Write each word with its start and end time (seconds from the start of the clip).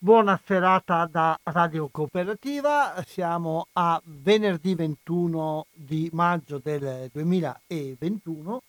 Buona 0.00 0.40
serata 0.46 1.08
da 1.10 1.36
Radio 1.42 1.88
Cooperativa, 1.88 3.02
siamo 3.04 3.66
a 3.72 4.00
venerdì 4.04 4.76
21 4.76 5.66
di 5.72 6.08
maggio 6.12 6.60
del 6.62 7.10
2021. 7.12 8.62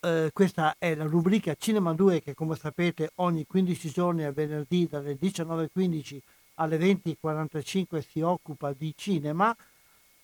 Eh, 0.00 0.30
questa 0.32 0.74
è 0.76 0.96
la 0.96 1.04
rubrica 1.04 1.54
Cinema 1.54 1.92
2 1.92 2.20
che 2.20 2.34
come 2.34 2.56
sapete 2.56 3.12
ogni 3.16 3.46
15 3.46 3.90
giorni 3.90 4.24
a 4.24 4.32
venerdì 4.32 4.88
dalle 4.90 5.16
19.15 5.20 6.18
alle 6.54 6.78
20.45 6.78 8.04
si 8.04 8.20
occupa 8.20 8.72
di 8.76 8.92
cinema. 8.96 9.56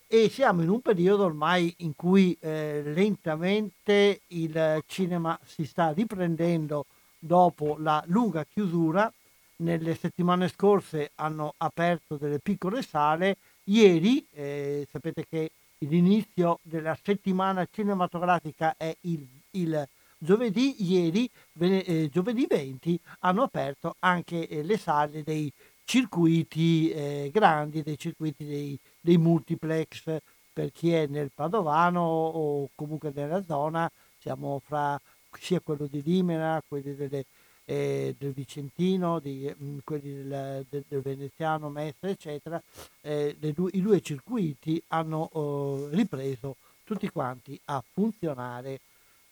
E 0.08 0.28
siamo 0.28 0.60
in 0.60 0.70
un 0.70 0.80
periodo 0.80 1.26
ormai 1.26 1.72
in 1.78 1.94
cui 1.94 2.36
eh, 2.40 2.82
lentamente 2.84 4.22
il 4.26 4.82
cinema 4.86 5.38
si 5.44 5.64
sta 5.64 5.92
riprendendo 5.92 6.84
dopo 7.20 7.76
la 7.78 8.02
lunga 8.08 8.44
chiusura 8.44 9.08
nelle 9.56 9.94
settimane 9.94 10.48
scorse 10.48 11.12
hanno 11.16 11.54
aperto 11.58 12.16
delle 12.16 12.38
piccole 12.38 12.82
sale, 12.82 13.36
ieri 13.64 14.26
eh, 14.32 14.86
sapete 14.90 15.24
che 15.28 15.50
l'inizio 15.78 16.58
della 16.62 16.96
settimana 17.02 17.66
cinematografica 17.70 18.74
è 18.76 18.94
il, 19.02 19.26
il 19.52 19.88
giovedì, 20.18 20.82
ieri 20.82 21.28
eh, 21.58 22.08
giovedì 22.10 22.46
20 22.48 22.98
hanno 23.20 23.42
aperto 23.42 23.96
anche 24.00 24.48
eh, 24.48 24.62
le 24.62 24.78
sale 24.78 25.22
dei 25.22 25.52
circuiti 25.84 26.90
eh, 26.90 27.30
grandi, 27.32 27.82
dei 27.82 27.98
circuiti 27.98 28.44
dei, 28.44 28.78
dei 29.00 29.18
multiplex. 29.18 30.16
Per 30.52 30.72
chi 30.72 30.90
è 30.92 31.06
nel 31.06 31.30
Padovano 31.34 32.00
o 32.00 32.70
comunque 32.74 33.12
nella 33.14 33.44
zona, 33.44 33.90
siamo 34.18 34.60
fra 34.64 34.98
sia 35.38 35.60
quello 35.60 35.86
di 35.86 36.02
Limera, 36.02 36.62
quelli 36.66 36.94
delle 36.94 37.26
eh, 37.66 38.14
del 38.16 38.32
Vicentino, 38.32 39.18
di, 39.18 39.52
mh, 39.54 39.64
mm, 39.64 39.78
quelli 39.84 40.14
del, 40.14 40.64
del, 40.70 40.84
del, 40.88 41.00
Veneziano, 41.02 41.68
Mestre, 41.68 42.10
eccetera, 42.10 42.62
eh, 43.02 43.36
due, 43.38 43.70
i 43.74 43.82
due 43.82 44.00
circuiti 44.00 44.82
hanno 44.88 45.28
oh, 45.32 45.88
ripreso 45.88 46.56
tutti 46.84 47.08
quanti 47.10 47.60
a 47.66 47.82
funzionare 47.92 48.80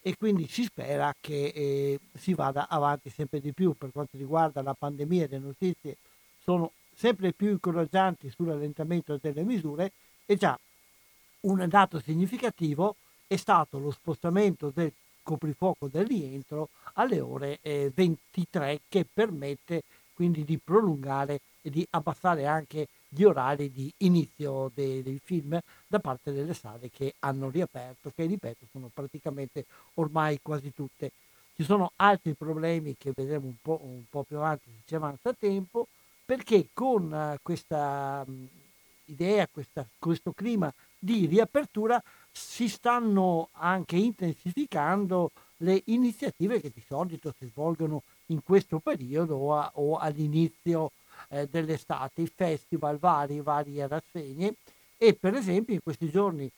e 0.02 0.16
quindi 0.18 0.46
si 0.48 0.64
spera 0.64 1.14
che 1.18 1.46
eh, 1.54 2.00
si 2.12 2.34
vada 2.34 2.68
avanti 2.68 3.08
sempre 3.08 3.40
di 3.40 3.52
più 3.52 3.72
per 3.72 3.90
quanto 3.92 4.18
riguarda 4.18 4.60
la 4.60 4.74
pandemia. 4.74 5.28
Le 5.30 5.38
notizie 5.38 5.96
sono 6.42 6.72
sempre 6.94 7.32
più 7.32 7.50
incoraggianti 7.50 8.30
sull'allentamento 8.30 9.18
delle 9.20 9.44
misure 9.44 9.92
e 10.26 10.36
già 10.36 10.58
un 11.40 11.66
dato 11.68 12.00
significativo 12.00 12.96
è 13.26 13.36
stato 13.36 13.78
lo 13.78 13.90
spostamento 13.90 14.70
del 14.74 14.92
coprifuoco 15.24 15.88
del 15.88 16.06
rientro 16.06 16.68
alle 16.92 17.20
ore 17.20 17.58
eh, 17.62 17.90
23 17.92 18.82
che 18.88 19.04
permette 19.12 19.82
quindi 20.14 20.44
di 20.44 20.58
prolungare 20.62 21.40
e 21.60 21.70
di 21.70 21.84
abbassare 21.90 22.46
anche 22.46 22.86
gli 23.08 23.24
orari 23.24 23.72
di 23.72 23.92
inizio 23.98 24.70
dei, 24.74 25.02
dei, 25.02 25.20
film 25.22 25.58
da 25.86 25.98
parte 25.98 26.32
delle 26.32 26.52
sale 26.52 26.90
che 26.90 27.14
hanno 27.20 27.48
riaperto, 27.48 28.12
che 28.14 28.26
ripeto 28.26 28.66
sono 28.70 28.90
praticamente 28.92 29.64
ormai 29.94 30.38
quasi 30.42 30.72
tutte. 30.74 31.10
Ci 31.54 31.62
sono 31.62 31.92
altri 31.96 32.34
problemi 32.34 32.96
che 32.98 33.12
vedremo 33.14 33.46
un 33.46 33.56
po', 33.62 33.80
un 33.82 34.02
po 34.10 34.24
più 34.24 34.36
avanti 34.36 34.64
se 34.66 34.82
ci 34.86 34.94
avanza 34.94 35.32
tempo, 35.32 35.86
perché 36.24 36.68
con 36.72 37.10
uh, 37.12 37.36
questa 37.42 38.24
um, 38.26 38.48
idea, 39.06 39.46
questa, 39.46 39.86
questo 39.98 40.32
clima 40.32 40.72
di 40.98 41.26
riapertura 41.26 42.02
si 42.36 42.68
stanno 42.68 43.48
anche 43.52 43.96
intensificando 43.96 45.30
le 45.58 45.82
iniziative 45.86 46.60
che 46.60 46.72
di 46.74 46.82
solito 46.84 47.32
si 47.38 47.46
svolgono 47.46 48.02
in 48.26 48.42
questo 48.42 48.80
periodo 48.80 49.36
o, 49.36 49.56
a, 49.56 49.70
o 49.74 49.96
all'inizio 49.96 50.90
eh, 51.28 51.46
dell'estate, 51.46 52.22
i 52.22 52.26
festival 52.26 52.98
vari, 52.98 53.40
varie 53.40 53.86
rassegne 53.86 54.54
e 54.98 55.14
per 55.14 55.34
esempio 55.34 55.74
in 55.74 55.82
questi 55.82 56.10
giorni 56.10 56.50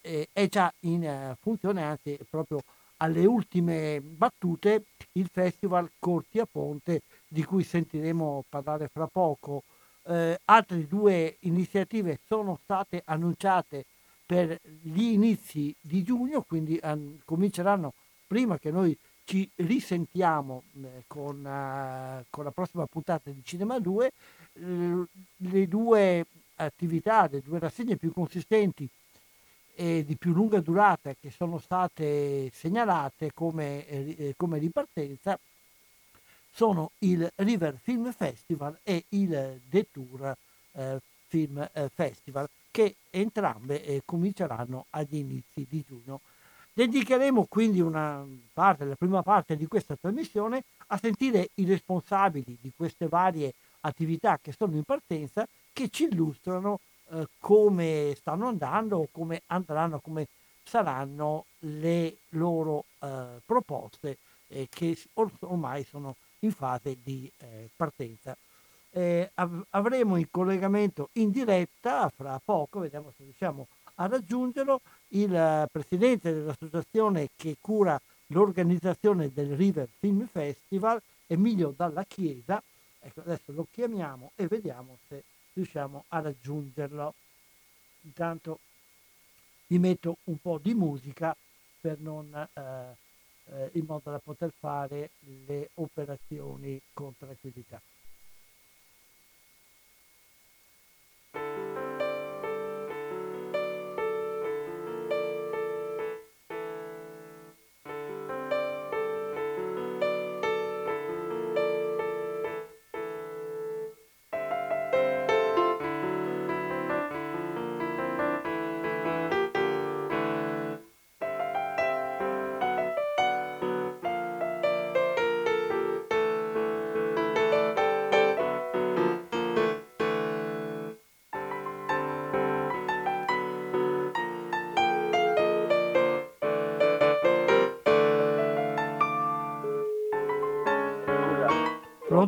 eh, 0.00 0.28
è 0.32 0.48
già 0.48 0.72
in 0.80 1.04
eh, 1.04 1.36
funzione, 1.38 1.82
anzi 1.82 2.18
proprio 2.28 2.62
alle 2.96 3.24
ultime 3.26 4.00
battute, 4.00 4.84
il 5.12 5.28
festival 5.30 5.90
Corti 5.98 6.38
a 6.38 6.46
Ponte 6.50 7.02
di 7.28 7.44
cui 7.44 7.62
sentiremo 7.62 8.44
parlare 8.48 8.88
fra 8.88 9.06
poco. 9.06 9.62
Eh, 10.04 10.38
altre 10.46 10.86
due 10.86 11.36
iniziative 11.40 12.20
sono 12.26 12.58
state 12.62 13.02
annunciate 13.04 13.84
per 14.30 14.60
gli 14.80 15.06
inizi 15.14 15.74
di 15.80 16.04
giugno, 16.04 16.42
quindi 16.42 16.78
um, 16.84 17.18
cominceranno 17.24 17.94
prima 18.28 18.60
che 18.60 18.70
noi 18.70 18.96
ci 19.24 19.50
risentiamo 19.56 20.62
eh, 20.76 21.02
con, 21.08 21.38
uh, 21.38 22.24
con, 22.30 22.44
la 22.44 22.52
prossima 22.52 22.86
puntata 22.86 23.28
di 23.30 23.42
Cinema 23.42 23.80
2, 23.80 24.12
eh, 24.52 25.04
le 25.34 25.66
due 25.66 26.24
attività, 26.54 27.26
le 27.28 27.40
due 27.40 27.58
rassegne 27.58 27.96
più 27.96 28.12
consistenti 28.12 28.88
e 29.74 30.04
di 30.06 30.14
più 30.14 30.32
lunga 30.32 30.60
durata 30.60 31.12
che 31.20 31.32
sono 31.32 31.58
state 31.58 32.52
segnalate 32.54 33.32
come, 33.34 33.84
eh, 33.88 34.34
come 34.36 34.58
ripartenza 34.58 35.36
sono 36.52 36.92
il 36.98 37.28
River 37.34 37.80
Film 37.82 38.12
Festival 38.12 38.78
e 38.84 39.06
il 39.08 39.60
Detour 39.68 40.36
eh, 40.74 41.00
Film 41.30 41.66
eh, 41.72 41.88
Festival 41.94 42.48
che 42.72 42.96
entrambe 43.10 43.82
eh, 43.84 44.02
cominceranno 44.04 44.86
agli 44.90 45.16
inizi 45.16 45.66
di 45.68 45.82
giugno. 45.86 46.20
Dedicheremo 46.72 47.46
quindi 47.48 47.80
una 47.80 48.24
parte, 48.52 48.84
la 48.84 48.96
prima 48.96 49.22
parte 49.22 49.56
di 49.56 49.66
questa 49.66 49.96
trasmissione 49.96 50.64
a 50.88 50.98
sentire 50.98 51.50
i 51.54 51.64
responsabili 51.64 52.58
di 52.60 52.72
queste 52.76 53.06
varie 53.06 53.54
attività 53.80 54.38
che 54.40 54.52
sono 54.52 54.76
in 54.76 54.84
partenza 54.84 55.46
che 55.72 55.88
ci 55.88 56.04
illustrano 56.04 56.80
eh, 57.10 57.26
come 57.38 58.14
stanno 58.16 58.48
andando, 58.48 59.08
come 59.10 59.42
andranno, 59.46 60.00
come 60.00 60.26
saranno 60.64 61.46
le 61.60 62.16
loro 62.30 62.84
eh, 63.00 63.40
proposte 63.44 64.18
eh, 64.48 64.68
che 64.68 64.96
or- 65.14 65.32
ormai 65.40 65.84
sono 65.84 66.16
in 66.40 66.52
fase 66.52 66.96
di 67.02 67.30
eh, 67.38 67.68
partenza 67.76 68.36
eh, 68.90 69.30
av- 69.34 69.66
avremo 69.70 70.16
in 70.16 70.30
collegamento 70.30 71.10
in 71.14 71.30
diretta 71.30 72.08
fra 72.14 72.40
poco, 72.44 72.80
vediamo 72.80 73.12
se 73.16 73.24
riusciamo 73.24 73.66
a 73.96 74.06
raggiungerlo, 74.06 74.80
il 75.08 75.68
presidente 75.70 76.32
dell'associazione 76.32 77.28
che 77.36 77.56
cura 77.60 78.00
l'organizzazione 78.28 79.32
del 79.32 79.56
River 79.56 79.88
Film 79.98 80.26
Festival, 80.26 81.00
Emilio 81.26 81.74
Dalla 81.76 82.04
Chiesa. 82.04 82.62
Ecco, 82.98 83.20
adesso 83.20 83.52
lo 83.52 83.66
chiamiamo 83.70 84.32
e 84.36 84.46
vediamo 84.46 84.98
se 85.08 85.22
riusciamo 85.52 86.04
a 86.08 86.20
raggiungerlo. 86.20 87.14
Intanto 88.02 88.58
vi 89.66 89.78
metto 89.78 90.16
un 90.24 90.38
po' 90.38 90.58
di 90.58 90.74
musica 90.74 91.36
per 91.80 91.98
non, 91.98 92.34
eh, 92.34 92.96
eh, 93.44 93.70
in 93.74 93.84
modo 93.86 94.10
da 94.10 94.18
poter 94.18 94.52
fare 94.58 95.10
le 95.46 95.70
operazioni 95.74 96.80
con 96.92 97.14
tranquillità. 97.16 97.80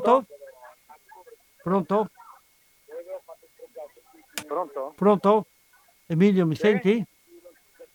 Pronto? 0.00 0.24
Pronto? 1.62 2.08
Pronto? 4.46 4.94
Pronto? 4.96 5.46
Emilio, 6.06 6.46
mi 6.46 6.54
Sì? 6.54 6.60
senti? 6.62 7.04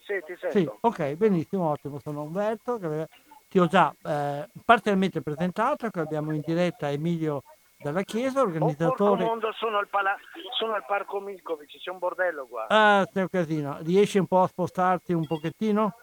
Sì, 0.06 0.22
ti 0.26 0.36
sento. 0.40 0.60
Sì, 0.60 0.70
ok, 0.82 1.14
benissimo, 1.16 1.70
ottimo. 1.72 2.00
Sono 2.00 2.22
Umberto, 2.24 2.78
che 2.78 3.08
ti 3.50 3.58
ho 3.60 3.66
già 3.66 3.92
eh, 4.04 4.48
parzialmente 4.64 5.22
presentato, 5.22 5.90
che 5.90 6.00
abbiamo 6.00 6.34
in 6.34 6.42
diretta 6.46 6.92
Emilio 6.92 7.42
dalla 7.76 8.04
Chiesa, 8.04 8.42
Oh, 8.42 8.44
organizzatore... 8.44 9.24
mondo, 9.24 9.52
sono 9.54 9.78
al, 9.80 9.88
pala- 9.88 10.18
sono 10.58 10.74
al 10.74 10.86
Parco 10.86 11.20
Milkovic, 11.20 11.78
c'è 11.80 11.90
un 11.90 11.98
bordello 11.98 12.46
qua. 12.46 12.68
Ah, 12.70 13.06
sei 13.12 13.24
un 13.24 13.30
casino. 13.30 13.78
Riesci 13.82 14.20
un 14.20 14.28
po' 14.28 14.44
a 14.44 14.48
spostarti 14.48 15.14
un 15.14 15.26
pochettino? 15.26 15.94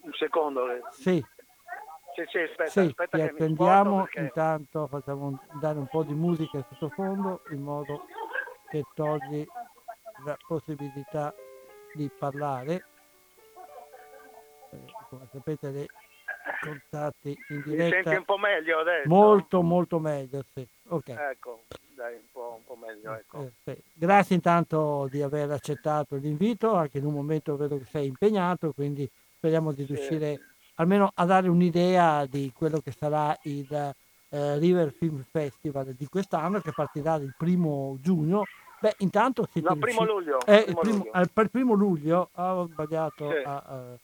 Un 0.00 0.12
secondo. 0.14 0.70
eh. 0.70 0.80
Sì, 0.90 1.24
Sì, 2.14 2.22
sì, 2.30 2.38
aspetta, 2.38 2.70
sì, 2.70 2.78
aspetta 2.80 3.16
ti 3.16 3.22
attendiamo, 3.22 4.04
perché... 4.04 4.20
intanto 4.20 4.86
facciamo 4.86 5.40
dare 5.60 5.78
un 5.78 5.88
po' 5.88 6.04
di 6.04 6.14
musica 6.14 6.58
in 6.58 6.64
sottofondo 6.70 7.42
in 7.50 7.60
modo 7.60 8.06
che 8.70 8.84
togli 8.94 9.44
la 10.24 10.36
possibilità 10.46 11.34
di 11.92 12.08
parlare. 12.16 12.84
Eh, 14.70 14.84
Come 15.08 15.28
sapete 15.32 15.68
i 15.68 15.86
contatti 16.60 17.28
in 17.48 17.56
Mi 17.56 17.62
senti 17.62 17.70
diretta 17.70 18.10
un 18.10 18.24
po' 18.24 18.38
meglio 18.38 18.78
adesso? 18.78 19.08
molto 19.08 19.62
molto 19.62 19.98
meglio, 19.98 20.44
sì. 20.54 20.66
Ok. 20.88 21.08
Ecco, 21.08 21.62
dai, 21.96 22.14
un 22.14 22.30
po', 22.30 22.54
un 22.58 22.64
po' 22.64 22.76
meglio, 22.76 23.12
ecco. 23.12 23.50
Eh. 23.64 23.82
Grazie 23.92 24.36
intanto 24.36 25.08
di 25.10 25.20
aver 25.20 25.50
accettato 25.50 26.14
l'invito, 26.14 26.74
anche 26.74 26.98
in 26.98 27.06
un 27.06 27.14
momento 27.14 27.56
vedo 27.56 27.76
che 27.78 27.86
sei 27.86 28.06
impegnato, 28.06 28.72
quindi 28.72 29.08
speriamo 29.36 29.72
di 29.72 29.84
Sì. 29.84 30.52
Almeno 30.76 31.10
a 31.14 31.24
dare 31.24 31.48
un'idea 31.48 32.26
di 32.26 32.52
quello 32.54 32.80
che 32.80 32.92
sarà 32.92 33.36
il 33.42 33.72
eh, 33.72 34.58
River 34.58 34.92
Film 34.92 35.24
Festival 35.30 35.92
di 35.94 36.06
quest'anno 36.06 36.60
che 36.60 36.72
partirà 36.72 37.14
il 37.16 37.34
primo 37.36 37.96
giugno. 38.00 38.44
Beh, 38.80 38.96
intanto 38.98 39.46
siete 39.50 39.68
No, 39.68 39.76
primo 39.76 40.04
luglio. 40.04 40.38
eh, 40.46 40.56
il 40.56 40.64
primo 40.64 40.80
primo, 40.80 40.96
luglio. 40.98 41.10
al- 41.12 41.30
per 41.30 41.44
il 41.44 41.50
primo 41.50 41.74
luglio 41.74 42.30
ah, 42.32 42.56
ho 42.56 42.66
sbagliato 42.66 43.30
Sì. 43.30 43.36
a, 43.44 43.56
a- 43.66 43.98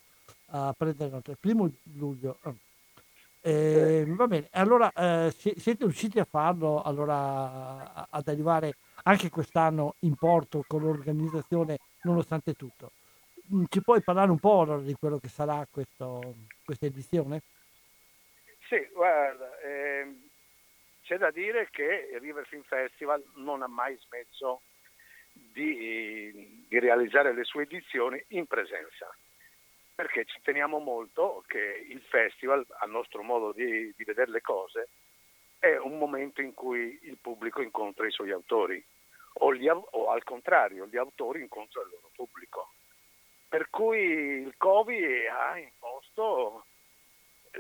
a 0.69 0.75
prendere 0.77 1.11
nota. 1.11 1.31
Il 1.33 1.39
primo 1.41 1.69
luglio. 1.99 2.39
Eh, 3.43 4.05
Va 4.07 4.27
bene, 4.27 4.49
allora 4.53 4.93
eh, 4.93 5.33
si- 5.37 5.55
siete 5.57 5.85
riusciti 5.85 6.19
a 6.21 6.27
farlo 6.29 6.83
allora 6.83 8.07
ad 8.11 8.29
arrivare 8.29 8.75
anche 9.05 9.31
quest'anno 9.31 9.95
in 10.01 10.15
porto 10.15 10.63
con 10.67 10.83
l'organizzazione 10.83 11.79
nonostante 12.03 12.53
tutto. 12.55 12.91
Mm, 13.53 13.65
Ci 13.69 13.83
puoi 13.83 14.01
parlare 14.03 14.31
un 14.31 14.39
po' 14.39 14.79
di 14.81 14.95
quello 14.95 15.19
che 15.19 15.29
sarà 15.29 15.67
questo- 15.71 16.35
questa 16.65 16.87
edizione? 16.87 17.43
Sì, 18.69 18.89
guarda, 18.93 19.59
ehm, 19.61 20.29
c'è 21.03 21.19
da 21.19 21.33
dire 21.33 21.69
che 21.71 22.11
il 22.13 22.21
River 22.21 22.47
Film 22.47 22.63
Festival 22.63 23.23
non 23.37 23.63
ha 23.63 23.67
mai 23.67 23.97
smesso 23.97 24.63
di, 25.33 26.65
di 26.69 26.79
realizzare 26.79 27.33
le 27.33 27.43
sue 27.43 27.65
edizioni 27.65 28.23
in 28.29 28.47
presenza, 28.47 29.13
perché 29.97 30.25
ci 30.27 30.41
teniamo 30.43 30.79
molto 30.79 31.43
che 31.49 31.85
il 31.89 32.01
festival, 32.03 32.65
al 32.79 32.91
nostro 32.91 33.23
modo 33.23 33.51
di, 33.53 33.93
di 33.97 34.05
vedere 34.05 34.31
le 34.31 34.41
cose, 34.41 34.89
è 35.59 35.77
un 35.77 35.99
momento 35.99 36.41
in 36.41 36.55
cui 36.55 36.99
il 37.03 37.19
pubblico 37.21 37.61
incontra 37.61 38.07
i 38.07 38.13
suoi 38.13 38.31
autori, 38.31 38.83
o, 39.35 39.55
gli 39.55 39.69
o 39.69 40.11
al 40.11 40.23
contrario, 40.23 40.87
gli 40.87 40.97
autori 40.97 41.41
incontrano 41.41 41.87
il 41.89 41.93
loro 41.95 42.11
pubblico. 42.15 42.73
Per 43.51 43.69
cui 43.69 43.99
il 43.99 44.55
Covid 44.57 45.27
ha 45.27 45.59
imposto 45.59 46.67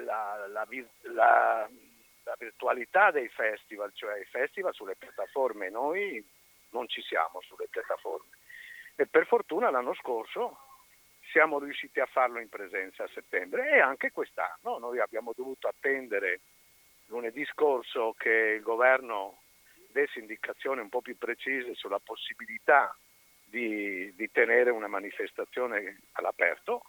la, 0.04 0.46
la 0.46 0.66
la- 1.12 1.68
la 2.24 2.34
virtualità 2.38 3.10
dei 3.10 3.28
festival, 3.28 3.90
cioè 3.94 4.20
i 4.20 4.24
festival 4.24 4.72
sulle 4.72 4.94
piattaforme, 4.94 5.68
noi 5.68 6.24
non 6.70 6.86
ci 6.86 7.02
siamo 7.02 7.40
sulle 7.40 7.66
piattaforme. 7.68 8.30
E 8.94 9.06
per 9.08 9.26
fortuna 9.26 9.68
l'anno 9.70 9.94
scorso 9.94 10.58
siamo 11.32 11.58
riusciti 11.58 11.98
a 11.98 12.06
farlo 12.06 12.38
in 12.38 12.48
presenza 12.48 13.02
a 13.02 13.08
settembre 13.12 13.70
e 13.70 13.80
anche 13.80 14.12
quest'anno 14.12 14.78
noi 14.78 15.00
abbiamo 15.00 15.32
dovuto 15.34 15.66
attendere 15.66 16.40
lunedì 17.06 17.44
scorso 17.46 18.14
che 18.16 18.30
il 18.30 18.62
governo 18.62 19.40
desse 19.88 20.20
indicazioni 20.20 20.80
un 20.82 20.88
po' 20.88 21.00
più 21.00 21.16
precise 21.18 21.74
sulla 21.74 21.98
possibilità 21.98 22.96
di, 23.50 24.14
di 24.14 24.30
tenere 24.30 24.70
una 24.70 24.86
manifestazione 24.86 26.00
all'aperto 26.12 26.84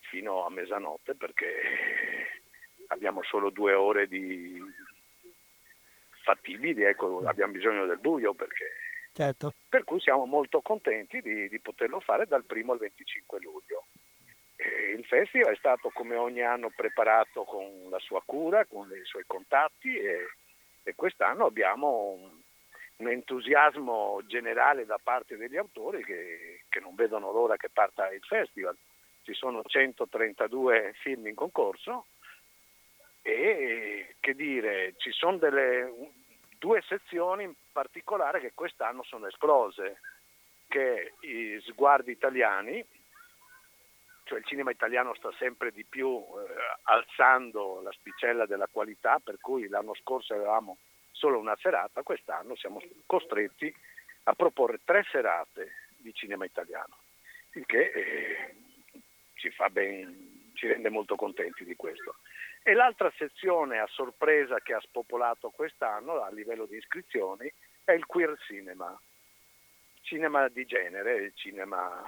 fino 0.00 0.44
a 0.44 0.50
mezzanotte 0.50 1.14
perché 1.14 1.52
abbiamo 2.88 3.22
solo 3.22 3.50
due 3.50 3.72
ore 3.72 4.06
di 4.06 4.60
fattibili, 6.22 6.82
ecco, 6.82 7.22
abbiamo 7.26 7.52
bisogno 7.52 7.86
del 7.86 7.98
buio 7.98 8.34
perché 8.34 8.66
Certo. 9.14 9.54
per 9.68 9.84
cui 9.84 10.00
siamo 10.00 10.26
molto 10.26 10.60
contenti 10.60 11.20
di, 11.22 11.48
di 11.48 11.60
poterlo 11.60 12.00
fare 12.00 12.26
dal 12.26 12.44
1 12.48 12.72
al 12.72 12.78
25 12.78 13.38
luglio. 13.40 13.86
E 14.56 14.94
il 14.98 15.04
festival 15.04 15.54
è 15.54 15.56
stato 15.56 15.90
come 15.90 16.16
ogni 16.16 16.42
anno 16.42 16.70
preparato 16.74 17.44
con 17.44 17.88
la 17.90 17.98
sua 18.00 18.20
cura, 18.24 18.64
con 18.64 18.90
i 18.90 19.04
suoi 19.04 19.22
contatti 19.24 19.96
e, 19.96 20.26
e 20.82 20.94
quest'anno 20.96 21.46
abbiamo 21.46 22.42
un, 22.96 23.08
entusiasmo 23.08 24.20
generale 24.26 24.84
da 24.84 24.98
parte 25.02 25.36
degli 25.36 25.56
autori 25.56 26.04
che, 26.04 26.64
che 26.68 26.80
non 26.80 26.94
vedono 26.94 27.32
l'ora 27.32 27.56
che 27.56 27.70
parta 27.70 28.12
il 28.12 28.22
festival. 28.22 28.76
Ci 29.22 29.34
sono 29.34 29.62
132 29.64 30.92
film 31.00 31.26
in 31.26 31.34
concorso 31.34 32.06
e 33.22 34.16
che 34.20 34.34
dire, 34.34 34.94
ci 34.98 35.10
sono 35.12 35.38
delle, 35.38 35.90
due 36.58 36.82
sezioni 36.82 37.44
in 37.44 37.54
particolare 37.72 38.40
che 38.40 38.52
quest'anno 38.54 39.02
sono 39.02 39.26
esplose, 39.26 40.00
che 40.68 41.14
i 41.20 41.58
sguardi 41.66 42.10
italiani, 42.10 42.84
cioè 44.24 44.38
il 44.38 44.44
cinema 44.46 44.70
italiano 44.70 45.14
sta 45.14 45.30
sempre 45.38 45.72
di 45.72 45.84
più 45.84 46.16
eh, 46.16 46.78
alzando 46.84 47.82
l'asticella 47.82 48.46
della 48.46 48.68
qualità, 48.70 49.20
per 49.22 49.38
cui 49.40 49.68
l'anno 49.68 49.94
scorso 49.94 50.32
avevamo 50.32 50.78
solo 51.24 51.38
una 51.38 51.56
serata, 51.58 52.02
quest'anno 52.02 52.54
siamo 52.54 52.82
costretti 53.06 53.74
a 54.24 54.34
proporre 54.34 54.80
tre 54.84 55.06
serate 55.10 55.86
di 55.96 56.12
cinema 56.12 56.44
italiano, 56.44 56.98
il 57.52 57.64
che 57.64 57.80
eh, 57.94 58.54
ci 59.36 59.48
fa 59.48 59.70
ben, 59.70 60.50
ci 60.52 60.66
rende 60.66 60.90
molto 60.90 61.16
contenti 61.16 61.64
di 61.64 61.76
questo. 61.76 62.16
E 62.62 62.74
l'altra 62.74 63.10
sezione 63.16 63.78
a 63.78 63.86
sorpresa 63.86 64.60
che 64.60 64.74
ha 64.74 64.80
spopolato 64.80 65.48
quest'anno 65.48 66.20
a 66.20 66.30
livello 66.30 66.66
di 66.66 66.76
iscrizioni 66.76 67.50
è 67.84 67.92
il 67.92 68.04
queer 68.04 68.36
cinema, 68.40 68.94
cinema 70.02 70.48
di 70.48 70.66
genere, 70.66 71.32
cinema 71.36 72.06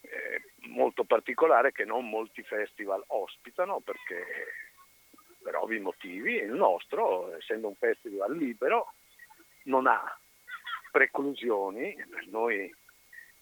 eh, 0.00 0.42
molto 0.68 1.04
particolare 1.04 1.72
che 1.72 1.84
non 1.84 2.08
molti 2.08 2.42
festival 2.42 3.04
ospitano 3.08 3.80
perché 3.80 4.72
per 5.44 5.56
ovvi 5.56 5.78
motivi 5.78 6.36
il 6.36 6.52
nostro, 6.52 7.36
essendo 7.36 7.68
un 7.68 7.74
festival 7.74 8.34
libero, 8.34 8.94
non 9.64 9.86
ha 9.86 10.18
preclusioni, 10.90 11.94
per 12.08 12.26
noi 12.28 12.74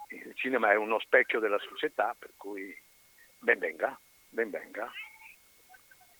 il 0.08 0.34
cinema 0.34 0.72
è 0.72 0.74
uno 0.74 0.98
specchio 0.98 1.38
della 1.38 1.60
società, 1.60 2.14
per 2.18 2.32
cui 2.36 2.76
ben 3.38 3.58
venga, 3.60 3.98
ben 4.28 4.50
venga. 4.50 4.90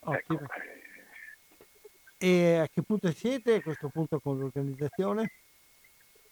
Ecco, 0.05 0.33
eh, 0.33 0.81
E 2.17 2.57
a 2.59 2.67
che 2.67 2.81
punto 2.81 3.11
siete 3.11 3.55
a 3.55 3.61
questo 3.61 3.89
punto 3.89 4.19
con 4.19 4.39
l'organizzazione? 4.39 5.31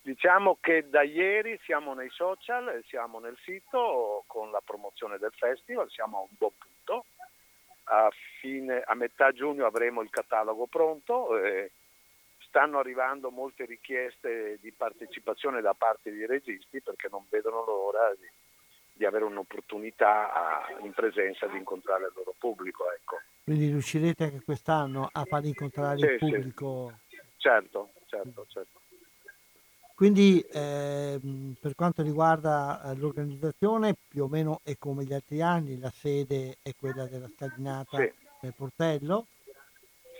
Diciamo 0.04 0.58
che 0.60 0.90
da 0.90 1.04
ieri 1.04 1.60
siamo 1.64 1.94
nei 1.94 2.10
social 2.10 2.82
siamo 2.88 3.20
nel 3.20 3.38
sito 3.44 4.24
con 4.28 4.50
la 4.50 4.62
promozione 4.64 5.18
del 5.20 5.34
festival, 5.34 5.90
siamo 5.92 6.18
a 6.18 6.22
un 6.22 6.36
buon 6.38 6.52
punto. 6.58 6.71
A, 7.94 8.10
fine, 8.40 8.82
a 8.86 8.94
metà 8.96 9.34
giugno 9.34 9.66
avremo 9.66 10.02
il 10.02 10.10
catalogo 10.10 10.66
pronto. 10.68 11.38
Eh, 11.38 11.72
stanno 12.48 12.80
arrivando 12.80 13.32
molte 13.32 13.66
richieste 13.66 14.58
di 14.62 14.72
partecipazione 14.72 15.60
da 15.60 15.74
parte 15.74 16.10
dei 16.10 16.26
registi 16.26 16.82
perché 16.82 17.10
non 17.12 17.26
vedono 17.30 17.66
l'ora 17.66 18.14
di, 18.18 18.30
di 18.94 19.06
avere 19.06 19.26
un'opportunità 19.26 20.34
a, 20.34 20.80
in 20.80 20.94
presenza 20.94 21.48
di 21.48 21.58
incontrare 21.58 22.06
il 22.06 22.14
loro 22.16 22.34
pubblico. 22.38 22.90
Ecco. 22.92 23.20
Quindi 23.44 23.68
riuscirete 23.68 24.24
anche 24.24 24.44
quest'anno 24.44 25.10
a 25.12 25.26
far 25.26 25.44
incontrare 25.44 25.98
sì, 25.98 26.06
il 26.06 26.18
pubblico? 26.18 27.00
Sì. 27.08 27.18
Certo, 27.38 27.92
certo, 28.06 28.46
certo. 28.48 28.81
Quindi 30.02 30.42
eh, 30.52 31.20
per 31.62 31.76
quanto 31.76 32.02
riguarda 32.02 32.82
eh, 32.82 32.96
l'organizzazione, 32.96 33.94
più 34.10 34.24
o 34.24 34.28
meno 34.28 34.60
è 34.64 34.76
come 34.80 35.04
gli 35.04 35.14
altri 35.14 35.44
anni, 35.44 35.78
la 35.78 35.92
sede 35.92 36.58
è 36.64 36.72
quella 36.76 37.06
della 37.06 37.30
scalinata 37.38 37.98
sì. 37.98 38.12
del 38.40 38.54
portello. 38.58 39.28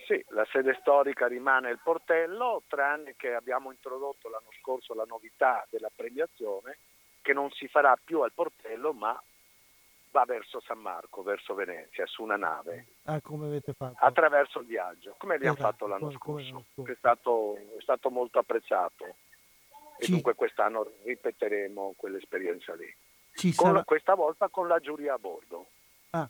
Sì, 0.06 0.24
la 0.28 0.46
sede 0.52 0.78
storica 0.80 1.26
rimane 1.26 1.72
il 1.72 1.80
portello, 1.84 2.62
tranne 2.68 3.16
che 3.18 3.34
abbiamo 3.34 3.72
introdotto 3.72 4.30
l'anno 4.30 4.52
scorso 4.60 4.94
la 4.94 5.06
novità 5.08 5.66
della 5.72 5.90
premiazione 5.96 6.78
che 7.24 7.34
non 7.34 7.50
si 7.50 7.68
farà 7.68 7.98
più 7.98 8.22
al 8.22 8.34
portello 8.34 8.94
ma 8.94 9.20
va 10.12 10.26
verso 10.26 10.60
San 10.60 10.78
Marco, 10.78 11.24
verso 11.24 11.56
Venezia, 11.56 12.06
su 12.06 12.22
una 12.22 12.38
nave. 12.38 12.86
Ah, 13.06 13.20
come 13.20 13.48
avete 13.48 13.74
fatto? 13.74 13.96
Attraverso 13.98 14.60
il 14.60 14.68
viaggio, 14.68 15.16
come 15.18 15.34
abbiamo 15.34 15.56
esatto, 15.56 15.72
fatto 15.72 15.88
l'anno 15.88 16.12
scorso, 16.12 16.66
che 16.84 16.92
è 16.92 16.96
stato, 17.00 17.56
è 17.56 17.82
stato 17.82 18.12
molto 18.12 18.38
apprezzato 18.38 19.16
e 20.02 20.06
sì. 20.06 20.12
dunque 20.14 20.34
quest'anno 20.34 20.92
ripeteremo 21.04 21.94
quell'esperienza 21.96 22.74
lì. 22.74 22.92
La, 23.62 23.84
questa 23.84 24.16
volta 24.16 24.50
con 24.50 24.68
la 24.68 24.80
giuria 24.80 25.14
a 25.14 25.20
bordo 25.20 25.68
ah, 26.10 26.28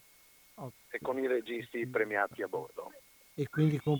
okay. 0.55 0.71
e 0.89 0.99
con 0.99 1.17
i 1.17 1.25
registi 1.25 1.87
premiati 1.87 2.41
a 2.43 2.49
bordo. 2.49 2.91
E 3.33 3.47
quindi 3.47 3.79
con, 3.79 3.97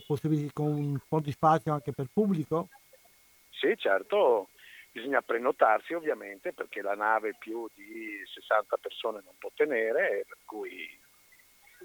con 0.51 0.68
un 0.68 1.00
po' 1.08 1.22
di 1.22 1.32
spazio 1.32 1.72
anche 1.72 1.94
per 1.94 2.08
pubblico? 2.12 2.68
Sì, 3.50 3.74
certo, 3.78 4.50
bisogna 4.92 5.22
prenotarsi 5.22 5.94
ovviamente 5.94 6.51
perché 6.51 6.82
la 6.82 6.96
nave 6.96 7.36
più 7.40 7.66
di 7.74 8.22
60 8.25 8.75
persone 8.75 9.22
non 9.24 9.36
può 9.38 9.51
tenere, 9.56 10.25
per 10.28 10.40
cui 10.44 11.00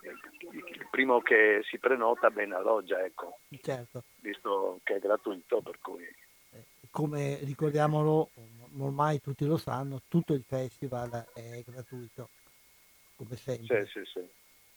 il 0.02 0.88
primo 0.90 1.21
che 1.21 1.61
si 1.62 1.78
prenota 1.78 2.31
ben 2.31 2.52
alloggia, 2.52 3.02
ecco. 3.05 3.38
Certo. 3.62 4.02
Visto 4.16 4.81
che 4.83 4.97
è 4.97 4.99
gratuito, 4.99 5.62
per 5.62 5.78
cui 5.78 6.05
come 6.90 7.38
ricordiamolo, 7.43 8.31
ormai 8.78 9.21
tutti 9.21 9.45
lo 9.47 9.57
sanno, 9.57 10.02
tutto 10.09 10.33
il 10.33 10.45
festival 10.47 11.26
è 11.33 11.62
gratuito, 11.66 12.28
come 13.16 13.37
sempre. 13.37 13.87
Sì, 13.87 14.00
sì, 14.00 14.11
sì. 14.12 14.28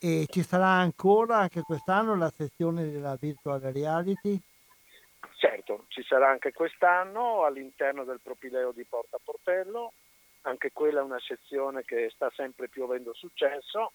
E 0.02 0.26
ci 0.30 0.44
sarà 0.44 0.68
ancora 0.68 1.38
anche 1.38 1.62
quest'anno 1.62 2.16
la 2.16 2.32
sezione 2.32 2.90
della 2.90 3.18
virtual 3.20 3.60
reality? 3.60 4.40
Certo, 5.36 5.86
ci 5.90 6.04
sarà 6.04 6.30
anche 6.30 6.54
quest'anno 6.54 7.44
all'interno 7.44 8.04
del 8.06 8.20
propileo 8.22 8.72
di 8.72 8.86
Porta 8.86 9.18
Portello, 9.22 9.92
anche 10.42 10.72
quella 10.72 11.02
è 11.02 11.04
una 11.04 11.20
sezione 11.20 11.84
che 11.84 12.10
sta 12.14 12.32
sempre 12.34 12.70
più 12.70 12.84
avendo 12.84 13.14
successo 13.14 13.92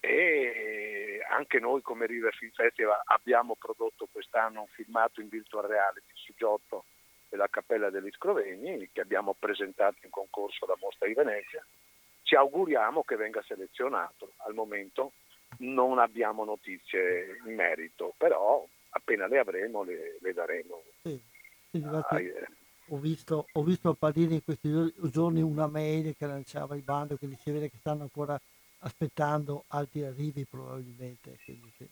e 0.00 1.24
anche 1.30 1.58
noi 1.58 1.80
come 1.80 2.06
River 2.06 2.34
Film 2.34 2.52
Festival 2.52 3.00
abbiamo 3.04 3.56
prodotto 3.58 4.06
quest'anno 4.12 4.60
un 4.60 4.66
filmato 4.68 5.20
in 5.20 5.28
virtual 5.28 5.66
reality 5.66 6.10
su 6.12 6.34
Giotto 6.36 6.84
della 7.28 7.48
Cappella 7.48 7.90
degli 7.90 8.10
Scrovegni 8.10 8.88
che 8.92 9.00
abbiamo 9.00 9.34
presentato 9.38 9.98
in 10.02 10.10
concorso 10.10 10.64
alla 10.64 10.76
Mostra 10.80 11.06
di 11.06 11.14
Venezia. 11.14 11.64
Ci 12.22 12.34
auguriamo 12.34 13.02
che 13.02 13.16
venga 13.16 13.42
selezionato. 13.42 14.32
Al 14.38 14.54
momento 14.54 15.12
non 15.58 15.98
abbiamo 15.98 16.44
notizie 16.44 17.40
in 17.46 17.54
merito, 17.54 18.14
però 18.16 18.66
appena 18.90 19.26
le 19.26 19.38
avremo 19.38 19.82
le, 19.82 20.16
le 20.20 20.32
daremo. 20.32 20.82
Sì, 21.02 21.20
sì, 21.70 21.84
ai, 22.08 22.32
ho, 22.88 22.98
visto, 22.98 23.46
ho 23.52 23.62
visto 23.62 23.90
apparire 23.90 24.34
in 24.34 24.44
questi 24.44 24.70
giorni 25.10 25.42
una 25.42 25.66
mail 25.66 26.16
che 26.16 26.26
lanciava 26.26 26.74
il 26.76 26.82
bando 26.82 27.16
che 27.16 27.28
diceva 27.28 27.60
che 27.60 27.72
stanno 27.78 28.02
ancora 28.02 28.40
aspettando 28.80 29.64
altri 29.68 30.04
arrivi 30.04 30.44
probabilmente, 30.44 31.38
quindi 31.44 31.72
sì, 31.76 31.86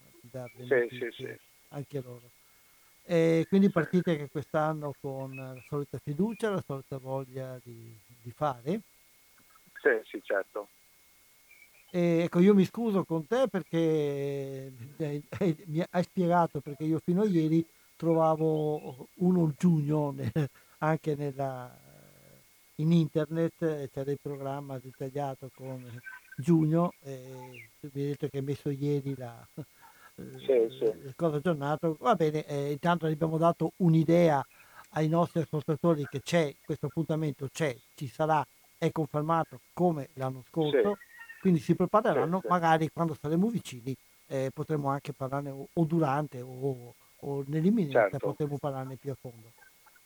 sì, 0.90 1.08
sì, 1.12 1.36
anche 1.68 2.00
loro. 2.00 2.30
E 3.06 3.44
quindi 3.48 3.68
partite 3.68 4.12
anche 4.12 4.28
quest'anno 4.30 4.94
con 4.98 5.34
la 5.34 5.54
solita 5.68 5.98
fiducia, 5.98 6.50
la 6.50 6.62
solita 6.66 6.96
voglia 6.98 7.60
di, 7.62 7.94
di 8.22 8.30
fare? 8.30 8.80
Sì, 9.82 9.90
sì, 10.04 10.20
certo. 10.22 10.68
E 11.90 12.22
ecco, 12.24 12.40
io 12.40 12.54
mi 12.54 12.64
scuso 12.64 13.04
con 13.04 13.26
te 13.26 13.46
perché 13.48 14.72
eh, 14.96 15.22
eh, 15.38 15.64
mi 15.66 15.84
hai 15.88 16.02
spiegato 16.02 16.60
perché 16.60 16.84
io 16.84 16.98
fino 17.04 17.22
a 17.22 17.26
ieri 17.26 17.64
trovavo 17.96 19.08
1 19.16 19.54
giugno 19.56 20.14
anche 20.78 21.14
nella, 21.14 21.70
in 22.76 22.90
internet, 22.90 23.90
c'era 23.90 24.10
il 24.10 24.18
programma 24.20 24.78
dettagliato 24.78 25.50
con 25.54 25.80
giugno 26.36 26.94
e 27.02 27.68
mi 27.80 28.00
hai 28.00 28.06
detto 28.08 28.28
che 28.28 28.38
hai 28.38 28.44
messo 28.44 28.70
ieri 28.70 29.14
la, 29.16 29.46
sì, 30.16 30.68
sì. 30.78 30.84
il 30.84 31.12
cosa 31.16 31.36
aggiornato. 31.36 31.96
Va 32.00 32.14
bene, 32.14 32.44
eh, 32.46 32.72
intanto 32.72 33.06
abbiamo 33.06 33.38
dato 33.38 33.72
un'idea 33.78 34.44
ai 34.90 35.08
nostri 35.08 35.40
ascoltatori 35.40 36.06
che 36.08 36.20
c'è, 36.20 36.54
questo 36.64 36.86
appuntamento 36.86 37.48
c'è, 37.52 37.74
ci 37.94 38.06
sarà, 38.06 38.44
è 38.78 38.90
confermato 38.92 39.60
come 39.72 40.10
l'anno 40.14 40.42
scorso, 40.46 40.94
sì. 40.94 41.40
quindi 41.40 41.60
si 41.60 41.74
prepareranno, 41.74 42.40
magari 42.48 42.90
quando 42.92 43.16
saremo 43.20 43.48
vicini 43.48 43.96
eh, 44.26 44.50
potremo 44.52 44.88
anche 44.88 45.12
parlarne 45.12 45.50
o, 45.50 45.66
o 45.72 45.84
durante 45.84 46.40
o, 46.40 46.94
o 47.16 47.44
nell'imminenza 47.46 48.08
certo. 48.10 48.28
potremo 48.28 48.56
parlarne 48.58 48.96
più 48.96 49.10
a 49.10 49.16
fondo. 49.18 49.52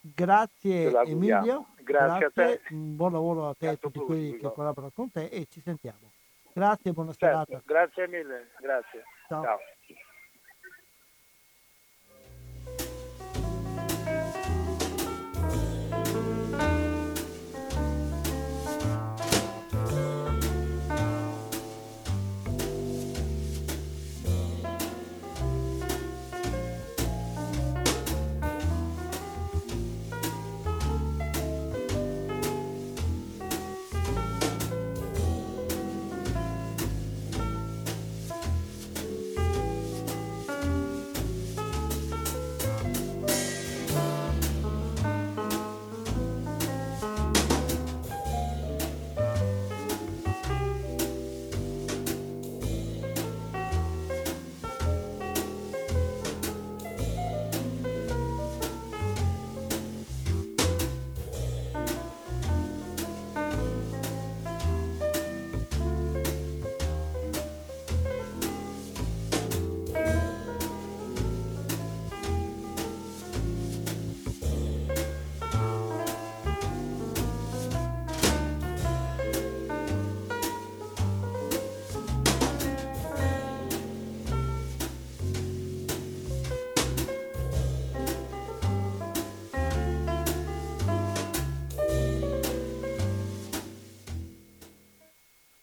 Grazie 0.00 0.93
Emilio, 1.03 1.67
grazie, 1.83 1.85
grazie, 1.85 2.25
a 2.25 2.31
te. 2.31 2.61
buon 2.71 3.12
lavoro 3.12 3.49
a 3.49 3.55
te 3.55 3.67
e 3.67 3.69
a 3.71 3.77
tutti 3.77 3.99
quelli 3.99 4.37
che 4.38 4.50
collaborano 4.53 4.93
con 4.95 5.11
te 5.11 5.27
e 5.27 5.47
ci 5.50 5.61
sentiamo. 5.61 6.12
Grazie, 6.53 6.93
buona 6.93 7.12
certo. 7.12 7.53
serata. 7.53 7.62
Grazie 7.65 8.09
mille, 8.09 8.50
grazie. 8.59 9.03
Ciao. 9.29 9.43
Ciao. 9.43 9.59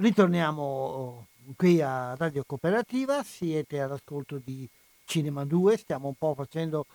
Ritorniamo 0.05 1.25
qui 1.55 1.81
a 1.81 2.13
Radio 2.13 2.43
Cooperativa, 2.45 3.23
siete 3.23 3.81
all'ascolto 3.81 4.39
di 4.39 4.69
Cinema 5.03 5.45
2, 5.45 5.77
stiamo 5.77 6.09
un 6.09 6.13
po' 6.13 6.35
facendo 6.35 6.85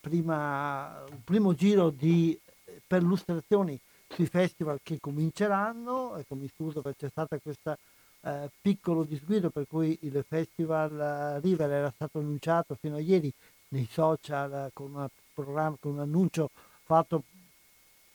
prima, 0.00 1.02
un 1.10 1.24
primo 1.24 1.52
giro 1.52 1.90
di 1.90 2.38
perlustrazioni 2.86 3.76
sui 4.06 4.26
festival 4.26 4.78
che 4.84 5.00
cominceranno. 5.00 6.14
Ecco, 6.16 6.36
mi 6.36 6.48
scuso 6.54 6.80
perché 6.80 7.06
c'è 7.06 7.10
stato 7.10 7.36
questo 7.42 7.76
eh, 8.20 8.48
piccolo 8.60 9.02
disguido 9.02 9.50
per 9.50 9.66
cui 9.66 9.98
il 10.02 10.24
festival 10.24 10.92
eh, 10.92 11.40
River 11.40 11.70
era 11.72 11.92
stato 11.92 12.20
annunciato 12.20 12.76
fino 12.80 12.94
a 12.94 13.00
ieri 13.00 13.32
nei 13.70 13.88
social 13.90 14.70
con, 14.72 14.94
una 14.94 15.10
programma, 15.34 15.74
con 15.80 15.94
un 15.94 15.98
annuncio 15.98 16.50
fatto 16.84 17.24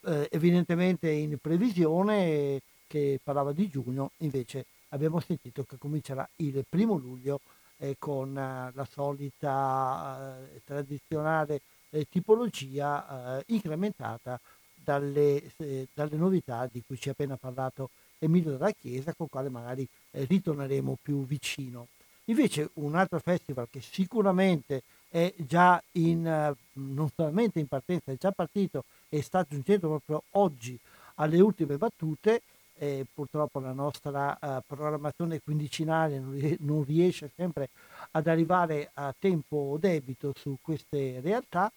eh, 0.06 0.30
evidentemente 0.32 1.12
in 1.12 1.38
previsione 1.42 2.62
che 2.88 3.20
parlava 3.22 3.52
di 3.52 3.70
giugno, 3.70 4.12
invece 4.18 4.66
abbiamo 4.90 5.20
sentito 5.20 5.64
che 5.64 5.78
comincerà 5.78 6.28
il 6.38 6.66
primo 6.68 6.96
luglio 6.98 7.40
eh, 7.78 7.96
con 8.00 8.38
eh, 8.38 8.72
la 8.74 8.88
solita 8.90 10.40
eh, 10.54 10.62
tradizionale 10.66 11.62
eh, 11.90 12.08
tipologia 12.10 13.38
eh, 13.38 13.44
incrementata 13.48 14.40
dalle, 14.74 15.52
dalle, 15.94 16.16
novità 16.16 16.68
di 16.72 16.82
cui 16.86 16.98
ci 16.98 17.10
ha 17.10 17.12
appena 17.12 17.36
parlato 17.36 17.90
Emilio 18.20 18.52
della 18.52 18.72
Chiesa, 18.72 19.14
con 19.14 19.28
quale 19.28 19.50
magari 19.50 19.86
ritorneremo 20.12 20.98
più 21.02 21.26
vicino. 21.26 21.88
Invece 22.26 22.70
un 22.76 22.96
altro 22.96 23.20
festival 23.20 23.68
che 23.70 23.82
sicuramente 23.82 24.84
è 25.10 25.34
già 25.38 25.82
in, 25.94 26.56
non 26.74 27.10
solamente 27.14 27.60
in 27.60 27.68
partenza, 27.68 28.12
è 28.12 28.18
già 28.18 28.32
partito 28.32 28.86
e 29.10 29.22
sta 29.22 29.46
giungendo 29.48 29.88
proprio 29.88 30.24
oggi 30.32 30.78
alle 31.16 31.40
ultime 31.42 31.78
battute, 31.78 32.42
eh, 32.78 33.06
purtroppo 33.14 33.60
la 33.60 33.72
nostra 33.72 34.38
uh, 34.40 34.62
programmazione 34.66 35.42
quindicinale 35.42 36.20
non, 36.20 36.56
non, 36.60 36.84
riesce 36.84 37.32
sempre 37.36 37.70
ad 38.12 38.28
arrivare 38.28 38.92
a 38.94 39.14
tempo 39.18 39.78
debito 39.80 40.34
su 40.36 40.58
queste 40.62 41.20
realtà 41.22 41.72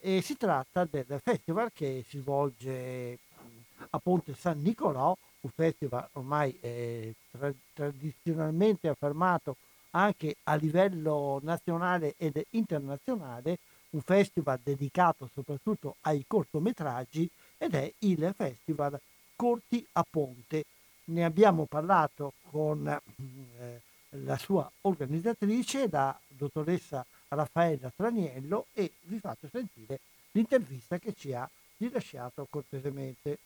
e 0.00 0.20
si 0.20 0.36
tratta 0.36 0.84
del 0.84 1.20
festival 1.22 1.70
che 1.72 2.04
si 2.08 2.18
svolge 2.18 3.18
a 3.90 3.98
Ponte 3.98 4.34
San 4.34 4.60
Nicolò, 4.60 5.16
un 5.40 5.50
festival 5.50 6.08
ormai 6.12 6.56
eh, 6.60 7.14
tra- 7.30 7.52
tradizionalmente 7.72 8.88
affermato 8.88 9.56
anche 9.90 10.36
a 10.44 10.54
livello 10.54 11.38
nazionale 11.42 12.14
ed 12.16 12.42
internazionale, 12.50 13.58
un 13.90 14.00
festival 14.00 14.58
dedicato 14.62 15.28
soprattutto 15.32 15.96
ai 16.02 16.24
cortometraggi 16.26 17.28
ed 17.58 17.74
è 17.74 17.92
il 18.00 18.32
Festival 18.36 18.98
Corti 19.36 19.86
a 19.92 20.04
Ponte. 20.08 20.64
Ne 21.04 21.24
abbiamo 21.24 21.66
parlato 21.66 22.34
con 22.50 22.86
eh, 22.86 23.82
la 24.10 24.38
sua 24.38 24.70
organizzatrice, 24.82 25.88
la 25.90 26.18
dottoressa 26.28 27.04
Raffaella 27.28 27.90
Traniello 27.94 28.66
e 28.72 28.92
vi 29.02 29.18
faccio 29.18 29.48
sentire 29.50 30.00
l'intervista 30.32 30.98
che 30.98 31.14
ci 31.14 31.32
ha 31.32 31.48
rilasciato 31.78 32.46
cortesemente. 32.48 33.38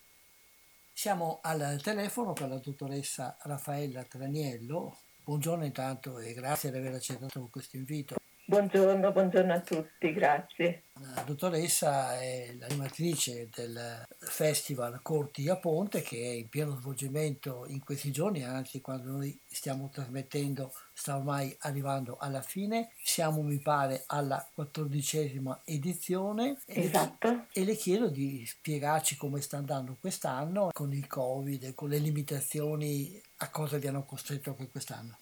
Siamo 0.93 1.41
al 1.43 1.81
telefono 1.83 2.33
con 2.33 2.49
la 2.49 2.59
dottoressa 2.59 3.37
Raffaella 3.43 4.03
Traniello. 4.05 4.99
Buongiorno 5.25 5.65
intanto 5.65 6.19
e 6.19 6.33
grazie 6.33 6.71
di 6.71 6.79
aver 6.79 6.95
accettato 6.95 7.49
questo 7.51 7.77
invito. 7.77 8.17
Buongiorno, 8.49 9.11
buongiorno 9.11 9.53
a 9.53 9.61
tutti, 9.61 10.13
grazie. 10.13 10.85
La 11.15 11.23
dottoressa 11.23 12.17
è 12.21 12.55
l'animatrice 12.57 13.49
del 13.53 14.07
Festival 14.19 15.03
Corti 15.03 15.49
a 15.49 15.57
Ponte 15.57 16.01
che 16.01 16.17
è 16.17 16.35
in 16.35 16.49
pieno 16.49 16.77
svolgimento 16.77 17.65
in 17.67 17.83
questi 17.83 18.13
giorni, 18.13 18.45
anzi 18.45 18.81
quando 18.81 19.11
noi 19.11 19.37
stiamo 19.49 19.91
trasmettendo 19.93 20.73
sta 20.93 21.17
ormai 21.17 21.57
arrivando 21.63 22.19
alla 22.21 22.41
fine. 22.41 22.93
Siamo, 23.03 23.43
mi 23.43 23.59
pare, 23.59 24.05
alla 24.07 24.49
quattordicesima 24.55 25.63
edizione. 25.65 26.61
Esatto. 26.67 27.47
E 27.53 27.65
le 27.65 27.75
chiedo 27.75 28.09
di 28.09 28.47
spiegarci 28.47 29.17
come 29.17 29.41
sta 29.41 29.57
andando 29.57 29.97
quest'anno 29.99 30.69
con 30.73 30.93
il 30.93 31.09
Covid 31.09 31.75
con 31.75 31.89
le 31.89 31.99
limitazioni 31.99 33.21
a 33.39 33.51
cosa 33.51 33.77
vi 33.79 33.89
hanno 33.89 34.05
costretto 34.05 34.51
anche 34.51 34.69
quest'anno. 34.69 35.19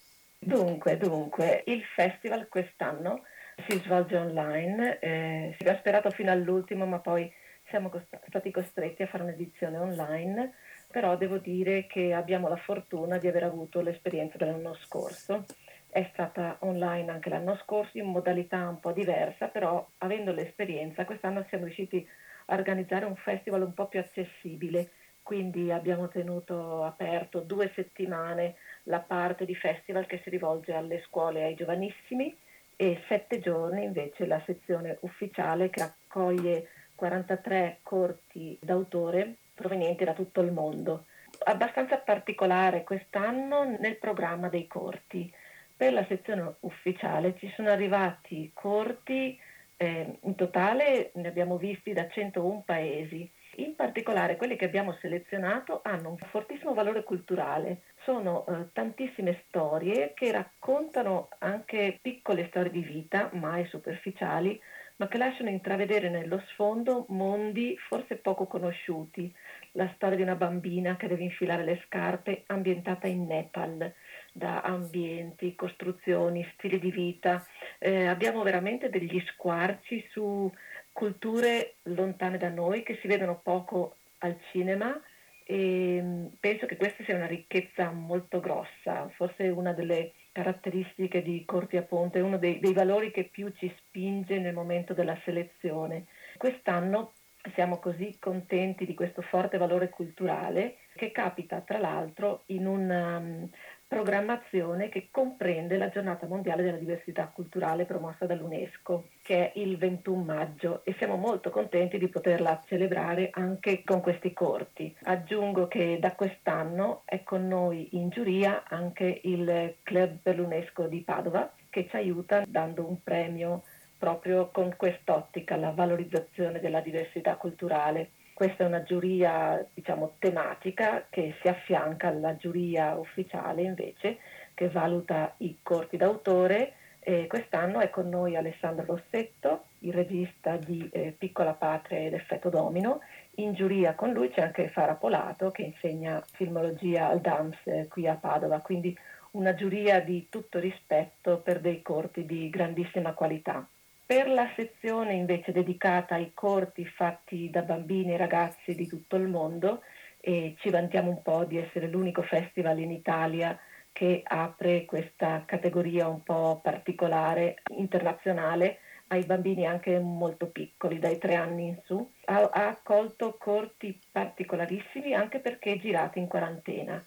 Dunque, 0.47 0.99
dunque, 0.99 1.63
il 1.67 1.83
festival 1.83 2.49
quest'anno 2.49 3.23
si 3.67 3.79
svolge 3.79 4.17
online, 4.17 4.99
eh, 4.99 5.55
si 5.57 5.63
aveva 5.63 5.79
sperato 5.79 6.11
fino 6.11 6.31
all'ultimo, 6.31 6.85
ma 6.85 6.99
poi 6.99 7.33
siamo 7.69 7.89
cost- 7.89 8.21
stati 8.29 8.51
costretti 8.51 9.03
a 9.03 9.07
fare 9.07 9.23
un'edizione 9.23 9.79
online, 9.79 10.53
però 10.91 11.17
devo 11.17 11.39
dire 11.39 11.87
che 11.87 12.13
abbiamo 12.13 12.49
la 12.49 12.57
fortuna 12.57 13.17
di 13.17 13.27
aver 13.27 13.45
avuto 13.45 13.81
l'esperienza 13.81 14.37
dell'anno 14.37 14.75
scorso. 14.75 15.47
È 15.89 16.07
stata 16.13 16.59
online 16.61 17.11
anche 17.11 17.31
l'anno 17.31 17.57
scorso 17.57 17.97
in 17.97 18.07
modalità 18.07 18.69
un 18.69 18.81
po' 18.81 18.93
diversa, 18.93 19.49
però 19.49 19.89
avendo 19.99 20.33
l'esperienza 20.33 21.07
quest'anno 21.07 21.47
siamo 21.49 21.65
riusciti 21.65 22.07
a 22.47 22.55
organizzare 22.55 23.07
un 23.07 23.17
festival 23.17 23.63
un 23.63 23.73
po' 23.73 23.89
più 23.89 23.99
accessibile, 24.01 24.91
quindi 25.23 25.71
abbiamo 25.73 26.09
tenuto 26.09 26.85
aperto 26.85 27.41
due 27.41 27.73
settimane 27.75 28.57
la 28.85 29.01
parte 29.01 29.45
di 29.45 29.55
festival 29.55 30.07
che 30.07 30.21
si 30.23 30.31
rivolge 30.31 30.73
alle 30.73 31.03
scuole 31.07 31.41
e 31.41 31.45
ai 31.45 31.55
giovanissimi 31.55 32.35
e 32.77 33.03
sette 33.09 33.39
giorni 33.41 33.85
invece 33.85 34.27
la 34.27 34.43
sezione 34.45 34.99
ufficiale 35.01 35.71
che 35.71 35.81
raccoglie 35.81 36.69
43 36.95 37.79
corti 37.83 38.59
d'autore 38.61 39.37
provenienti 39.55 40.05
da 40.05 40.13
tutto 40.13 40.41
il 40.41 40.53
mondo. 40.53 41.07
Abbastanza 41.45 41.97
particolare 41.99 42.85
quest'anno 42.85 43.65
nel 43.79 43.97
programma 43.97 44.49
dei 44.49 44.67
corti. 44.67 45.33
Per 45.77 45.93
la 45.93 46.05
sezione 46.07 46.55
ufficiale 46.61 47.37
ci 47.39 47.53
sono 47.55 47.71
arrivati 47.71 48.51
corti, 48.55 49.39
eh, 49.77 50.19
in 50.21 50.35
totale 50.37 51.11
ne 51.15 51.29
abbiamo 51.29 51.57
visti 51.57 51.93
da 51.93 52.09
101 52.09 52.63
paesi. 52.65 53.29
In 53.57 53.77
particolare 53.77 54.37
quelli 54.37 54.57
che 54.57 54.65
abbiamo 54.65 54.97
selezionato 55.01 55.81
hanno 55.85 56.11
un 56.11 56.17
fortissimo 56.17 56.75
valore 56.75 57.05
culturale, 57.05 57.83
sono 58.03 58.45
eh, 58.47 58.73
tantissime 58.73 59.45
storie 59.47 60.13
che 60.15 60.33
raccontano 60.33 61.29
anche 61.39 61.99
piccole 62.03 62.49
storie 62.49 62.71
di 62.71 62.83
vita, 62.83 63.31
mai 63.33 63.65
superficiali, 63.67 64.61
ma 64.97 65.09
che 65.09 65.19
lasciano 65.19 65.51
intravedere 65.51 66.09
nello 66.09 66.43
sfondo 66.49 67.07
mondi 67.09 67.77
forse 67.89 68.17
poco 68.17 68.47
conosciuti. 68.47 69.33
La 69.73 69.91
storia 69.95 70.17
di 70.17 70.23
una 70.23 70.37
bambina 70.37 70.97
che 70.97 71.09
deve 71.09 71.25
infilare 71.25 71.65
le 71.65 71.83
scarpe 71.87 72.45
ambientata 72.47 73.07
in 73.09 73.27
Nepal, 73.27 73.93
da 74.33 74.61
ambienti, 74.63 75.55
costruzioni, 75.55 76.49
stili 76.55 76.79
di 76.79 76.91
vita. 76.91 77.45
Eh, 77.79 78.07
abbiamo 78.07 78.43
veramente 78.43 78.89
degli 78.89 79.21
squarci 79.27 80.07
su 80.11 80.51
culture 80.95 81.75
lontane 81.83 82.39
da 82.39 82.49
noi 82.49 82.85
che 82.85 82.99
si 83.03 83.09
vedono 83.09 83.41
poco 83.43 83.97
al 84.19 84.39
cinema 84.53 84.99
e 85.45 86.01
mm, 86.01 86.27
penso 86.41 86.65
che 86.67 86.77
questa 86.77 87.05
sia 87.05 87.17
una 87.17 87.27
ricchezza 87.27 87.91
molto 87.91 88.41
grossa, 88.41 89.11
forse 89.17 89.49
una 89.49 89.73
delle 89.73 90.13
caratteristiche 90.33 91.21
di 91.23 91.45
Corti 91.45 91.77
a 91.77 91.83
Ponte, 91.83 92.21
uno 92.21 92.39
dei, 92.39 92.61
dei 92.61 92.73
valori 92.73 93.11
che 93.11 93.25
più 93.25 93.53
ci 93.57 93.73
spinge 93.77 94.39
nel 94.39 94.55
momento 94.55 94.95
della 94.95 95.19
selezione. 95.25 96.07
Quest'anno 96.39 97.13
siamo 97.55 97.79
così 97.79 98.17
contenti 98.19 98.87
di 98.87 98.95
questo 98.95 99.21
forte 99.21 99.59
valore 99.59 99.91
culturale 99.91 100.77
che 100.95 101.11
capita 101.11 101.61
tra 101.61 101.79
l'altro 101.79 102.45
in 102.47 102.67
una 102.67 103.19
um, 103.19 103.49
programmazione 103.95 104.89
che 104.89 105.07
comprende 105.13 105.77
la 105.77 105.89
giornata 105.89 106.27
mondiale 106.27 106.65
della 106.65 106.79
diversità 106.79 107.31
culturale 107.33 107.85
promossa 107.85 108.27
dall'UNESCO, 108.27 109.11
che 109.23 109.53
è 109.53 109.59
il 109.61 109.79
21 109.79 110.25
maggio 110.25 110.81
e 110.83 110.97
siamo 110.99 111.15
molto 111.15 111.51
contenti 111.51 111.97
di 111.97 112.09
poterla 112.09 112.61
celebrare 112.67 113.29
anche 113.31 113.85
con 113.85 114.01
questi 114.01 114.33
corti. 114.33 114.93
Aggiungo 115.05 115.69
che 115.69 115.99
da 116.01 116.13
quest'anno 116.15 117.03
è 117.05 117.23
con 117.23 117.47
noi 117.47 117.91
in 117.93 118.09
giuria 118.09 118.65
anche 118.67 119.21
il 119.23 119.77
Club 119.85 120.17
per 120.21 120.39
l'UNESCO 120.39 120.89
di 120.89 121.03
Padova 121.03 121.53
che 121.71 121.87
ci 121.89 121.95
aiuta 121.95 122.43
dando 122.49 122.85
un 122.85 123.01
premio 123.01 123.63
proprio 123.97 124.51
con 124.51 124.75
quest'ottica, 124.77 125.55
la 125.55 125.71
valorizzazione 125.71 126.59
della 126.59 126.81
diversità 126.81 127.37
culturale. 127.37 128.11
Questa 128.35 128.65
è 128.65 128.67
una 128.67 128.83
giuria 128.83 129.65
diciamo, 129.73 130.17
tematica 130.19 131.07
che 131.09 131.37
si 131.41 131.47
affianca 131.47 132.09
alla 132.09 132.35
giuria 132.37 132.95
ufficiale 132.97 133.63
invece 133.63 134.19
che 134.55 134.69
valuta 134.69 135.35
i 135.39 135.59
corti 135.63 135.97
d'autore. 135.97 136.75
E 136.99 137.27
quest'anno 137.29 137.81
è 137.81 137.91
con 137.91 138.09
noi 138.09 138.35
Alessandro 138.35 138.87
Rossetto, 138.87 139.67
il 139.81 139.93
regista 139.93 140.57
di 140.57 140.89
eh, 140.91 141.15
Piccola 141.17 141.53
Patria 141.53 141.99
ed 141.99 142.15
Effetto 142.15 142.49
Domino. 142.49 143.01
In 143.37 143.53
giuria 143.53 143.95
con 143.95 144.13
lui 144.13 144.31
c'è 144.31 144.41
anche 144.41 144.69
Fara 144.69 144.95
Polato 144.95 145.51
che 145.51 145.63
insegna 145.63 146.25
filmologia 146.33 147.09
al 147.09 147.21
DAMS 147.21 147.59
eh, 147.65 147.89
qui 147.89 148.09
a 148.09 148.15
Padova, 148.15 148.61
quindi 148.61 148.97
una 149.33 149.55
giuria 149.55 150.01
di 150.01 150.29
tutto 150.29 150.59
rispetto 150.59 151.39
per 151.39 151.61
dei 151.61 151.83
corti 151.83 152.25
di 152.25 152.49
grandissima 152.51 153.13
qualità. 153.13 153.69
Per 154.07 154.29
la 154.29 154.51
sezione 154.55 155.15
invece 155.15 155.51
dedicata 155.51 156.17
ai 156.17 156.33
corti 156.35 156.85
fatti 156.85 157.49
da 157.49 157.63
bambini 157.63 158.13
e 158.13 158.19
ragazzi 158.19 158.75
di 158.75 158.87
tutto 158.87 159.17
il 159.17 159.29
mondo, 159.29 159.83
e 160.21 160.57
ci 160.59 160.69
vantiamo 160.69 161.09
un 161.09 161.23
po' 161.23 161.45
di 161.45 161.57
essere 161.57 161.87
l'unico 161.87 162.21
festival 162.23 162.79
in 162.81 162.91
Italia 162.91 163.59
che 163.93 164.21
apre 164.23 164.85
questa 164.85 165.45
categoria 165.47 166.07
un 166.09 166.23
po' 166.23 166.61
particolare 166.63 167.63
internazionale, 167.77 168.81
ai 169.09 169.25
bambini 169.25 169.67
anche 169.67 169.99
molto 169.99 170.49
piccoli, 170.49 170.99
dai 170.99 171.17
tre 171.17 171.35
anni 171.37 171.69
in 171.69 171.79
su. 171.85 172.11
Ha, 172.27 172.51
ha 172.53 172.69
accolto 172.69 173.37
corti 173.39 173.99
particolarissimi 174.11 175.15
anche 175.15 175.39
perché 175.39 175.79
girati 175.79 176.19
in 176.19 176.27
quarantena 176.27 177.03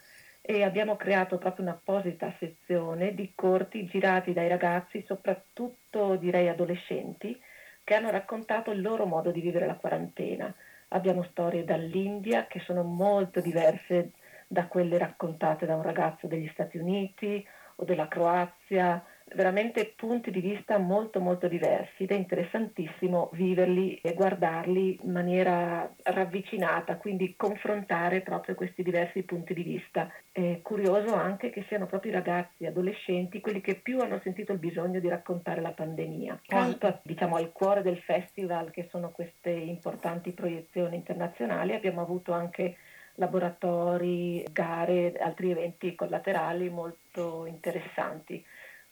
e 0.50 0.64
abbiamo 0.64 0.96
creato 0.96 1.38
proprio 1.38 1.66
un'apposita 1.66 2.34
sezione 2.40 3.14
di 3.14 3.34
corti 3.36 3.86
girati 3.86 4.32
dai 4.32 4.48
ragazzi, 4.48 5.04
soprattutto 5.06 6.16
direi 6.16 6.48
adolescenti, 6.48 7.38
che 7.84 7.94
hanno 7.94 8.10
raccontato 8.12 8.72
il 8.72 8.82
loro 8.82 9.06
modo 9.06 9.32
di 9.32 9.42
vivere 9.42 9.66
la 9.66 9.76
quarantena. 9.76 10.56
Abbiamo 10.90 11.24
storie 11.32 11.66
dall'India 11.66 12.48
che 12.48 12.62
sono 12.62 12.84
molto 12.84 13.42
diverse 13.42 14.12
da 14.48 14.68
quelle 14.68 14.98
raccontate 14.98 15.66
da 15.66 15.76
un 15.76 15.82
ragazzo 15.82 16.28
degli 16.28 16.48
Stati 16.54 16.78
Uniti 16.78 17.46
o 17.76 17.84
della 17.84 18.08
Croazia, 18.08 19.04
veramente 19.34 19.94
punti 19.96 20.32
di 20.32 20.40
vista 20.40 20.78
molto 20.78 21.20
molto 21.20 21.48
diversi 21.48 22.04
ed 22.04 22.12
è 22.12 22.16
interessantissimo 22.16 23.30
viverli 23.34 24.00
e 24.02 24.14
guardarli 24.14 25.00
in 25.04 25.12
maniera 25.12 25.92
ravvicinata, 26.04 26.96
quindi 26.98 27.36
confrontare 27.36 28.22
proprio 28.22 28.56
questi 28.56 28.84
diversi 28.84 29.24
punti 29.24 29.54
di 29.54 29.64
vista. 29.64 30.12
È 30.32 30.60
curioso 30.62 31.14
anche 31.14 31.50
che 31.50 31.66
siano 31.68 31.88
proprio 31.88 32.12
i 32.12 32.16
ragazzi, 32.16 32.66
adolescenti, 32.66 33.42
quelli 33.42 33.62
che 33.62 33.76
più 33.76 34.00
hanno 34.00 34.20
sentito 34.24 34.54
il 34.54 34.60
bisogno 34.60 35.00
di 35.00 35.10
raccontare 35.10 35.62
la 35.62 35.72
pandemia. 35.72 36.42
Quanto 36.46 37.00
diciamo, 37.04 37.36
al 37.36 37.52
cuore 37.52 37.82
del 37.82 37.98
festival, 37.98 38.72
che 38.72 38.88
sono 38.90 39.12
queste 39.12 39.50
importanti 39.50 40.32
proiezioni 40.32 40.96
internazionali, 40.96 41.74
abbiamo 41.74 42.02
avuto 42.02 42.32
anche 42.32 42.78
laboratori, 43.16 44.46
gare, 44.52 45.14
altri 45.20 45.52
eventi 45.52 45.96
collaterali 45.96 46.70
molto 46.70 47.46
interessanti. 47.46 48.44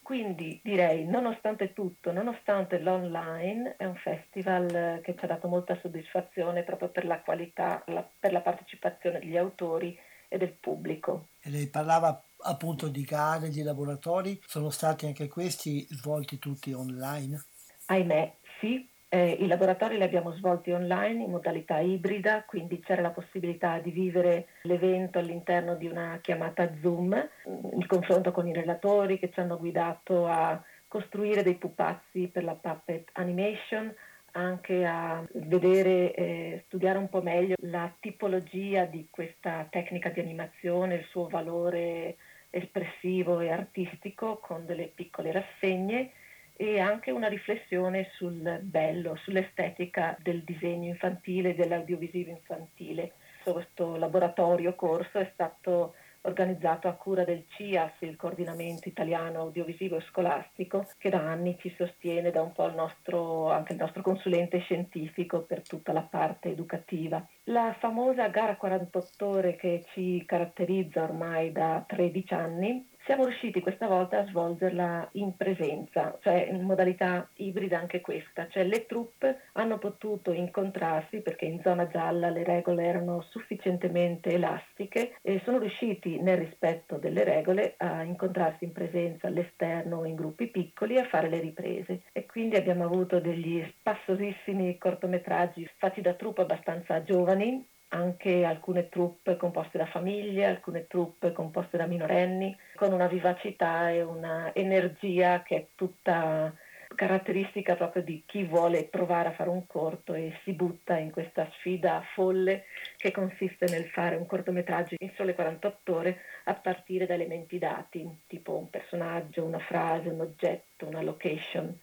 Quindi 0.05 0.59
direi, 0.63 1.03
nonostante 1.03 1.73
tutto, 1.73 2.11
nonostante 2.11 2.77
l'online, 2.77 3.73
è 3.75 3.85
un 3.85 3.95
festival 3.95 4.99
che 5.01 5.15
ci 5.17 5.25
ha 5.25 5.27
dato 5.27 5.47
molta 5.47 5.75
soddisfazione 5.81 6.61
proprio 6.61 6.89
per 6.89 7.07
la 7.07 7.21
qualità, 7.21 7.83
la, 7.87 8.07
per 8.19 8.31
la 8.31 8.41
partecipazione 8.41 9.17
degli 9.17 9.35
autori 9.35 9.97
e 10.27 10.37
del 10.37 10.51
pubblico. 10.51 11.29
E 11.41 11.49
lei 11.49 11.67
parlava 11.69 12.23
appunto 12.41 12.87
di 12.87 13.01
gare, 13.01 13.49
di 13.49 13.63
laboratori, 13.63 14.39
sono 14.45 14.69
stati 14.69 15.07
anche 15.07 15.27
questi 15.27 15.87
svolti 15.89 16.37
tutti 16.37 16.71
online? 16.71 17.43
Ahimè, 17.87 18.31
sì, 18.59 18.87
eh, 19.15 19.37
I 19.39 19.47
laboratori 19.47 19.95
li 19.95 20.03
abbiamo 20.03 20.33
svolti 20.33 20.71
online 20.71 21.23
in 21.23 21.31
modalità 21.31 21.79
ibrida, 21.79 22.43
quindi 22.45 22.81
c'era 22.81 23.01
la 23.01 23.11
possibilità 23.11 23.79
di 23.79 23.91
vivere 23.91 24.47
l'evento 24.63 25.19
all'interno 25.19 25.75
di 25.75 25.87
una 25.87 26.19
chiamata 26.21 26.69
Zoom, 26.81 27.15
mm, 27.15 27.79
il 27.79 27.85
confronto 27.85 28.33
con 28.33 28.45
i 28.45 28.53
relatori 28.53 29.17
che 29.17 29.31
ci 29.31 29.39
hanno 29.39 29.57
guidato 29.57 30.27
a 30.27 30.61
costruire 30.89 31.43
dei 31.43 31.55
pupazzi 31.55 32.27
per 32.27 32.43
la 32.43 32.55
puppet 32.55 33.09
animation, 33.13 33.93
anche 34.31 34.85
a 34.85 35.25
vedere 35.31 36.13
eh, 36.13 36.63
studiare 36.65 36.97
un 36.97 37.07
po' 37.07 37.21
meglio 37.21 37.55
la 37.59 37.89
tipologia 37.97 38.83
di 38.83 39.07
questa 39.09 39.65
tecnica 39.69 40.09
di 40.09 40.19
animazione, 40.19 40.95
il 40.95 41.05
suo 41.05 41.29
valore 41.29 42.17
espressivo 42.49 43.39
e 43.39 43.49
artistico 43.49 44.39
con 44.41 44.65
delle 44.65 44.91
piccole 44.93 45.31
rassegne 45.31 46.11
e 46.55 46.79
anche 46.79 47.11
una 47.11 47.27
riflessione 47.27 48.09
sul 48.13 48.59
bello, 48.61 49.15
sull'estetica 49.17 50.17
del 50.21 50.43
disegno 50.43 50.87
infantile, 50.87 51.55
dell'audiovisivo 51.55 52.29
infantile. 52.29 53.13
Questo 53.43 53.95
laboratorio 53.97 54.73
corso 54.73 55.19
è 55.19 55.29
stato 55.33 55.93
organizzato 56.25 56.87
a 56.87 56.93
cura 56.93 57.23
del 57.23 57.45
CIAS, 57.49 57.93
il 57.99 58.15
coordinamento 58.15 58.89
italiano 58.89 59.39
audiovisivo 59.39 59.99
scolastico, 60.01 60.87
che 60.97 61.09
da 61.09 61.19
anni 61.19 61.57
ci 61.59 61.73
sostiene 61.77 62.31
da 62.31 62.41
un 62.41 62.51
po' 62.51 62.65
il 62.65 62.75
nostro, 62.75 63.51
anche 63.51 63.73
il 63.73 63.79
nostro 63.79 64.01
consulente 64.01 64.59
scientifico 64.59 65.41
per 65.41 65.61
tutta 65.61 65.93
la 65.93 66.01
parte 66.01 66.49
educativa. 66.49 67.25
La 67.45 67.75
famosa 67.79 68.27
gara 68.29 68.55
48 68.55 69.27
ore 69.27 69.55
che 69.55 69.83
ci 69.93 70.23
caratterizza 70.25 71.03
ormai 71.03 71.51
da 71.51 71.83
13 71.87 72.33
anni 72.33 72.87
siamo 73.05 73.25
riusciti 73.25 73.61
questa 73.61 73.87
volta 73.87 74.19
a 74.19 74.25
svolgerla 74.25 75.09
in 75.13 75.37
presenza, 75.37 76.17
cioè 76.21 76.47
in 76.49 76.61
modalità 76.63 77.29
ibrida 77.35 77.77
anche 77.77 78.01
questa, 78.01 78.47
cioè 78.49 78.63
le 78.63 78.87
truppe 78.87 79.41
hanno 79.53 79.77
potuto 79.77 80.31
incontrarsi 80.31 81.21
perché 81.21 81.45
in 81.45 81.61
zona 81.61 81.87
gialla 81.87 82.29
le 82.29 82.43
regole 82.43 82.83
erano 82.83 83.21
sufficientemente 83.29 84.29
elastiche 84.29 85.17
e 85.21 85.39
sono 85.45 85.59
riusciti 85.59 86.19
nel 86.19 86.37
rispetto 86.37 86.97
delle 86.97 87.23
regole 87.23 87.75
a 87.77 88.01
incontrarsi 88.01 88.63
in 88.63 88.71
presenza 88.71 89.27
all'esterno 89.27 90.03
in 90.05 90.15
gruppi 90.15 90.47
piccoli 90.47 90.95
e 90.95 91.01
a 91.01 91.07
fare 91.07 91.29
le 91.29 91.39
riprese. 91.39 92.01
E 92.11 92.25
quindi 92.25 92.55
abbiamo 92.55 92.85
avuto 92.85 93.19
degli 93.19 93.63
spassosissimi 93.79 94.77
cortometraggi 94.79 95.69
fatti 95.77 96.01
da 96.01 96.13
truppe 96.13 96.41
abbastanza 96.41 97.03
giovani 97.03 97.73
anche 97.95 98.43
alcune 98.43 98.89
truppe 98.89 99.37
composte 99.37 99.77
da 99.77 99.85
famiglie, 99.85 100.45
alcune 100.45 100.85
truppe 100.87 101.31
composte 101.31 101.77
da 101.77 101.85
minorenni, 101.85 102.55
con 102.75 102.91
una 102.91 103.07
vivacità 103.07 103.89
e 103.89 104.01
una 104.01 104.53
energia 104.53 105.41
che 105.41 105.55
è 105.55 105.67
tutta 105.75 106.53
caratteristica 106.93 107.75
proprio 107.75 108.03
di 108.03 108.23
chi 108.25 108.43
vuole 108.43 108.85
provare 108.85 109.29
a 109.29 109.33
fare 109.33 109.49
un 109.49 109.65
corto 109.67 110.13
e 110.13 110.37
si 110.43 110.53
butta 110.53 110.97
in 110.97 111.11
questa 111.11 111.49
sfida 111.53 112.01
folle 112.13 112.65
che 112.95 113.11
consiste 113.11 113.65
nel 113.69 113.85
fare 113.85 114.15
un 114.15 114.25
cortometraggio 114.25 114.95
in 114.99 115.11
sole 115.15 115.33
48 115.33 115.95
ore 115.95 116.21
a 116.45 116.53
partire 116.53 117.05
da 117.05 117.15
elementi 117.15 117.57
dati, 117.57 118.07
tipo 118.27 118.55
un 118.55 118.69
personaggio, 118.69 119.43
una 119.43 119.59
frase, 119.59 120.09
un 120.09 120.21
oggetto, 120.21 120.85
una 120.85 121.01
location 121.01 121.77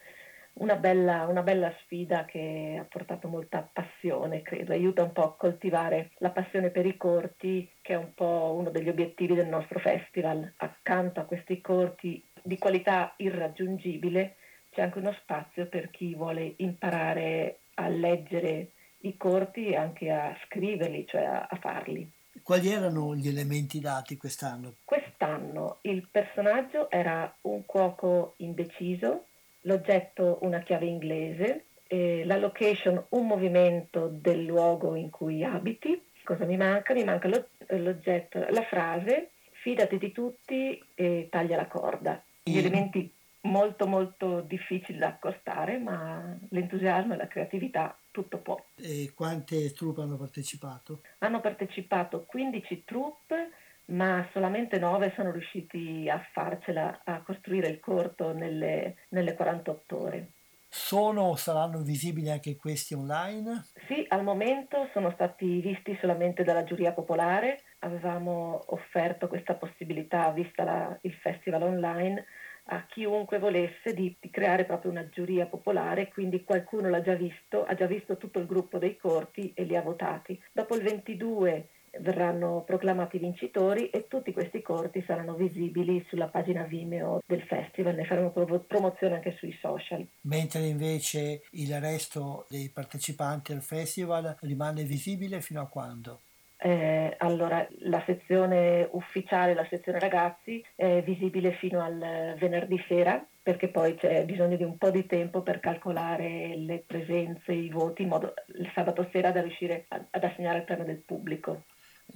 una 0.54 0.76
bella, 0.76 1.26
una 1.26 1.42
bella 1.42 1.74
sfida 1.82 2.24
che 2.24 2.76
ha 2.78 2.84
portato 2.84 3.28
molta 3.28 3.68
passione, 3.72 4.42
credo, 4.42 4.72
aiuta 4.72 5.02
un 5.02 5.12
po' 5.12 5.24
a 5.24 5.36
coltivare 5.36 6.10
la 6.18 6.30
passione 6.30 6.70
per 6.70 6.86
i 6.86 6.96
corti, 6.96 7.70
che 7.80 7.94
è 7.94 7.96
un 7.96 8.12
po' 8.14 8.54
uno 8.58 8.70
degli 8.70 8.88
obiettivi 8.88 9.34
del 9.34 9.48
nostro 9.48 9.78
festival. 9.78 10.52
Accanto 10.56 11.20
a 11.20 11.24
questi 11.24 11.60
corti 11.60 12.22
di 12.42 12.58
qualità 12.58 13.14
irraggiungibile 13.16 14.36
c'è 14.70 14.82
anche 14.82 14.98
uno 14.98 15.12
spazio 15.20 15.66
per 15.66 15.90
chi 15.90 16.14
vuole 16.14 16.54
imparare 16.58 17.60
a 17.74 17.88
leggere 17.88 18.72
i 19.00 19.16
corti 19.16 19.66
e 19.66 19.76
anche 19.76 20.10
a 20.10 20.36
scriverli, 20.46 21.06
cioè 21.06 21.22
a, 21.22 21.46
a 21.48 21.56
farli. 21.56 22.10
Quali 22.42 22.70
erano 22.70 23.14
gli 23.14 23.28
elementi 23.28 23.78
dati 23.78 24.16
quest'anno? 24.16 24.76
Quest'anno 24.84 25.78
il 25.82 26.08
personaggio 26.10 26.90
era 26.90 27.32
un 27.42 27.64
cuoco 27.66 28.34
indeciso 28.38 29.26
l'oggetto 29.62 30.38
una 30.42 30.60
chiave 30.60 30.86
inglese, 30.86 31.64
eh, 31.86 32.24
la 32.24 32.36
location 32.36 33.04
un 33.10 33.26
movimento 33.26 34.08
del 34.08 34.44
luogo 34.44 34.94
in 34.94 35.10
cui 35.10 35.44
abiti. 35.44 36.00
Cosa 36.24 36.44
mi 36.44 36.56
manca? 36.56 36.94
Mi 36.94 37.04
manca 37.04 37.28
lo, 37.28 37.48
l'oggetto, 37.68 38.44
la 38.50 38.62
frase, 38.62 39.30
fidati 39.50 39.98
di 39.98 40.12
tutti 40.12 40.82
e 40.94 41.28
taglia 41.30 41.56
la 41.56 41.66
corda. 41.66 42.22
Gli 42.44 42.58
elementi 42.58 43.12
molto 43.42 43.86
molto 43.86 44.40
difficili 44.40 44.98
da 44.98 45.08
accostare, 45.08 45.78
ma 45.78 46.36
l'entusiasmo 46.50 47.14
e 47.14 47.16
la 47.16 47.26
creatività 47.26 47.96
tutto 48.10 48.38
può. 48.38 48.62
E 48.76 49.12
quante 49.14 49.72
truppe 49.72 50.02
hanno 50.02 50.16
partecipato? 50.16 51.00
Hanno 51.18 51.40
partecipato 51.40 52.24
15 52.24 52.84
truppe 52.84 53.50
ma 53.92 54.26
solamente 54.32 54.78
nove 54.78 55.12
sono 55.14 55.30
riusciti 55.30 56.08
a 56.08 56.20
farcela, 56.32 57.02
a 57.04 57.22
costruire 57.22 57.68
il 57.68 57.80
corto 57.80 58.32
nelle, 58.32 58.96
nelle 59.10 59.34
48 59.34 60.02
ore. 60.02 60.28
Sono 60.68 61.24
o 61.24 61.36
saranno 61.36 61.82
visibili 61.82 62.30
anche 62.30 62.56
questi 62.56 62.94
online? 62.94 63.66
Sì, 63.88 64.06
al 64.08 64.22
momento 64.22 64.88
sono 64.94 65.10
stati 65.12 65.60
visti 65.60 65.96
solamente 66.00 66.44
dalla 66.44 66.64
giuria 66.64 66.92
popolare. 66.92 67.60
Avevamo 67.80 68.64
offerto 68.68 69.28
questa 69.28 69.54
possibilità, 69.54 70.30
vista 70.30 70.64
la, 70.64 70.98
il 71.02 71.12
festival 71.12 71.62
online, 71.62 72.24
a 72.66 72.86
chiunque 72.86 73.38
volesse 73.38 73.92
di, 73.92 74.16
di, 74.18 74.30
creare 74.30 74.64
proprio 74.64 74.90
una 74.90 75.06
giuria 75.10 75.44
popolare, 75.44 76.08
quindi 76.08 76.42
qualcuno 76.42 76.88
l'ha 76.88 77.02
già 77.02 77.14
visto, 77.14 77.64
ha 77.66 77.74
già 77.74 77.86
visto 77.86 78.16
tutto 78.16 78.38
il 78.38 78.46
gruppo 78.46 78.78
dei 78.78 78.96
corti 78.96 79.52
e 79.54 79.64
li 79.64 79.76
ha 79.76 79.82
votati. 79.82 80.40
Dopo 80.52 80.74
il 80.74 80.82
22 80.82 81.68
verranno 82.00 82.62
proclamati 82.66 83.18
vincitori 83.18 83.90
e 83.90 84.06
tutti 84.08 84.32
questi 84.32 84.62
corti 84.62 85.02
saranno 85.06 85.34
visibili 85.34 86.04
sulla 86.08 86.28
pagina 86.28 86.62
Vimeo 86.64 87.22
del 87.26 87.42
festival, 87.42 87.94
ne 87.94 88.04
faremo 88.04 88.30
promozione 88.30 89.14
anche 89.14 89.36
sui 89.38 89.56
social. 89.60 90.06
Mentre 90.22 90.66
invece 90.66 91.42
il 91.50 91.78
resto 91.80 92.46
dei 92.48 92.70
partecipanti 92.70 93.52
al 93.52 93.62
festival 93.62 94.36
rimane 94.40 94.84
visibile 94.84 95.40
fino 95.40 95.60
a 95.60 95.66
quando? 95.66 96.20
Eh, 96.64 97.16
allora, 97.18 97.66
la 97.80 98.00
sezione 98.06 98.88
ufficiale, 98.92 99.52
la 99.52 99.66
sezione 99.68 99.98
ragazzi, 99.98 100.64
è 100.76 101.02
visibile 101.02 101.54
fino 101.54 101.82
al 101.82 102.36
venerdì 102.38 102.82
sera 102.86 103.24
perché 103.42 103.66
poi 103.66 103.96
c'è 103.96 104.24
bisogno 104.24 104.56
di 104.56 104.62
un 104.62 104.78
po' 104.78 104.90
di 104.90 105.04
tempo 105.06 105.42
per 105.42 105.58
calcolare 105.58 106.54
le 106.56 106.84
presenze, 106.86 107.52
i 107.52 107.68
voti, 107.68 108.02
in 108.02 108.08
modo 108.08 108.34
il 108.54 108.70
sabato 108.72 109.08
sera 109.10 109.32
da 109.32 109.40
riuscire 109.40 109.86
ad 109.88 110.22
assegnare 110.22 110.58
al 110.58 110.64
piano 110.64 110.84
del 110.84 111.02
pubblico 111.04 111.64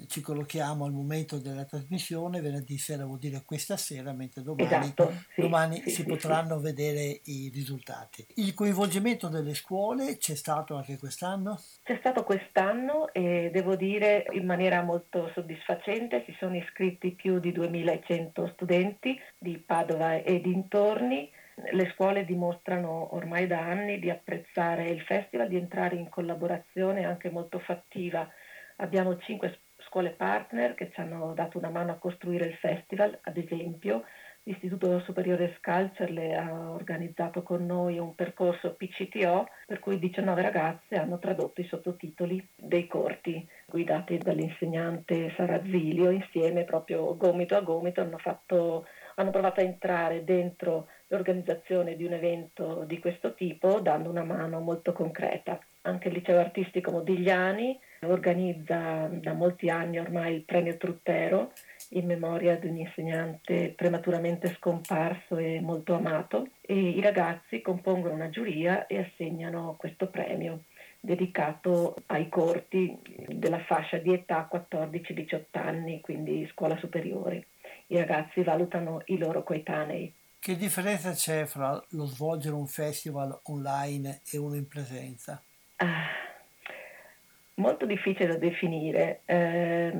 ci 0.07 0.21
collochiamo 0.21 0.85
al 0.85 0.93
momento 0.93 1.39
della 1.39 1.65
trasmissione, 1.65 2.41
venerdì 2.41 2.79
sera 2.79 3.05
vuol 3.05 3.19
dire 3.19 3.43
questa 3.45 3.77
sera, 3.77 4.13
mentre 4.13 4.43
domani, 4.43 4.67
Esatto, 4.67 5.13
sì, 5.35 5.41
domani 5.41 5.77
sì, 5.77 5.91
si 5.91 6.03
sì, 6.03 6.05
potranno 6.05 6.61
vedere 6.61 7.21
i 7.25 7.51
risultati. 7.53 8.27
Il 8.37 8.55
coinvolgimento 8.55 9.29
delle 9.29 9.55
scuole 9.55 10.17
c'è 10.19 10.35
stato 10.35 10.77
anche 10.77 10.99
quest'anno? 10.99 11.61
C'è 11.83 11.97
stato 11.99 12.25
quest'anno 12.25 13.13
e 13.13 13.51
devo 13.53 13.77
dire 13.77 14.27
in 14.33 14.45
maniera 14.45 14.83
molto 14.83 15.31
soddisfacente, 15.35 16.25
si 16.27 16.35
sono 16.39 16.57
iscritti 16.57 17.13
più 17.13 17.39
di 17.39 17.53
2100 17.53 18.51
studenti 18.55 19.19
di 19.39 19.59
Padova 19.59 20.15
e 20.15 20.41
dintorni. 20.41 21.31
Le 21.73 21.91
scuole 21.95 22.27
dimostrano 22.27 23.15
ormai 23.15 23.47
da 23.47 23.61
anni 23.61 23.99
di 23.99 24.11
apprezzare 24.11 24.91
il 24.91 25.01
festival, 25.01 25.49
di 25.49 25.57
entrare 25.57 25.97
in 25.97 26.11
collaborazione 26.11 27.05
anche 27.05 27.31
molto 27.31 27.59
fattiva. 27.61 28.29
Abbiamo 28.77 29.17
cinque 29.19 29.61
scuole 29.97 30.11
partner 30.11 30.75
che 30.75 30.91
ci 30.93 31.01
hanno 31.01 31.33
dato 31.33 31.57
una 31.57 31.71
mano 31.71 31.93
a 31.93 31.97
costruire 31.97 32.45
il 32.45 32.55
festival, 32.57 33.19
ad 33.23 33.39
esempio 33.39 34.05
l'Istituto 34.43 35.01
Superiore 35.01 35.57
Scalcerle 35.59 36.37
ha 36.37 36.71
organizzato 36.71 37.43
con 37.43 37.65
noi 37.65 37.99
un 37.99 38.15
percorso 38.15 38.75
PCTO 38.75 39.49
per 39.67 39.81
cui 39.81 39.99
19 39.99 40.43
ragazze 40.43 40.97
hanno 40.97 41.19
tradotto 41.19 41.63
i 41.63 41.67
sottotitoli 41.67 42.47
dei 42.55 42.87
corti 42.87 43.49
guidati 43.65 44.19
dall'insegnante 44.19 45.33
Sara 45.35 45.63
Zilio 45.63 46.11
insieme 46.11 46.65
proprio 46.65 47.17
gomito 47.17 47.57
a 47.57 47.63
gomito 47.63 48.03
hanno, 48.03 48.19
fatto, 48.19 48.87
hanno 49.15 49.31
provato 49.31 49.61
a 49.61 49.65
entrare 49.65 50.25
dentro 50.25 50.89
l'organizzazione 51.07 51.97
di 51.97 52.05
un 52.05 52.13
evento 52.13 52.85
di 52.87 52.99
questo 52.99 53.33
tipo 53.33 53.81
dando 53.81 54.11
una 54.11 54.25
mano 54.25 54.61
molto 54.61 54.93
concreta. 54.93 55.59
Anche 55.83 56.09
il 56.09 56.15
liceo 56.15 56.39
artistico 56.39 56.91
Modigliani 56.91 57.79
organizza 58.01 59.09
da 59.11 59.33
molti 59.33 59.69
anni 59.69 59.99
ormai 59.99 60.35
il 60.35 60.43
premio 60.43 60.77
Truttero 60.77 61.53
in 61.91 62.07
memoria 62.07 62.57
di 62.57 62.67
un 62.67 62.77
insegnante 62.79 63.73
prematuramente 63.77 64.55
scomparso 64.57 65.37
e 65.37 65.61
molto 65.61 65.95
amato 65.95 66.49
e 66.61 66.75
i 66.75 67.01
ragazzi 67.01 67.61
compongono 67.61 68.15
una 68.15 68.31
giuria 68.31 68.87
e 68.87 68.99
assegnano 68.99 69.77
questo 69.79 70.09
premio 70.09 70.65
dedicato 71.01 71.95
ai 72.07 72.29
corti 72.29 72.99
della 73.29 73.61
fascia 73.61 73.99
di 73.99 74.13
età 74.13 74.49
14-18 74.53 75.45
anni, 75.53 76.01
quindi 76.01 76.49
scuola 76.53 76.77
superiore. 76.79 77.47
I 77.89 77.99
ragazzi 77.99 78.43
valutano 78.43 79.03
i 79.07 79.17
loro 79.17 79.45
coetanei. 79.45 80.13
Che 80.39 80.57
differenza 80.57 81.13
c'è 81.13 81.45
fra 81.47 81.81
lo 81.91 82.05
svolgere 82.05 82.55
un 82.55 82.67
festival 82.67 83.39
online 83.45 84.21
e 84.31 84.39
uno 84.39 84.57
in 84.57 84.67
presenza? 84.67 85.41
Ah, 85.77 86.09
molto 87.57 87.87
difficile 87.87 88.27
da 88.27 88.37
definire. 88.39 89.21
Eh, 89.25 89.93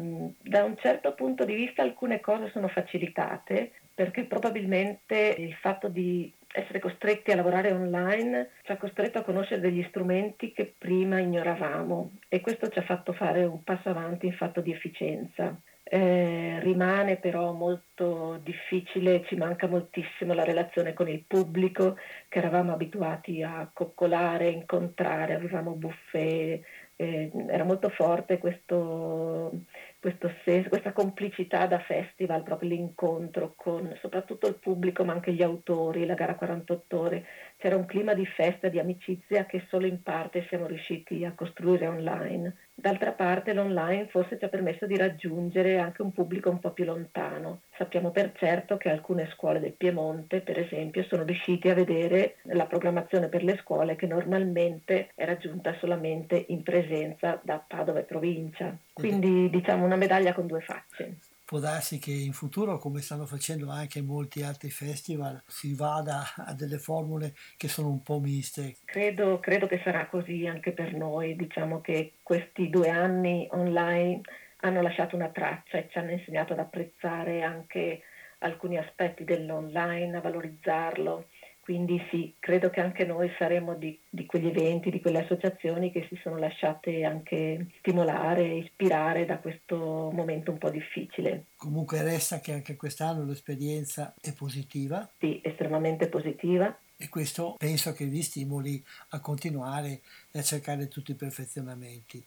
da 0.43 0.65
un 0.65 0.77
certo 0.77 1.15
punto 1.15 1.45
di 1.45 1.55
vista 1.55 1.83
alcune 1.83 2.21
cose 2.21 2.51
sono 2.51 2.69
facilitate 2.69 3.73
perché 3.95 4.25
probabilmente 4.25 5.35
il 5.39 5.55
fatto 5.55 5.89
di 5.89 6.31
essere 6.53 6.81
costretti 6.81 7.31
a 7.31 7.37
lavorare 7.37 7.73
online 7.73 8.51
ci 8.63 8.73
ha 8.73 8.77
costretto 8.77 9.19
a 9.19 9.23
conoscere 9.23 9.61
degli 9.61 9.85
strumenti 9.89 10.53
che 10.53 10.75
prima 10.77 11.19
ignoravamo 11.19 12.13
e 12.29 12.41
questo 12.41 12.69
ci 12.69 12.79
ha 12.79 12.83
fatto 12.83 13.13
fare 13.13 13.45
un 13.45 13.63
passo 13.63 13.89
avanti 13.89 14.27
in 14.27 14.35
fatto 14.35 14.61
di 14.61 14.73
efficienza. 14.73 15.55
Eh, 15.89 16.59
rimane 16.63 17.17
però 17.17 17.53
molto 17.53 18.41
difficile, 18.43 19.25
ci 19.27 19.37
manca 19.37 19.69
moltissimo 19.69 20.35
la 20.35 20.43
relazione 20.43 20.95
con 20.95 21.09
il 21.09 21.23
pubblico 21.25 21.97
che 22.29 22.39
eravamo 22.39 22.73
abituati 22.73 23.41
a 23.43 23.71
coccolare, 23.73 24.49
incontrare, 24.49 25.35
avevamo 25.35 25.73
buffet, 25.73 26.61
eh, 26.97 27.31
era 27.49 27.65
molto 27.65 27.91
forte 27.91 28.39
questo, 28.39 29.53
questo 30.01 30.33
senso, 30.45 30.69
questa 30.71 30.93
complicità 30.93 31.67
da 31.67 31.79
festival, 31.79 32.43
proprio 32.43 32.71
l'incontro 32.71 33.53
con 33.55 33.95
soprattutto 34.01 34.47
il 34.47 34.55
pubblico 34.55 35.05
ma 35.05 35.13
anche 35.13 35.33
gli 35.33 35.43
autori, 35.43 36.07
la 36.07 36.15
gara 36.15 36.35
48 36.35 36.99
ore, 36.99 37.27
c'era 37.59 37.77
un 37.77 37.87
clima 37.87 38.15
di 38.15 38.27
festa, 38.27 38.69
di 38.69 38.79
amicizia 38.79 39.47
che 39.47 39.65
solo 39.69 39.87
in 39.87 40.03
parte 40.03 40.47
siamo 40.49 40.67
riusciti 40.67 41.25
a 41.25 41.33
costruire 41.35 41.87
online. 41.87 42.55
D'altra 42.75 43.13
parte 43.13 43.55
l'online 43.55 44.09
forse 44.09 44.39
ci 44.39 44.45
ha 44.45 44.49
permesso 44.49 44.87
di 44.87 44.97
raggiungere 44.97 45.79
anche 45.79 46.03
un 46.03 46.13
pubblico 46.13 46.51
un 46.51 46.61
po' 46.61 46.73
più 46.73 46.85
lontano. 46.85 47.63
Sappiamo 47.77 48.11
per 48.11 48.33
certo 48.37 48.77
che 48.77 48.91
alcune 48.91 49.31
scuole 49.33 49.61
del 49.61 49.73
Piemonte, 49.73 50.41
per 50.41 50.59
esempio, 50.59 51.03
sono 51.05 51.23
riusciti 51.23 51.71
a 51.71 51.75
vedere 51.75 52.37
la 52.43 52.67
programmazione 52.67 53.29
per 53.29 53.43
le 53.43 53.57
scuole 53.57 53.97
che 53.97 54.07
normalmente 54.07 55.11
era 55.15 55.37
giunta 55.39 55.75
solamente 55.79 56.45
in 56.49 56.63
presenza 56.63 57.41
da 57.43 57.63
Padova 57.67 58.01
e 58.01 58.05
provincia. 58.05 58.77
Quindi 58.93 59.49
diciamo 59.49 59.85
una 59.85 59.97
medaglia 59.97 60.35
con 60.35 60.47
due 60.47 60.61
facce. 60.61 61.17
Può 61.47 61.61
darsi 61.61 61.99
che 61.99 62.11
in 62.11 62.35
futuro, 62.35 62.77
come 62.77 63.01
stanno 63.01 63.25
facendo 63.25 63.71
anche 63.71 64.03
molti 64.03 64.43
altri 64.43 64.69
festival, 64.69 65.43
si 65.47 65.75
vada 65.75 66.35
a 66.37 66.53
delle 66.53 66.79
formule 66.79 67.35
che 67.57 67.69
sono 67.69 67.89
un 67.89 68.03
po' 68.03 68.21
miste. 68.21 68.77
Credo, 68.85 69.39
credo 69.41 69.67
che 69.67 69.81
sarà 69.85 70.07
così 70.09 70.47
anche 70.47 70.73
per 70.73 70.93
noi. 70.93 71.37
Diciamo 71.37 71.81
che 71.81 72.15
questi 72.23 72.69
due 72.69 72.89
anni 72.89 73.47
online 73.53 74.23
hanno 74.61 74.83
lasciato 74.83 75.15
una 75.15 75.29
traccia 75.29 75.79
e 75.79 75.89
ci 75.89 75.99
hanno 75.99 76.11
insegnato 76.11 76.53
ad 76.53 76.59
apprezzare 76.59 77.43
anche 77.43 78.03
alcuni 78.39 78.77
aspetti 78.77 79.25
dell'online, 79.25 80.17
a 80.17 80.21
valorizzarlo 80.21 81.29
quindi 81.67 82.01
sì, 82.13 82.33
credo 82.39 82.71
che 82.71 82.81
anche 82.81 83.05
noi 83.05 83.29
saremo 83.37 83.75
di, 83.75 83.99
di, 84.09 84.25
quegli 84.25 84.47
eventi, 84.47 84.89
di 84.89 85.01
quelle 85.01 85.25
associazioni 85.25 85.91
che 85.91 86.07
si 86.09 86.17
sono 86.23 86.37
lasciate 86.39 87.03
anche 87.03 87.67
stimolare, 87.81 88.47
ispirare 88.59 89.27
da 89.27 89.39
questo 89.39 89.77
momento 90.13 90.53
un 90.53 90.59
po' 90.59 90.71
difficile. 90.71 91.47
Comunque 91.57 92.05
resta 92.05 92.39
che 92.39 92.53
anche 92.53 92.77
quest'anno 92.77 93.25
l'esperienza 93.25 94.15
è 94.21 94.33
positiva. 94.33 95.11
Sì, 95.19 95.41
estremamente 95.43 96.09
positiva. 96.09 96.73
E 96.97 97.09
questo 97.09 97.57
penso 97.59 97.93
che 97.93 98.05
vi 98.05 98.23
stimoli 98.23 98.81
a 99.09 99.21
continuare 99.21 100.03
e 100.31 100.39
a 100.39 100.43
cercare 100.43 100.87
tutti 100.87 101.11
i 101.11 101.17
perfezionamenti. 101.17 102.25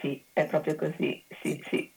Sì, 0.00 0.24
è 0.32 0.46
proprio 0.46 0.76
così, 0.76 1.24
sì, 1.42 1.60
sì. 1.68 1.92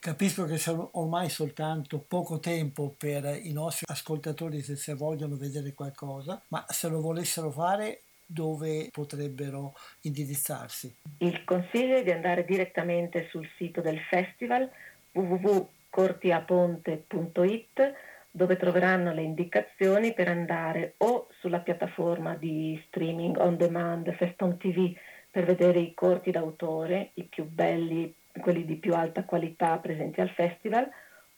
Capisco 0.00 0.44
che 0.44 0.58
sia 0.58 0.76
ormai 0.92 1.28
soltanto 1.28 1.98
poco 1.98 2.38
tempo 2.38 2.94
per 2.96 3.40
i 3.42 3.52
nostri 3.52 3.84
ascoltatori 3.88 4.62
se, 4.62 4.76
se 4.76 4.94
vogliono 4.94 5.36
vedere 5.36 5.74
qualcosa, 5.74 6.40
ma 6.48 6.64
se 6.68 6.88
lo 6.88 7.00
volessero 7.00 7.50
fare 7.50 8.02
dove 8.24 8.88
potrebbero 8.92 9.74
indirizzarsi? 10.02 10.94
Il 11.18 11.42
consiglio 11.44 11.96
è 11.96 12.04
di 12.04 12.10
andare 12.10 12.44
direttamente 12.44 13.28
sul 13.30 13.48
sito 13.56 13.80
del 13.80 13.98
festival 14.10 14.70
www.cortiaponte.it 15.12 17.94
dove 18.30 18.56
troveranno 18.56 19.12
le 19.12 19.22
indicazioni 19.22 20.12
per 20.12 20.28
andare 20.28 20.94
o 20.98 21.28
sulla 21.40 21.60
piattaforma 21.60 22.36
di 22.36 22.80
streaming 22.86 23.38
on 23.38 23.56
demand 23.56 24.14
Feston 24.14 24.58
TV 24.58 24.94
per 25.30 25.44
vedere 25.44 25.80
i 25.80 25.94
corti 25.94 26.30
d'autore, 26.30 27.10
i 27.14 27.24
più 27.24 27.44
belli, 27.44 28.14
quelli 28.38 28.64
di 28.64 28.76
più 28.76 28.94
alta 28.94 29.24
qualità 29.24 29.76
presenti 29.78 30.20
al 30.20 30.30
festival, 30.30 30.88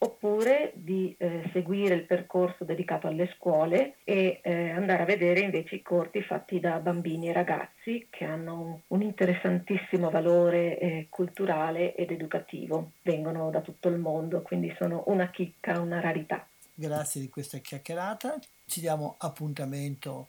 oppure 0.03 0.73
di 0.75 1.15
eh, 1.19 1.51
seguire 1.53 1.95
il 1.95 2.07
percorso 2.07 2.65
dedicato 2.65 3.07
alle 3.07 3.31
scuole 3.37 3.97
e 4.05 4.41
eh, 4.43 4.71
andare 4.71 5.03
a 5.03 5.07
vedere 5.07 5.41
invece 5.41 5.75
i 5.75 5.83
corti 5.83 6.23
fatti 6.23 6.59
da 6.59 6.79
bambini 6.79 7.29
e 7.29 7.35
ragazzi 7.35 8.07
che 8.09 8.25
hanno 8.25 8.83
un, 8.87 9.03
interessantissimo 9.03 10.09
valore 10.09 10.79
eh, 10.79 11.07
culturale 11.11 11.95
ed 11.95 12.11
educativo. 12.11 12.93
Vengono 13.03 13.51
da 13.51 13.61
tutto 13.61 13.89
il 13.89 13.99
mondo, 13.99 14.41
quindi 14.41 14.75
sono 14.79 15.03
una 15.07 15.29
chicca, 15.29 15.79
una 15.81 16.01
rarità. 16.01 16.47
Grazie 16.73 17.21
di 17.21 17.29
questa 17.29 17.59
chiacchierata, 17.59 18.39
ci 18.65 18.81
diamo 18.81 19.17
appuntamento 19.19 20.29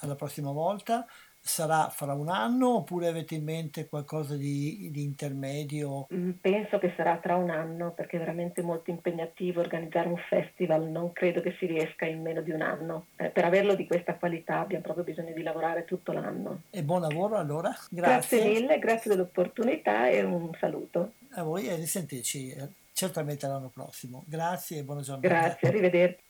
alla 0.00 0.14
prossima 0.14 0.52
volta 0.52 1.04
sarà 1.48 1.88
fra 1.88 2.12
un 2.12 2.28
anno 2.28 2.76
oppure 2.76 3.08
avete 3.08 3.34
in 3.34 3.44
mente 3.44 3.88
qualcosa 3.88 4.36
di, 4.36 4.88
di, 4.92 5.02
intermedio? 5.02 6.06
Penso 6.40 6.78
che 6.78 6.92
sarà 6.96 7.16
tra 7.16 7.36
un 7.36 7.50
anno 7.50 7.92
perché 7.92 8.16
è 8.16 8.18
veramente 8.18 8.62
molto 8.62 8.90
impegnativo 8.90 9.60
organizzare 9.60 10.08
un 10.08 10.18
festival, 10.28 10.88
non 10.88 11.12
credo 11.12 11.40
che 11.40 11.56
si 11.58 11.66
riesca 11.66 12.04
in 12.04 12.22
meno 12.22 12.42
di 12.42 12.50
un 12.50 12.60
anno. 12.60 13.06
Eh, 13.16 13.30
per 13.30 13.44
averlo 13.44 13.74
di 13.74 13.86
questa 13.86 14.14
qualità 14.14 14.60
abbiamo 14.60 14.84
proprio 14.84 15.04
bisogno 15.04 15.32
di 15.32 15.42
lavorare 15.42 15.84
tutto 15.84 16.12
l'anno. 16.12 16.62
E 16.70 16.82
buon 16.82 17.00
lavoro 17.00 17.36
allora. 17.36 17.70
Grazie, 17.88 18.38
grazie 18.38 18.44
mille, 18.44 18.78
grazie 18.78 19.10
dell'opportunità 19.10 20.08
e 20.08 20.22
un 20.22 20.50
saluto. 20.58 21.12
A 21.30 21.42
voi 21.42 21.66
e 21.66 21.76
risentirci 21.76 22.50
eh, 22.50 22.68
certamente 22.92 23.46
l'anno 23.46 23.68
prossimo. 23.68 24.24
Grazie 24.26 24.78
e 24.78 24.82
buona 24.82 25.00
giornata. 25.00 25.28
Grazie, 25.28 25.68
arrivederci. 25.68 26.26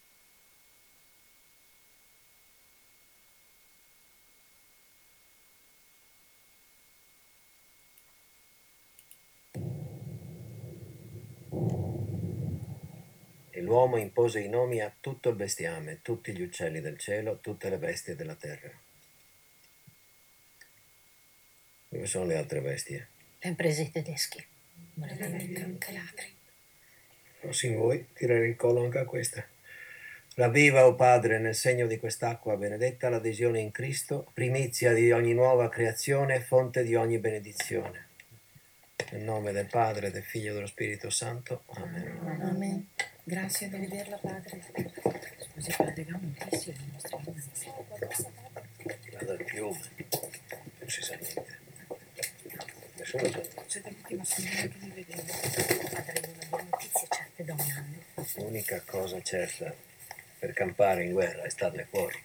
L'uomo 13.68 13.98
impose 13.98 14.40
i 14.40 14.48
nomi 14.48 14.80
a 14.80 14.92
tutto 14.98 15.28
il 15.28 15.36
bestiame, 15.36 16.00
tutti 16.00 16.32
gli 16.32 16.40
uccelli 16.40 16.80
del 16.80 16.98
cielo, 16.98 17.38
tutte 17.38 17.68
le 17.68 17.76
bestie 17.76 18.16
della 18.16 18.34
terra. 18.34 18.70
Dove 21.90 22.06
sono 22.06 22.24
le 22.24 22.36
altre 22.36 22.60
bestie? 22.60 23.08
Le 23.40 23.50
imprese 23.50 23.90
tedesche. 23.90 24.46
Maledetta 24.94 25.64
anche 25.64 25.92
ladri. 25.92 26.34
Fossi 27.40 27.72
voi, 27.72 28.08
tirare 28.14 28.48
il 28.48 28.56
collo 28.56 28.82
anche 28.82 28.98
a 28.98 29.04
questa. 29.04 29.46
Ravviva, 30.34 30.86
o 30.86 30.88
oh 30.88 30.94
Padre, 30.94 31.38
nel 31.38 31.54
segno 31.54 31.86
di 31.86 31.98
quest'acqua 31.98 32.56
benedetta 32.56 33.08
l'adesione 33.08 33.60
in 33.60 33.70
Cristo, 33.70 34.30
primizia 34.32 34.94
di 34.94 35.12
ogni 35.12 35.34
nuova 35.34 35.68
creazione, 35.68 36.40
fonte 36.40 36.82
di 36.82 36.94
ogni 36.94 37.18
benedizione. 37.18 38.07
Nel 39.10 39.22
nome 39.22 39.52
del 39.52 39.66
Padre, 39.66 40.10
del 40.10 40.22
Figlio 40.22 40.50
e 40.50 40.54
dello 40.54 40.66
Spirito 40.66 41.08
Santo. 41.08 41.62
Amen. 41.74 42.40
Amen. 42.42 42.88
Grazie 43.24 43.68
di 43.68 43.78
vederla, 43.78 44.16
Padre. 44.16 44.60
Scusi, 45.38 45.72
Padre, 45.76 45.94
dei 45.94 46.06
nostri 46.08 46.74
ragazzi. 47.14 48.26
Vado 49.12 49.32
al 49.32 49.44
fiume, 49.46 49.80
non 50.78 50.88
si 50.88 51.02
sa 51.02 51.14
niente. 51.14 51.58
Nessuno 52.96 53.30
sa. 53.30 53.40
C'è 53.66 53.80
dell'ultima 53.80 54.24
signora 54.24 54.62
che 54.62 54.74
mi 54.80 54.90
vedeva. 54.90 55.22
Padre, 55.22 56.20
non 56.20 56.34
abbiamo 56.40 56.68
notizie 56.70 57.08
certe 57.10 57.44
da 57.44 57.52
un 57.54 57.60
anno. 57.60 58.26
L'unica 58.36 58.82
cosa 58.84 59.22
certa 59.22 59.74
per 60.38 60.52
campare 60.52 61.04
in 61.04 61.12
guerra 61.12 61.42
è 61.42 61.50
starne 61.50 61.86
fuori. 61.88 62.22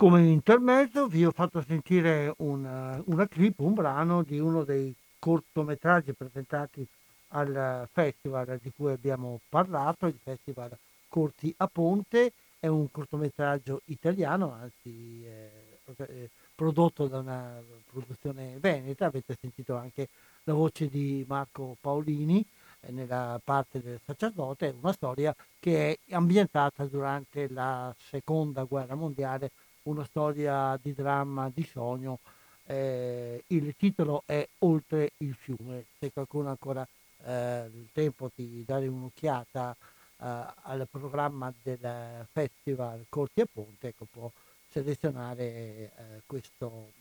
Come 0.00 0.22
intermezzo 0.22 1.08
vi 1.08 1.26
ho 1.26 1.30
fatto 1.30 1.60
sentire 1.60 2.32
una, 2.38 3.02
una 3.04 3.28
clip, 3.28 3.58
un 3.58 3.74
brano 3.74 4.22
di 4.22 4.38
uno 4.38 4.64
dei 4.64 4.94
cortometraggi 5.18 6.14
presentati 6.14 6.86
al 7.32 7.86
festival 7.92 8.58
di 8.62 8.72
cui 8.74 8.92
abbiamo 8.92 9.40
parlato, 9.50 10.06
il 10.06 10.18
festival 10.22 10.74
Corti 11.06 11.52
a 11.58 11.66
Ponte, 11.66 12.32
è 12.58 12.66
un 12.66 12.90
cortometraggio 12.90 13.82
italiano, 13.88 14.54
anzi 14.54 15.22
eh, 15.26 16.30
prodotto 16.54 17.06
da 17.06 17.18
una 17.18 17.60
produzione 17.90 18.56
veneta, 18.58 19.04
avete 19.04 19.36
sentito 19.38 19.76
anche 19.76 20.08
la 20.44 20.54
voce 20.54 20.88
di 20.88 21.26
Marco 21.28 21.76
Paolini 21.78 22.42
eh, 22.80 22.90
nella 22.90 23.38
parte 23.44 23.82
del 23.82 24.00
sacerdote, 24.02 24.68
è 24.70 24.74
una 24.80 24.94
storia 24.94 25.36
che 25.58 25.98
è 26.06 26.14
ambientata 26.14 26.86
durante 26.86 27.50
la 27.50 27.94
seconda 28.08 28.64
guerra 28.64 28.94
mondiale 28.94 29.50
una 29.84 30.04
storia 30.04 30.78
di 30.80 30.94
dramma, 30.94 31.50
di 31.52 31.64
sogno. 31.64 32.18
Eh, 32.66 33.42
il 33.48 33.74
titolo 33.76 34.22
è 34.26 34.46
Oltre 34.58 35.12
il 35.18 35.34
fiume. 35.34 35.86
Se 35.98 36.12
qualcuno 36.12 36.48
ha 36.48 36.50
ancora 36.50 36.86
eh, 37.24 37.70
il 37.72 37.88
tempo 37.92 38.30
di 38.34 38.64
dare 38.66 38.86
un'occhiata 38.86 39.74
eh, 39.74 40.46
al 40.62 40.86
programma 40.90 41.52
del 41.62 42.26
festival 42.30 43.04
Corti 43.08 43.40
a 43.40 43.46
Ponte, 43.52 43.88
ecco, 43.88 44.06
può 44.10 44.30
selezionare 44.68 45.42
eh, 45.42 45.90
questo, 46.26 46.92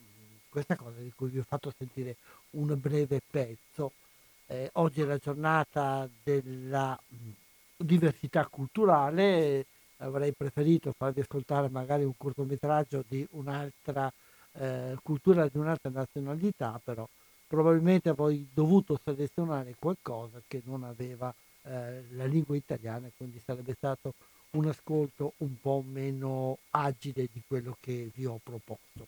questa 0.50 0.76
cosa 0.76 1.00
di 1.00 1.12
cui 1.15 1.30
vi 1.30 1.39
ho 1.39 1.46
fatto 1.48 1.72
sentire 1.78 2.15
un 2.52 2.78
breve 2.80 3.22
pezzo. 3.30 3.92
Eh, 4.48 4.70
oggi 4.74 5.02
è 5.02 5.06
la 5.06 5.18
giornata 5.18 6.10
della 6.24 7.00
diversità 7.78 8.48
culturale 8.48 9.65
avrei 10.00 10.34
preferito 10.34 10.94
farvi 10.96 11.22
ascoltare 11.22 11.70
magari 11.70 12.04
un 12.04 12.16
cortometraggio 12.16 13.04
di 13.08 13.26
un'altra 13.32 14.12
eh, 14.54 14.98
cultura, 15.02 15.48
di 15.48 15.58
un'altra 15.58 15.90
nazionalità, 15.90 16.80
però 16.84 17.08
probabilmente 17.48 18.10
avrei 18.10 18.48
dovuto 18.54 19.00
selezionare 19.04 19.76
qualcosa 19.78 20.42
che 20.48 20.62
non 20.66 20.84
aveva 20.84 21.34
eh, 21.64 22.04
la 22.12 22.26
lingua 22.26 22.56
italiana, 22.56 23.10
quindi 23.16 23.42
sarebbe 23.44 23.74
stato 23.74 24.14
un 24.52 24.68
ascolto 24.68 25.34
un 25.38 25.60
po' 25.60 25.84
meno 25.86 26.58
agile 26.72 27.28
di 27.32 27.42
quello 27.48 27.78
che 27.80 28.10
vi 28.14 28.26
ho 28.26 28.40
proposto. 28.42 29.08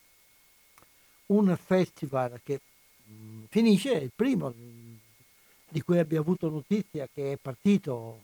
Un 1.28 1.56
festival 1.58 2.40
che 2.44 2.60
mh, 3.06 3.14
mm, 3.14 3.44
finisce, 3.50 3.92
il 3.94 4.12
primo 4.14 4.54
mm, 4.56 4.96
di 5.70 5.82
cui 5.82 6.00
abbiamo 6.00 6.24
avuto 6.24 6.50
notizia 6.50 7.08
che 7.12 7.34
è 7.34 7.38
partito 7.38 8.20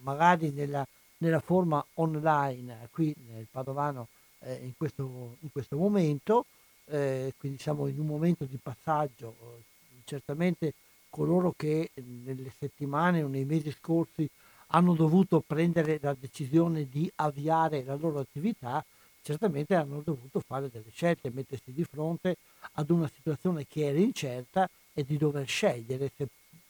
magari 0.00 0.50
nella 0.50 0.86
nella 1.18 1.40
forma 1.40 1.84
online 1.94 2.88
qui 2.90 3.14
nel 3.32 3.46
Padovano 3.50 4.08
eh, 4.40 4.54
in, 4.62 4.72
questo, 4.76 5.36
in, 5.40 5.50
questo, 5.50 5.76
momento, 5.76 6.44
eh, 6.86 7.32
quindi 7.38 7.58
siamo 7.58 7.86
in 7.86 7.98
un 7.98 8.06
momento 8.06 8.44
di 8.44 8.58
passaggio, 8.62 9.34
eh, 9.40 9.62
certamente 10.04 10.74
coloro 11.10 11.54
che 11.56 11.90
nelle 11.94 12.52
settimane 12.56 13.22
o 13.22 13.28
nei 13.28 13.44
mesi 13.44 13.72
scorsi 13.72 14.28
hanno 14.68 14.94
dovuto 14.94 15.42
prendere 15.44 15.98
la 16.00 16.14
decisione 16.18 16.88
di 16.88 17.10
avviare 17.16 17.82
la 17.84 17.94
loro 17.94 18.20
attività, 18.20 18.84
certamente 19.22 19.74
hanno 19.74 20.02
dovuto 20.04 20.40
fare 20.40 20.68
delle 20.70 20.90
scelte, 20.90 21.30
mettersi 21.30 21.72
di 21.72 21.84
fronte 21.84 22.36
ad 22.72 22.90
una 22.90 23.10
situazione 23.12 23.66
che 23.66 23.86
era 23.86 23.98
incerta 23.98 24.68
e 24.92 25.04
di 25.04 25.16
dover 25.16 25.46
scegliere 25.46 26.10
se, 26.14 26.28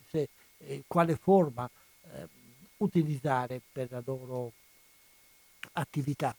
se, 0.08 0.28
eh, 0.58 0.82
quale 0.86 1.16
forma 1.16 1.68
utilizzare 2.78 3.60
per 3.72 3.88
la 3.90 4.02
loro 4.04 4.52
attività. 5.72 6.34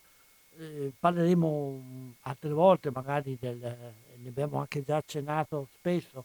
Eh, 0.58 0.92
parleremo 0.98 2.14
altre 2.22 2.50
volte, 2.50 2.90
magari 2.90 3.36
del, 3.40 3.56
ne 3.58 4.28
abbiamo 4.28 4.58
anche 4.58 4.84
già 4.84 4.96
accennato 4.96 5.68
spesso, 5.78 6.24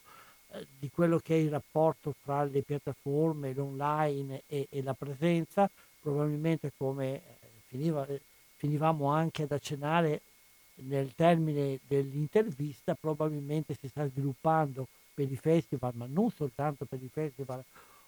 eh, 0.52 0.66
di 0.80 0.90
quello 0.90 1.20
che 1.20 1.36
è 1.36 1.40
il 1.40 1.50
rapporto 1.50 2.14
fra 2.24 2.44
le 2.44 2.62
piattaforme, 2.62 3.54
l'online 3.54 4.44
e, 4.48 4.68
e 4.70 4.82
la 4.82 4.94
presenza, 4.94 5.70
probabilmente 6.02 6.72
come 6.78 7.16
eh, 7.16 7.22
finiva, 7.68 8.06
finivamo 8.56 9.08
anche 9.08 9.44
ad 9.44 9.52
accennare 9.52 10.22
nel 10.76 11.14
termine 11.16 11.80
dell'intervista, 11.88 12.96
probabilmente 12.96 13.76
si 13.80 13.88
sta 13.88 14.06
sviluppando 14.08 14.88
per 15.14 15.32
i 15.32 15.38
festival, 15.38 15.94
ma 15.96 16.06
non 16.08 16.30
soltanto 16.32 16.86
per 16.86 17.02
i 17.02 17.10
festival, 17.12 17.64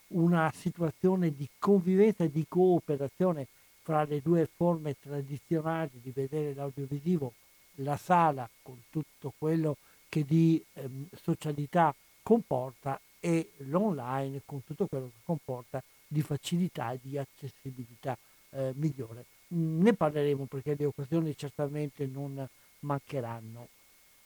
una 0.10 0.52
situazione 0.56 1.32
di 1.32 1.48
convivenza 1.58 2.24
e 2.24 2.32
di 2.32 2.46
cooperazione 2.48 3.48
fra 3.82 4.04
le 4.04 4.22
due 4.22 4.50
forme 4.54 4.96
tradizionali 5.00 6.00
di 6.02 6.12
vedere 6.12 6.54
l'audiovisivo, 6.54 7.34
la 7.76 7.98
sala 7.98 8.50
con 8.62 8.78
tutto 8.90 9.34
quello 9.38 9.78
che 10.10 10.24
di 10.24 10.64
ehm, 10.74 11.08
socialità 11.22 11.94
comporta 12.22 13.00
e 13.20 13.52
l'online 13.60 14.42
con 14.46 14.64
tutto 14.64 14.88
quello 14.88 15.06
che 15.06 15.22
comporta 15.24 15.82
di 16.08 16.22
facilità 16.22 16.92
e 16.92 17.00
di 17.02 17.18
accessibilità 17.18 18.18
eh, 18.52 18.72
migliore. 18.76 19.26
Mm, 19.54 19.82
ne 19.82 19.94
parleremo 19.94 20.46
perché 20.46 20.76
le 20.78 20.86
occasioni 20.86 21.36
certamente 21.38 22.06
non 22.06 22.46
mancheranno. 22.80 23.68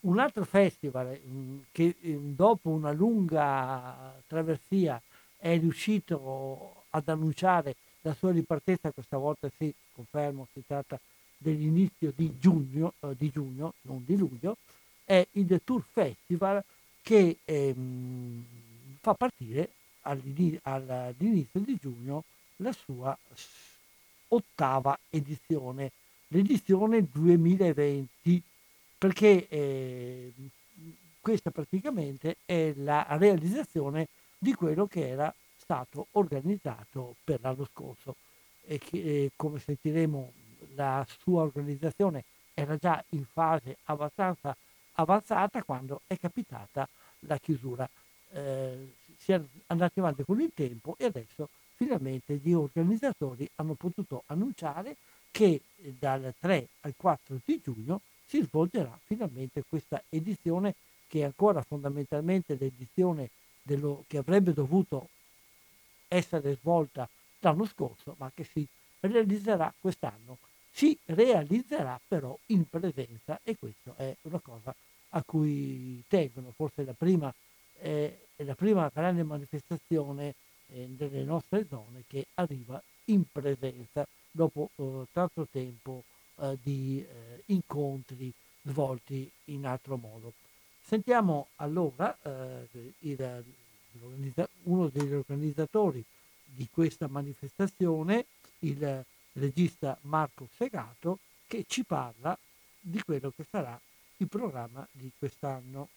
Un 0.01 0.19
altro 0.19 0.43
festival 0.45 1.19
mh, 1.23 1.31
mm, 1.31 1.59
che 1.71 1.95
mh, 1.99 2.09
ehm, 2.09 2.35
dopo 2.35 2.69
una 2.69 2.91
lunga 2.91 4.19
traversia 4.27 5.01
è 5.41 5.57
riuscito 5.57 6.83
ad 6.91 7.07
annunciare 7.09 7.75
la 8.01 8.13
sua 8.13 8.31
ripartenza, 8.31 8.91
questa 8.91 9.17
volta 9.17 9.49
sì, 9.57 9.73
confermo, 9.91 10.47
si 10.53 10.61
tratta 10.65 10.99
dell'inizio 11.37 12.13
di 12.15 12.37
giugno, 12.39 12.93
eh, 12.99 13.15
di 13.17 13.31
giugno 13.31 13.73
non 13.81 14.03
di 14.05 14.15
luglio, 14.15 14.57
è 15.03 15.25
il 15.31 15.61
Tour 15.63 15.83
Festival 15.91 16.63
che 17.01 17.37
ehm, 17.43 18.45
fa 19.01 19.15
partire 19.15 19.71
all'inizio 20.03 21.59
di 21.59 21.77
giugno 21.81 22.23
la 22.57 22.71
sua 22.71 23.17
ottava 24.27 24.97
edizione, 25.09 25.91
l'edizione 26.27 27.07
2020, 27.11 28.41
perché 28.99 29.47
eh, 29.49 30.31
questa 31.19 31.49
praticamente 31.49 32.37
è 32.45 32.73
la 32.77 33.05
realizzazione 33.17 34.07
di 34.43 34.55
quello 34.55 34.87
che 34.87 35.07
era 35.07 35.31
stato 35.55 36.07
organizzato 36.13 37.15
per 37.23 37.39
l'anno 37.41 37.67
scorso 37.71 38.15
e 38.65 38.79
che 38.79 38.97
eh, 38.97 39.31
come 39.35 39.59
sentiremo 39.59 40.31
la 40.73 41.05
sua 41.19 41.43
organizzazione 41.43 42.23
era 42.55 42.75
già 42.75 43.03
in 43.09 43.23
fase 43.23 43.77
abbastanza 43.83 44.57
avanzata 44.93 45.61
quando 45.61 46.01
è 46.07 46.17
capitata 46.17 46.89
la 47.19 47.37
chiusura. 47.37 47.87
Eh, 48.31 48.93
si 49.15 49.31
è 49.31 49.39
andati 49.67 49.99
avanti 49.99 50.23
con 50.23 50.41
il 50.41 50.51
tempo 50.55 50.95
e 50.97 51.05
adesso 51.05 51.49
finalmente 51.75 52.39
gli 52.41 52.53
organizzatori 52.53 53.47
hanno 53.57 53.75
potuto 53.75 54.23
annunciare 54.25 54.95
che 55.29 55.61
dal 55.99 56.33
3 56.39 56.67
al 56.81 56.95
4 56.97 57.39
di 57.45 57.61
giugno 57.63 58.01
si 58.25 58.41
svolgerà 58.41 58.97
finalmente 59.05 59.63
questa 59.69 60.01
edizione 60.09 60.73
che 61.07 61.19
è 61.19 61.23
ancora 61.25 61.61
fondamentalmente 61.61 62.57
l'edizione 62.59 63.29
dello, 63.61 64.03
che 64.07 64.17
avrebbe 64.17 64.53
dovuto 64.53 65.09
essere 66.07 66.55
svolta 66.55 67.07
l'anno 67.39 67.65
scorso, 67.65 68.15
ma 68.17 68.31
che 68.33 68.43
si 68.43 68.65
realizzerà 68.99 69.73
quest'anno. 69.79 70.37
Si 70.71 70.97
realizzerà 71.05 71.99
però 72.07 72.37
in 72.47 72.67
presenza 72.69 73.39
e 73.43 73.57
questa 73.57 73.93
è 73.97 74.15
una 74.23 74.39
cosa 74.39 74.73
a 75.09 75.23
cui 75.23 76.01
tengono, 76.07 76.51
forse 76.55 76.83
la 76.85 76.93
prima, 76.93 77.33
eh, 77.79 78.27
la 78.37 78.55
prima 78.55 78.89
grande 78.93 79.23
manifestazione 79.23 80.35
eh, 80.67 81.23
nostre 81.25 81.65
zone 81.67 82.03
che 82.07 82.27
arriva 82.35 82.81
in 83.05 83.23
presenza 83.29 84.07
dopo 84.31 84.69
eh, 84.75 85.05
tanto 85.11 85.47
tempo 85.51 86.03
eh, 86.35 86.57
di 86.61 86.99
eh, 87.05 87.43
incontri 87.47 88.31
svolti 88.63 89.29
in 89.45 89.65
altro 89.65 89.97
modo. 89.97 90.33
Sentiamo 90.81 91.47
allora 91.57 92.17
eh, 92.21 92.67
il, 92.99 93.43
uno 94.63 94.87
degli 94.89 95.13
organizzatori 95.13 96.03
di 96.43 96.67
questa 96.71 97.07
manifestazione, 97.07 98.25
il 98.59 99.05
regista 99.33 99.97
Marco 100.01 100.47
Segato, 100.55 101.19
che 101.47 101.65
ci 101.67 101.83
parla 101.83 102.37
di 102.79 103.01
quello 103.03 103.31
che 103.35 103.45
sarà 103.49 103.79
il 104.17 104.27
programma 104.27 104.85
di 104.91 105.09
quest'anno. 105.17 105.89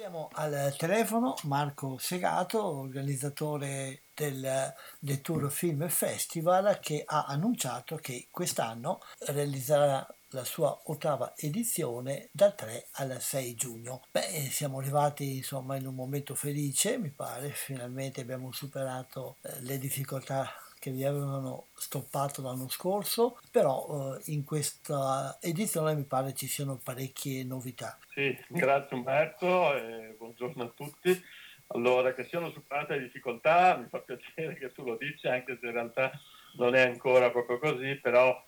Abbiamo 0.00 0.30
al 0.32 0.74
telefono 0.78 1.34
Marco 1.42 1.98
Segato, 1.98 2.64
organizzatore 2.64 4.04
del, 4.14 4.72
del 4.98 5.20
Tour 5.20 5.50
Film 5.50 5.86
Festival, 5.90 6.78
che 6.80 7.02
ha 7.04 7.26
annunciato 7.26 7.96
che 7.96 8.28
quest'anno 8.30 9.00
realizzerà 9.26 10.06
la 10.28 10.44
sua 10.44 10.74
ottava 10.84 11.34
edizione 11.36 12.30
dal 12.32 12.54
3 12.54 12.86
al 12.92 13.20
6 13.20 13.54
giugno. 13.54 14.00
Beh, 14.10 14.48
siamo 14.50 14.78
arrivati 14.78 15.36
insomma 15.36 15.76
in 15.76 15.86
un 15.86 15.94
momento 15.94 16.34
felice, 16.34 16.96
mi 16.96 17.10
pare, 17.10 17.50
finalmente 17.50 18.22
abbiamo 18.22 18.52
superato 18.52 19.36
eh, 19.42 19.60
le 19.60 19.76
difficoltà 19.76 20.50
che 20.80 20.90
vi 20.90 21.04
avevano 21.04 21.66
stoppato 21.74 22.40
l'anno 22.40 22.68
scorso, 22.68 23.38
però 23.50 24.16
eh, 24.16 24.32
in 24.32 24.44
questa 24.44 25.38
edizione 25.40 25.94
mi 25.94 26.04
pare 26.04 26.32
ci 26.32 26.48
siano 26.48 26.80
parecchie 26.82 27.44
novità. 27.44 27.98
Sì, 28.14 28.36
grazie 28.48 28.96
Umberto 28.96 29.76
e 29.76 30.14
buongiorno 30.16 30.64
a 30.64 30.72
tutti. 30.74 31.22
Allora, 31.68 32.14
che 32.14 32.24
siano 32.24 32.50
superate 32.50 32.94
le 32.94 33.02
difficoltà, 33.02 33.76
mi 33.76 33.88
fa 33.88 33.98
piacere 33.98 34.56
che 34.56 34.72
tu 34.72 34.82
lo 34.82 34.96
dici, 34.96 35.28
anche 35.28 35.58
se 35.60 35.66
in 35.66 35.72
realtà 35.72 36.10
non 36.56 36.74
è 36.74 36.80
ancora 36.80 37.30
proprio 37.30 37.58
così, 37.58 37.96
però 37.96 38.42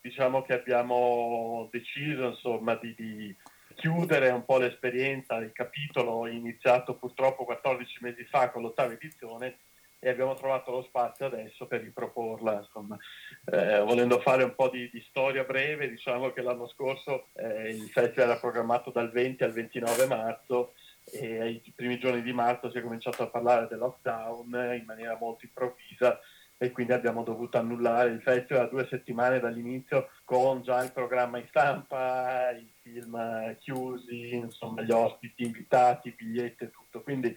diciamo 0.00 0.42
che 0.42 0.54
abbiamo 0.54 1.68
deciso 1.70 2.26
insomma 2.26 2.74
di, 2.74 2.94
di 2.96 3.34
chiudere 3.76 4.30
un 4.30 4.44
po' 4.44 4.58
l'esperienza, 4.58 5.36
il 5.36 5.52
capitolo 5.52 6.26
iniziato 6.26 6.96
purtroppo 6.96 7.44
14 7.44 7.98
mesi 8.00 8.24
fa 8.24 8.50
con 8.50 8.62
l'ottava 8.62 8.92
edizione 8.92 9.58
e 9.98 10.08
abbiamo 10.08 10.34
trovato 10.34 10.70
lo 10.70 10.82
spazio 10.82 11.26
adesso 11.26 11.66
per 11.66 11.82
riproporla. 11.82 12.54
Insomma. 12.54 12.96
Eh, 13.44 13.80
volendo 13.80 14.20
fare 14.20 14.44
un 14.44 14.54
po' 14.54 14.68
di, 14.68 14.88
di, 14.90 15.04
storia 15.08 15.44
breve, 15.44 15.88
diciamo 15.88 16.32
che 16.32 16.42
l'anno 16.42 16.68
scorso 16.68 17.28
eh, 17.34 17.70
il 17.70 17.88
festival 17.90 18.30
era 18.30 18.38
programmato 18.38 18.90
dal 18.90 19.10
20 19.10 19.44
al 19.44 19.52
29 19.52 20.06
marzo 20.06 20.74
e 21.04 21.40
ai 21.40 21.72
primi 21.74 21.98
giorni 21.98 22.22
di 22.22 22.32
marzo 22.32 22.70
si 22.70 22.78
è 22.78 22.82
cominciato 22.82 23.22
a 23.22 23.28
parlare 23.28 23.68
del 23.68 23.78
lockdown 23.78 24.76
in 24.76 24.84
maniera 24.84 25.16
molto 25.18 25.44
improvvisa 25.44 26.18
e 26.58 26.72
quindi 26.72 26.92
abbiamo 26.92 27.22
dovuto 27.22 27.58
annullare 27.58 28.10
il 28.10 28.22
festival 28.22 28.70
due 28.70 28.86
settimane 28.88 29.40
dall'inizio 29.40 30.08
con 30.24 30.62
già 30.62 30.82
il 30.82 30.90
programma 30.90 31.38
in 31.38 31.46
stampa, 31.48 32.50
i 32.52 32.66
film 32.80 33.54
chiusi, 33.58 34.34
insomma 34.34 34.82
gli 34.82 34.90
ospiti 34.90 35.44
invitati, 35.44 36.08
i 36.08 36.14
biglietti 36.16 36.64
e 36.64 36.70
tutto. 36.70 37.02
Quindi 37.02 37.34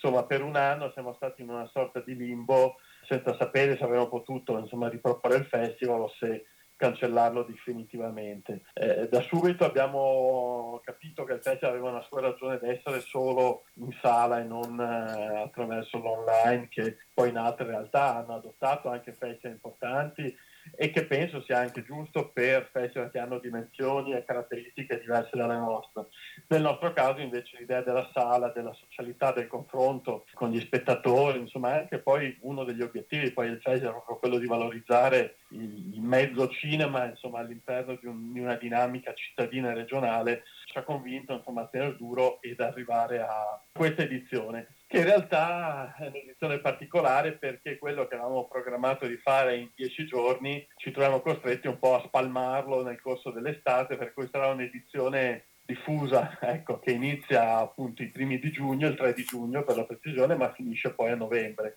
insomma 0.00 0.24
per 0.24 0.42
un 0.42 0.54
anno 0.54 0.90
siamo 0.92 1.12
stati 1.14 1.42
in 1.42 1.50
una 1.50 1.66
sorta 1.66 2.00
di 2.00 2.14
limbo 2.14 2.76
senza 3.02 3.36
sapere 3.36 3.76
se 3.76 3.82
avremmo 3.82 4.08
potuto 4.08 4.56
insomma, 4.56 4.88
riproporre 4.88 5.36
il 5.36 5.46
festival 5.46 6.02
o 6.02 6.08
se 6.18 6.46
cancellarlo 6.76 7.42
definitivamente. 7.42 8.62
Eh, 8.72 9.08
da 9.08 9.20
subito 9.22 9.64
abbiamo 9.64 10.80
capito 10.84 11.24
che 11.24 11.32
il 11.32 11.42
festival 11.42 11.74
aveva 11.74 11.90
una 11.90 12.02
sua 12.02 12.20
ragione 12.20 12.58
d'essere 12.58 13.00
solo 13.00 13.64
in 13.74 13.90
sala 14.00 14.38
e 14.38 14.44
non 14.44 14.78
eh, 14.78 15.42
attraverso 15.42 15.98
l'online, 15.98 16.68
che 16.68 16.98
poi 17.12 17.30
in 17.30 17.36
altre 17.36 17.66
realtà 17.66 18.16
hanno 18.16 18.36
adottato 18.36 18.88
anche 18.88 19.12
festival 19.12 19.56
importanti 19.56 20.32
e 20.74 20.90
che 20.90 21.04
penso 21.04 21.42
sia 21.42 21.58
anche 21.58 21.84
giusto 21.84 22.28
per 22.28 22.68
festival 22.72 23.10
che 23.10 23.18
hanno 23.18 23.38
dimensioni 23.38 24.14
e 24.14 24.24
caratteristiche 24.24 25.00
diverse 25.00 25.36
dalle 25.36 25.56
nostre. 25.56 26.06
Nel 26.48 26.62
nostro 26.62 26.92
caso 26.92 27.20
invece 27.20 27.58
l'idea 27.58 27.82
della 27.82 28.08
sala, 28.12 28.48
della 28.48 28.72
socialità, 28.74 29.32
del 29.32 29.46
confronto 29.46 30.24
con 30.34 30.50
gli 30.50 30.60
spettatori, 30.60 31.38
insomma 31.38 31.74
anche 31.74 31.98
poi 31.98 32.36
uno 32.40 32.64
degli 32.64 32.82
obiettivi 32.82 33.32
poi 33.32 33.48
del 33.48 33.60
festival 33.60 33.92
è 33.92 33.96
proprio 33.96 34.18
quello 34.18 34.38
di 34.38 34.46
valorizzare 34.46 35.36
il, 35.50 35.94
il 35.94 36.00
mezzo 36.00 36.48
cinema 36.48 37.04
insomma, 37.04 37.38
all'interno 37.38 37.96
di, 38.00 38.06
un, 38.06 38.32
di, 38.32 38.40
una 38.40 38.56
dinamica 38.56 39.14
cittadina 39.14 39.70
e 39.70 39.74
regionale 39.74 40.44
ci 40.66 40.78
ha 40.78 40.82
convinto 40.82 41.34
insomma, 41.34 41.62
a 41.62 41.66
tenere 41.66 41.96
duro 41.96 42.40
ed 42.42 42.60
arrivare 42.60 43.20
a 43.20 43.62
questa 43.72 44.02
edizione 44.02 44.77
che 44.88 44.96
in 44.96 45.04
realtà 45.04 45.94
è 45.98 46.06
un'edizione 46.06 46.60
particolare 46.60 47.32
perché 47.32 47.76
quello 47.76 48.08
che 48.08 48.14
avevamo 48.14 48.48
programmato 48.48 49.06
di 49.06 49.18
fare 49.18 49.58
in 49.58 49.68
dieci 49.76 50.06
giorni 50.06 50.66
ci 50.76 50.90
troviamo 50.92 51.20
costretti 51.20 51.68
un 51.68 51.78
po' 51.78 51.94
a 51.94 52.02
spalmarlo 52.06 52.82
nel 52.82 52.98
corso 52.98 53.30
dell'estate, 53.30 53.98
per 53.98 54.14
cui 54.14 54.26
sarà 54.32 54.46
un'edizione 54.46 55.48
diffusa, 55.66 56.38
ecco, 56.40 56.78
che 56.78 56.92
inizia 56.92 57.58
appunto 57.58 58.02
i 58.02 58.08
primi 58.08 58.38
di 58.38 58.50
giugno, 58.50 58.88
il 58.88 58.96
3 58.96 59.12
di 59.12 59.24
giugno 59.24 59.62
per 59.62 59.76
la 59.76 59.84
precisione, 59.84 60.36
ma 60.36 60.54
finisce 60.54 60.94
poi 60.94 61.10
a 61.10 61.16
novembre. 61.16 61.74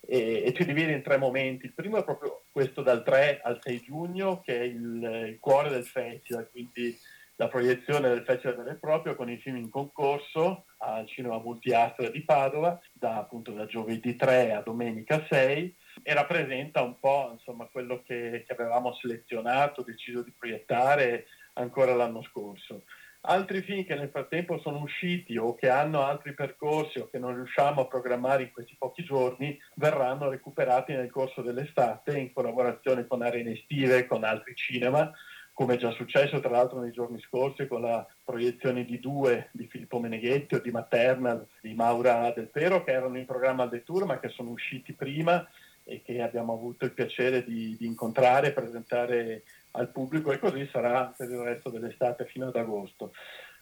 E, 0.00 0.42
e 0.44 0.52
ci 0.52 0.64
divide 0.64 0.90
in 0.90 1.02
tre 1.02 1.16
momenti. 1.16 1.66
Il 1.66 1.74
primo 1.74 1.96
è 1.98 2.04
proprio 2.04 2.42
questo 2.50 2.82
dal 2.82 3.04
3 3.04 3.40
al 3.40 3.60
6 3.62 3.80
giugno, 3.82 4.40
che 4.40 4.58
è 4.58 4.64
il, 4.64 5.28
il 5.28 5.38
cuore 5.38 5.68
del 5.70 5.86
festival, 5.86 6.50
quindi 6.50 6.98
la 7.36 7.46
proiezione 7.46 8.08
del 8.08 8.24
Festival 8.24 8.56
vero 8.56 8.70
e 8.70 8.78
proprio 8.80 9.14
con 9.14 9.30
i 9.30 9.38
film 9.38 9.58
in 9.58 9.70
concorso 9.70 10.64
al 10.78 11.06
Cinema 11.06 11.38
Multiastra 11.38 12.08
di 12.08 12.22
Padova 12.22 12.80
da, 12.92 13.16
appunto, 13.16 13.52
da 13.52 13.66
giovedì 13.66 14.14
3 14.14 14.52
a 14.52 14.60
domenica 14.60 15.24
6 15.28 15.76
e 16.02 16.14
rappresenta 16.14 16.82
un 16.82 16.98
po' 16.98 17.30
insomma, 17.32 17.66
quello 17.66 18.02
che, 18.04 18.44
che 18.46 18.52
avevamo 18.52 18.94
selezionato, 18.94 19.82
deciso 19.82 20.22
di 20.22 20.32
proiettare 20.36 21.26
ancora 21.54 21.94
l'anno 21.94 22.22
scorso. 22.22 22.84
Altri 23.22 23.62
film 23.62 23.84
che 23.84 23.96
nel 23.96 24.10
frattempo 24.10 24.60
sono 24.60 24.78
usciti 24.78 25.36
o 25.36 25.56
che 25.56 25.68
hanno 25.68 26.04
altri 26.04 26.34
percorsi 26.34 27.00
o 27.00 27.10
che 27.10 27.18
non 27.18 27.34
riusciamo 27.34 27.80
a 27.80 27.86
programmare 27.86 28.44
in 28.44 28.52
questi 28.52 28.76
pochi 28.78 29.02
giorni 29.02 29.58
verranno 29.74 30.28
recuperati 30.28 30.92
nel 30.92 31.10
corso 31.10 31.42
dell'estate 31.42 32.16
in 32.16 32.32
collaborazione 32.32 33.06
con 33.08 33.22
arene 33.22 33.52
estive, 33.52 34.06
con 34.06 34.22
altri 34.22 34.54
cinema 34.54 35.12
come 35.58 35.74
è 35.74 35.76
già 35.76 35.90
successo 35.90 36.38
tra 36.38 36.50
l'altro 36.50 36.78
nei 36.78 36.92
giorni 36.92 37.18
scorsi 37.18 37.66
con 37.66 37.80
la 37.80 38.06
proiezione 38.24 38.84
di 38.84 39.00
due 39.00 39.48
di 39.50 39.66
Filippo 39.66 39.98
Meneghetti 39.98 40.54
o 40.54 40.60
di 40.60 40.70
Maternal 40.70 41.44
di 41.60 41.74
Maura 41.74 42.30
Del 42.30 42.46
Pero 42.46 42.84
che 42.84 42.92
erano 42.92 43.18
in 43.18 43.26
programma 43.26 43.64
al 43.64 43.68
Detour 43.68 44.04
ma 44.04 44.20
che 44.20 44.28
sono 44.28 44.50
usciti 44.50 44.92
prima 44.92 45.44
e 45.82 46.00
che 46.04 46.22
abbiamo 46.22 46.52
avuto 46.52 46.84
il 46.84 46.92
piacere 46.92 47.42
di, 47.42 47.74
di 47.76 47.86
incontrare 47.86 48.46
e 48.46 48.52
presentare 48.52 49.42
al 49.72 49.88
pubblico 49.88 50.30
e 50.30 50.38
così 50.38 50.64
sarà 50.70 51.12
per 51.16 51.28
il 51.28 51.38
resto 51.38 51.70
dell'estate 51.70 52.24
fino 52.26 52.46
ad 52.46 52.54
agosto. 52.54 53.10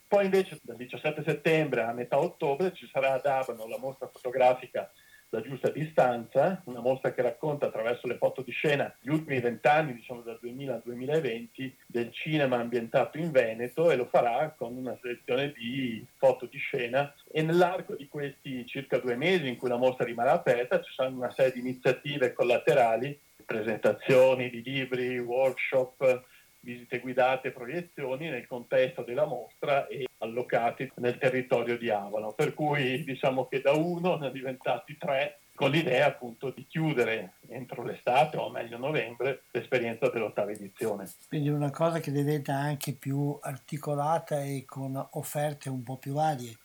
Poi 0.07 0.27
invece 0.27 0.59
dal 0.61 0.77
17 0.77 1.23
settembre 1.25 1.81
a 1.81 1.95
metà 1.95 2.19
ottobre 2.19 2.75
ci 2.75 2.87
sarà 2.93 3.15
ad 3.15 3.25
Abano 3.25 3.67
la 3.67 3.79
mostra 3.79 4.07
fotografica 4.09 4.93
la 5.37 5.43
giusta 5.43 5.69
distanza, 5.69 6.63
una 6.65 6.81
mostra 6.81 7.13
che 7.13 7.21
racconta 7.21 7.67
attraverso 7.67 8.07
le 8.07 8.17
foto 8.17 8.41
di 8.41 8.53
scena 8.53 8.93
gli 9.01 9.11
ultimi 9.11 9.39
vent'anni, 9.41 9.93
diciamo 9.93 10.23
dal 10.23 10.39
2000 10.41 10.75
al 10.75 10.83
2020, 10.83 11.77
del 11.87 12.11
cinema 12.11 12.57
ambientato 12.57 13.19
in 13.19 13.31
Veneto 13.31 13.91
e 13.91 13.97
lo 13.97 14.07
farà 14.07 14.55
con 14.57 14.75
una 14.75 14.97
selezione 15.03 15.53
di 15.53 16.05
foto 16.17 16.47
di 16.47 16.57
scena. 16.57 17.13
E 17.31 17.43
nell'arco 17.43 17.95
di 17.95 18.09
questi 18.09 18.65
circa 18.67 18.99
due 18.99 19.17
mesi 19.17 19.47
in 19.47 19.57
cui 19.57 19.69
la 19.69 19.77
mostra 19.77 20.07
rimarrà 20.07 20.33
aperta 20.33 20.81
ci 20.81 20.93
saranno 20.95 21.19
una 21.19 21.33
serie 21.33 21.53
di 21.53 21.61
iniziative 21.61 22.33
collaterali, 22.33 23.19
presentazioni 23.45 24.49
di 24.49 24.63
libri, 24.63 25.19
workshop, 25.19 26.25
visite 26.67 26.99
guidate, 26.99 27.53
proiezioni 27.53 28.29
nel 28.29 28.49
contesto 28.49 29.03
della 29.03 29.25
mostra 29.25 29.87
e 29.87 30.09
allocati 30.19 30.91
nel 30.97 31.17
territorio 31.17 31.79
di 31.79 31.89
Avalo. 31.91 32.33
Per 32.33 32.55
cui 32.55 33.05
diciamo 33.05 33.47
che 33.47 33.61
da 33.61 33.71
uno 33.71 34.17
ne 34.17 34.29
è 34.29 34.33
diventati 34.33 34.97
tre 34.99 35.39
con 35.55 35.71
l'idea 35.71 36.07
appunto 36.07 36.51
di 36.51 36.67
chiudere 36.67 37.35
entro 37.49 37.83
l'estate 37.83 38.37
o 38.37 38.51
meglio 38.51 38.77
novembre 38.77 39.45
l'esperienza 39.53 40.11
dell'ottava 40.11 40.51
edizione. 40.51 41.09
Quindi 41.29 41.49
una 41.49 41.71
cosa 41.71 42.01
che 42.01 42.11
diventa 42.11 42.55
anche 42.55 42.93
più 42.93 43.39
articolata 43.41 44.43
e 44.43 44.65
con 44.67 44.95
offerte 45.13 45.71
un 45.71 45.83
po' 45.85 45.97
più 45.97 46.15
varie. 46.15 46.59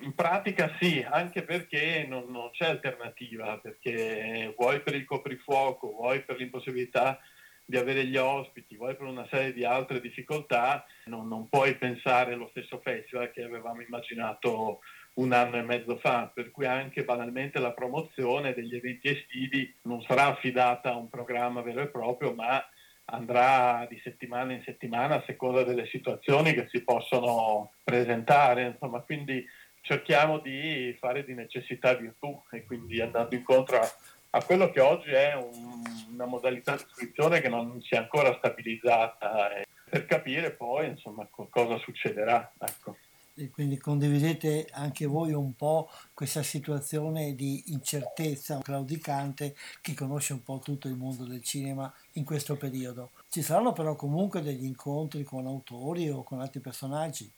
In 0.00 0.14
pratica 0.14 0.74
sì, 0.80 1.04
anche 1.06 1.42
perché 1.42 2.06
non, 2.08 2.24
non 2.28 2.48
c'è 2.52 2.66
alternativa, 2.66 3.58
perché 3.58 4.54
vuoi 4.56 4.80
per 4.80 4.94
il 4.94 5.04
coprifuoco, 5.04 5.90
vuoi 5.90 6.22
per 6.22 6.36
l'impossibilità 6.38 7.20
di 7.64 7.76
avere 7.76 8.04
gli 8.04 8.16
ospiti, 8.16 8.76
vuoi 8.76 8.94
per 8.96 9.06
una 9.06 9.26
serie 9.30 9.52
di 9.52 9.64
altre 9.64 10.00
difficoltà, 10.00 10.84
non, 11.06 11.28
non 11.28 11.48
puoi 11.48 11.76
pensare 11.76 12.34
allo 12.34 12.48
stesso 12.48 12.80
festival 12.82 13.30
che 13.32 13.42
avevamo 13.42 13.80
immaginato 13.80 14.80
un 15.14 15.32
anno 15.32 15.56
e 15.56 15.62
mezzo 15.62 15.96
fa, 15.96 16.30
per 16.32 16.50
cui 16.50 16.66
anche 16.66 17.04
banalmente 17.04 17.60
la 17.60 17.72
promozione 17.72 18.52
degli 18.52 18.74
eventi 18.74 19.08
estivi 19.08 19.72
non 19.82 20.02
sarà 20.02 20.26
affidata 20.26 20.90
a 20.90 20.96
un 20.96 21.08
programma 21.08 21.62
vero 21.62 21.82
e 21.82 21.88
proprio, 21.88 22.34
ma 22.34 22.62
andrà 23.06 23.86
di 23.88 24.00
settimana 24.02 24.52
in 24.52 24.62
settimana 24.64 25.16
a 25.16 25.24
seconda 25.26 25.62
delle 25.62 25.86
situazioni 25.86 26.52
che 26.52 26.68
si 26.70 26.82
possono 26.82 27.72
presentare. 27.84 28.66
Insomma, 28.66 29.00
quindi 29.00 29.44
cerchiamo 29.82 30.38
di 30.38 30.96
fare 30.98 31.24
di 31.24 31.34
necessità 31.34 31.94
virtù 31.94 32.42
e 32.50 32.64
quindi 32.64 33.00
andando 33.00 33.34
incontro 33.34 33.78
a 33.78 33.92
a 34.34 34.42
quello 34.42 34.70
che 34.70 34.80
oggi 34.80 35.10
è 35.10 35.34
un, 35.34 35.82
una 36.12 36.26
modalità 36.26 36.74
di 36.74 36.82
iscrizione 36.86 37.40
che 37.40 37.48
non 37.48 37.80
si 37.82 37.94
è 37.94 37.98
ancora 37.98 38.34
stabilizzata 38.36 39.56
eh, 39.56 39.66
per 39.88 40.06
capire 40.06 40.50
poi 40.50 40.88
insomma 40.88 41.28
cosa 41.30 41.78
succederà. 41.78 42.52
Ecco. 42.58 42.96
E 43.36 43.50
quindi 43.50 43.78
condividete 43.78 44.68
anche 44.72 45.06
voi 45.06 45.32
un 45.32 45.54
po' 45.54 45.88
questa 46.12 46.42
situazione 46.42 47.34
di 47.34 47.72
incertezza 47.72 48.60
claudicante 48.62 49.56
che 49.80 49.94
conosce 49.94 50.32
un 50.32 50.42
po' 50.42 50.60
tutto 50.60 50.88
il 50.88 50.94
mondo 50.94 51.24
del 51.24 51.42
cinema 51.42 51.92
in 52.12 52.24
questo 52.24 52.56
periodo. 52.56 53.10
Ci 53.28 53.42
saranno 53.42 53.72
però 53.72 53.94
comunque 53.96 54.40
degli 54.40 54.64
incontri 54.64 55.22
con 55.24 55.46
autori 55.46 56.08
o 56.10 56.22
con 56.22 56.40
altri 56.40 56.60
personaggi? 56.60 57.32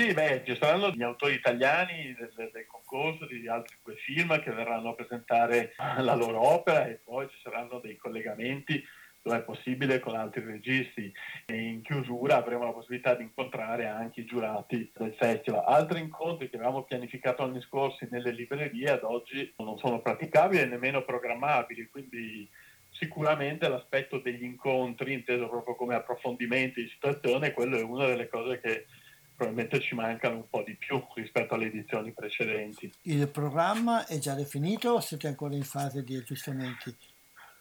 Sì, 0.00 0.14
beh, 0.14 0.44
ci 0.46 0.56
saranno 0.58 0.90
gli 0.92 1.02
autori 1.02 1.34
italiani 1.34 2.16
del, 2.18 2.32
del, 2.34 2.66
concorso 2.66 3.26
di 3.26 3.46
altri 3.46 3.76
due 3.84 3.96
film 3.96 4.40
che 4.40 4.50
verranno 4.50 4.88
a 4.88 4.94
presentare 4.94 5.74
la 5.98 6.14
loro 6.14 6.40
opera 6.40 6.86
e 6.86 7.02
poi 7.04 7.28
ci 7.28 7.36
saranno 7.42 7.80
dei 7.80 7.98
collegamenti 7.98 8.82
dove 9.20 9.36
è 9.36 9.42
possibile 9.42 10.00
con 10.00 10.16
altri 10.16 10.42
registi 10.42 11.12
e 11.44 11.54
in 11.54 11.82
chiusura 11.82 12.36
avremo 12.36 12.64
la 12.64 12.72
possibilità 12.72 13.14
di 13.14 13.24
incontrare 13.24 13.88
anche 13.88 14.20
i 14.20 14.24
giurati 14.24 14.90
del 14.96 15.14
festival. 15.18 15.64
Altri 15.66 16.00
incontri 16.00 16.48
che 16.48 16.56
avevamo 16.56 16.84
pianificato 16.84 17.42
anni 17.42 17.60
scorsi 17.60 18.08
nelle 18.10 18.30
librerie 18.30 18.92
ad 18.92 19.02
oggi 19.02 19.52
non 19.58 19.76
sono 19.76 20.00
praticabili 20.00 20.62
e 20.62 20.64
nemmeno 20.64 21.04
programmabili, 21.04 21.90
quindi 21.90 22.48
sicuramente 22.88 23.68
l'aspetto 23.68 24.18
degli 24.18 24.44
incontri, 24.44 25.12
inteso 25.12 25.46
proprio 25.46 25.74
come 25.74 25.94
approfondimenti 25.94 26.84
di 26.84 26.88
situazione, 26.88 27.52
quello 27.52 27.76
è 27.76 27.82
una 27.82 28.06
delle 28.06 28.28
cose 28.28 28.60
che 28.60 28.86
probabilmente 29.40 29.80
ci 29.80 29.94
mancano 29.94 30.36
un 30.36 30.48
po' 30.50 30.62
di 30.62 30.74
più 30.74 31.02
rispetto 31.14 31.54
alle 31.54 31.66
edizioni 31.66 32.12
precedenti. 32.12 32.92
Il 33.04 33.26
programma 33.28 34.06
è 34.06 34.18
già 34.18 34.34
definito 34.34 34.90
o 34.90 35.00
siete 35.00 35.28
ancora 35.28 35.54
in 35.54 35.62
fase 35.62 36.04
di 36.04 36.14
aggiustamenti? 36.14 36.94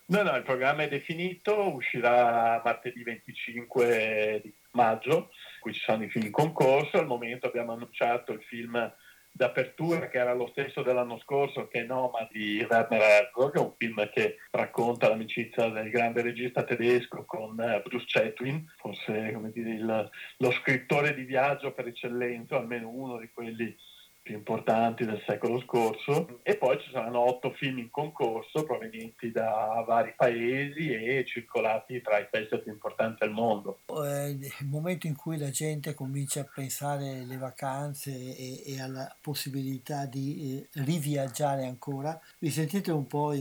No, 0.07 0.23
no, 0.23 0.36
il 0.36 0.43
programma 0.43 0.84
è 0.84 0.89
definito, 0.89 1.73
uscirà 1.73 2.61
martedì 2.65 3.01
25 3.01 4.41
di 4.43 4.53
maggio, 4.71 5.32
qui 5.61 5.71
ci 5.71 5.80
sono 5.80 6.03
i 6.03 6.09
film 6.09 6.25
in 6.25 6.32
concorso, 6.32 6.97
al 6.97 7.05
momento 7.05 7.47
abbiamo 7.47 7.71
annunciato 7.71 8.34
il 8.34 8.41
film 8.41 8.93
d'apertura 9.32 10.07
che 10.07 10.17
era 10.17 10.34
lo 10.34 10.47
stesso 10.47 10.82
dell'anno 10.82 11.17
scorso 11.19 11.67
che 11.67 11.82
è 11.82 11.86
Noma 11.86 12.27
di 12.32 12.65
Werner 12.69 13.01
Herzog, 13.01 13.55
un 13.55 13.73
film 13.77 14.09
che 14.11 14.38
racconta 14.51 15.07
l'amicizia 15.07 15.69
del 15.69 15.89
grande 15.89 16.21
regista 16.21 16.63
tedesco 16.63 17.25
con 17.25 17.59
eh, 17.59 17.82
Bruce 17.86 18.05
Chatwin, 18.07 18.65
forse 18.77 19.38
dire, 19.53 19.69
il, 19.69 20.09
lo 20.38 20.51
scrittore 20.51 21.13
di 21.13 21.23
viaggio 21.23 21.73
per 21.73 21.88
eccellenza, 21.88 22.57
almeno 22.57 22.89
uno 22.89 23.17
di 23.17 23.30
quelli 23.32 23.75
più 24.22 24.36
importanti 24.36 25.05
del 25.05 25.24
secolo 25.26 25.59
scorso 25.61 26.39
e 26.43 26.55
poi 26.57 26.80
ci 26.80 26.91
saranno 26.91 27.20
otto 27.20 27.51
film 27.51 27.80
in 27.80 27.89
concorso 27.89 28.63
provenienti 28.63 29.32
da 29.32 29.84
vari 29.88 30.13
paesi 30.15 30.93
e 30.93 31.26
circolati 31.26 32.01
tra 32.01 32.20
i 32.20 32.28
festival 32.30 32.63
più 32.63 32.72
importanti 32.72 33.24
al 33.24 33.32
mondo. 33.32 33.80
Eh, 33.88 34.30
il 34.30 34.67
momento 34.67 35.07
in 35.07 35.15
cui 35.15 35.38
la 35.38 35.49
gente 35.49 35.93
comincia 35.93 36.41
a 36.41 36.49
pensare 36.53 37.20
alle 37.22 37.38
vacanze 37.38 38.11
e, 38.11 38.63
e 38.65 38.82
alla 38.82 39.15
possibilità 39.22 40.05
di 40.05 40.67
eh, 40.74 40.82
riviaggiare 40.84 41.65
ancora, 41.65 42.20
vi 42.39 42.49
sentite 42.49 42.91
un 42.91 43.07
po' 43.07 43.34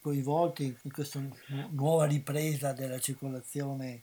coinvolti 0.00 0.76
in 0.82 0.92
questa 0.92 1.20
nuova 1.70 2.06
ripresa 2.06 2.72
della 2.72 2.98
circolazione 2.98 4.02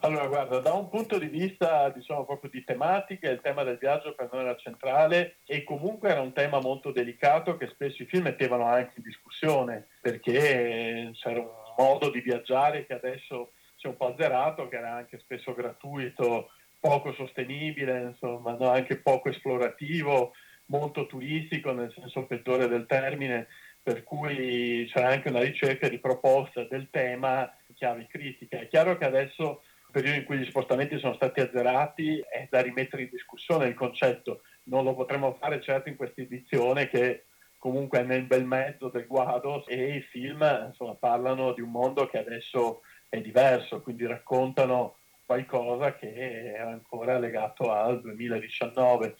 allora, 0.00 0.26
guarda, 0.26 0.58
da 0.60 0.72
un 0.72 0.88
punto 0.88 1.18
di 1.18 1.26
vista, 1.26 1.88
diciamo, 1.90 2.24
proprio 2.24 2.50
di 2.50 2.64
tematica, 2.64 3.30
il 3.30 3.40
tema 3.40 3.62
del 3.62 3.78
viaggio 3.78 4.14
per 4.14 4.28
noi 4.32 4.42
era 4.42 4.56
centrale 4.56 5.36
e 5.46 5.64
comunque 5.64 6.10
era 6.10 6.20
un 6.20 6.32
tema 6.32 6.60
molto 6.60 6.90
delicato 6.90 7.56
che 7.56 7.68
spesso 7.68 8.02
i 8.02 8.06
film 8.06 8.24
mettevano 8.24 8.66
anche 8.66 8.94
in 8.96 9.02
discussione, 9.02 9.88
perché 10.00 11.10
c'era 11.14 11.40
un 11.40 11.48
modo 11.76 12.10
di 12.10 12.20
viaggiare 12.20 12.86
che 12.86 12.94
adesso 12.94 13.52
si 13.76 13.86
è 13.86 13.88
un 13.88 13.96
po' 13.96 14.08
azzerato, 14.08 14.68
che 14.68 14.76
era 14.76 14.94
anche 14.94 15.18
spesso 15.18 15.54
gratuito, 15.54 16.50
poco 16.80 17.12
sostenibile, 17.12 18.00
insomma, 18.00 18.56
no? 18.58 18.70
anche 18.70 18.98
poco 18.98 19.28
esplorativo, 19.28 20.32
molto 20.66 21.06
turistico 21.06 21.72
nel 21.72 21.92
senso 21.92 22.24
peggiore 22.24 22.68
del 22.68 22.86
termine, 22.86 23.46
per 23.82 24.04
cui 24.04 24.88
c'era 24.92 25.08
anche 25.08 25.30
una 25.30 25.40
ricerca 25.40 25.88
di 25.88 25.98
proposta 25.98 26.64
del 26.64 26.88
tema 26.90 27.50
chiave 27.74 28.06
critica. 28.08 28.58
È 28.58 28.68
chiaro 28.68 28.98
che 28.98 29.04
adesso 29.04 29.62
periodo 29.98 30.18
in 30.18 30.24
cui 30.24 30.38
gli 30.38 30.48
spostamenti 30.48 30.96
sono 30.98 31.14
stati 31.14 31.40
azzerati 31.40 32.20
è 32.20 32.46
da 32.48 32.60
rimettere 32.60 33.02
in 33.02 33.08
discussione 33.10 33.66
il 33.66 33.74
concetto. 33.74 34.42
Non 34.64 34.84
lo 34.84 34.94
potremo 34.94 35.36
fare 35.40 35.60
certo 35.60 35.88
in 35.88 35.96
questa 35.96 36.20
edizione 36.20 36.88
che 36.88 37.24
comunque 37.58 37.98
è 37.98 38.02
nel 38.04 38.22
bel 38.22 38.44
mezzo 38.44 38.90
del 38.90 39.08
guado 39.08 39.66
e 39.66 39.96
i 39.96 40.00
film 40.02 40.66
insomma, 40.68 40.94
parlano 40.94 41.52
di 41.52 41.62
un 41.62 41.70
mondo 41.70 42.06
che 42.06 42.18
adesso 42.18 42.82
è 43.08 43.20
diverso, 43.20 43.82
quindi 43.82 44.06
raccontano 44.06 44.98
qualcosa 45.26 45.96
che 45.96 46.52
è 46.54 46.60
ancora 46.60 47.18
legato 47.18 47.72
al 47.72 48.00
2019. 48.00 49.16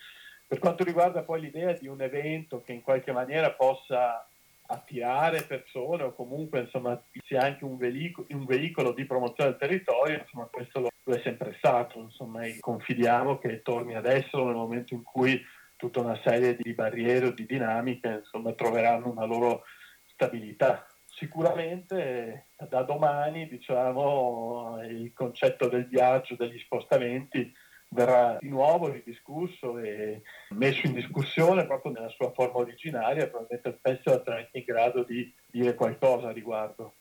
Per 0.47 0.61
quanto 0.61 0.85
riguarda 0.85 1.23
poi 1.23 1.41
l'idea 1.41 1.73
di 1.73 1.89
un 1.89 2.01
evento 2.01 2.63
che 2.63 2.73
in 2.73 2.83
qualche 2.83 3.11
maniera 3.11 3.51
possa 3.51 4.28
attirare 4.71 5.45
persone 5.45 6.03
o 6.03 6.15
comunque 6.15 6.61
insomma 6.61 7.01
sia 7.25 7.43
anche 7.43 7.65
un 7.65 7.77
veicolo, 7.77 8.27
un 8.31 8.45
veicolo 8.45 8.93
di 8.93 9.07
promozione 9.07 9.51
del 9.51 9.59
territorio, 9.59 10.19
insomma 10.19 10.45
questo 10.45 10.81
lo, 10.81 10.91
lo 11.05 11.15
è 11.15 11.21
sempre 11.23 11.55
stato, 11.57 12.01
insomma 12.01 12.43
e 12.43 12.59
confidiamo 12.61 13.39
che 13.39 13.63
torni 13.63 13.95
adesso 13.95 14.45
nel 14.45 14.55
momento 14.55 14.95
in 14.95 15.03
cui 15.03 15.43
tutta 15.77 16.01
una 16.01 16.21
serie 16.23 16.57
di 16.57 16.75
barriere 16.75 17.27
o 17.27 17.31
di 17.31 17.47
dinamiche 17.47 18.09
insomma 18.09 18.53
troveranno 18.53 19.11
una 19.11 19.25
loro 19.25 19.65
stabilità. 20.13 20.87
Sicuramente 21.07 22.49
da 22.69 22.83
domani 22.83 23.49
diciamo 23.49 24.81
il 24.83 25.13
concetto 25.15 25.69
del 25.69 25.87
viaggio, 25.87 26.37
degli 26.37 26.59
spostamenti 26.59 27.53
verrà 27.91 28.37
di 28.41 28.49
nuovo 28.49 28.91
ridiscusso 28.91 29.79
e 29.79 30.23
messo 30.51 30.87
in 30.87 30.93
discussione 30.93 31.67
proprio 31.67 31.93
nella 31.93 32.11
sua 32.11 32.31
forma 32.33 32.59
originaria, 32.59 33.29
probabilmente 33.29 33.69
il 33.69 33.79
festival 33.81 34.23
sarà 34.25 34.37
anche 34.39 34.59
in 34.59 34.65
grado 34.65 35.03
di 35.05 35.33
dire 35.51 35.75
qualcosa 35.75 36.29
a 36.29 36.33
riguardo. 36.33 36.95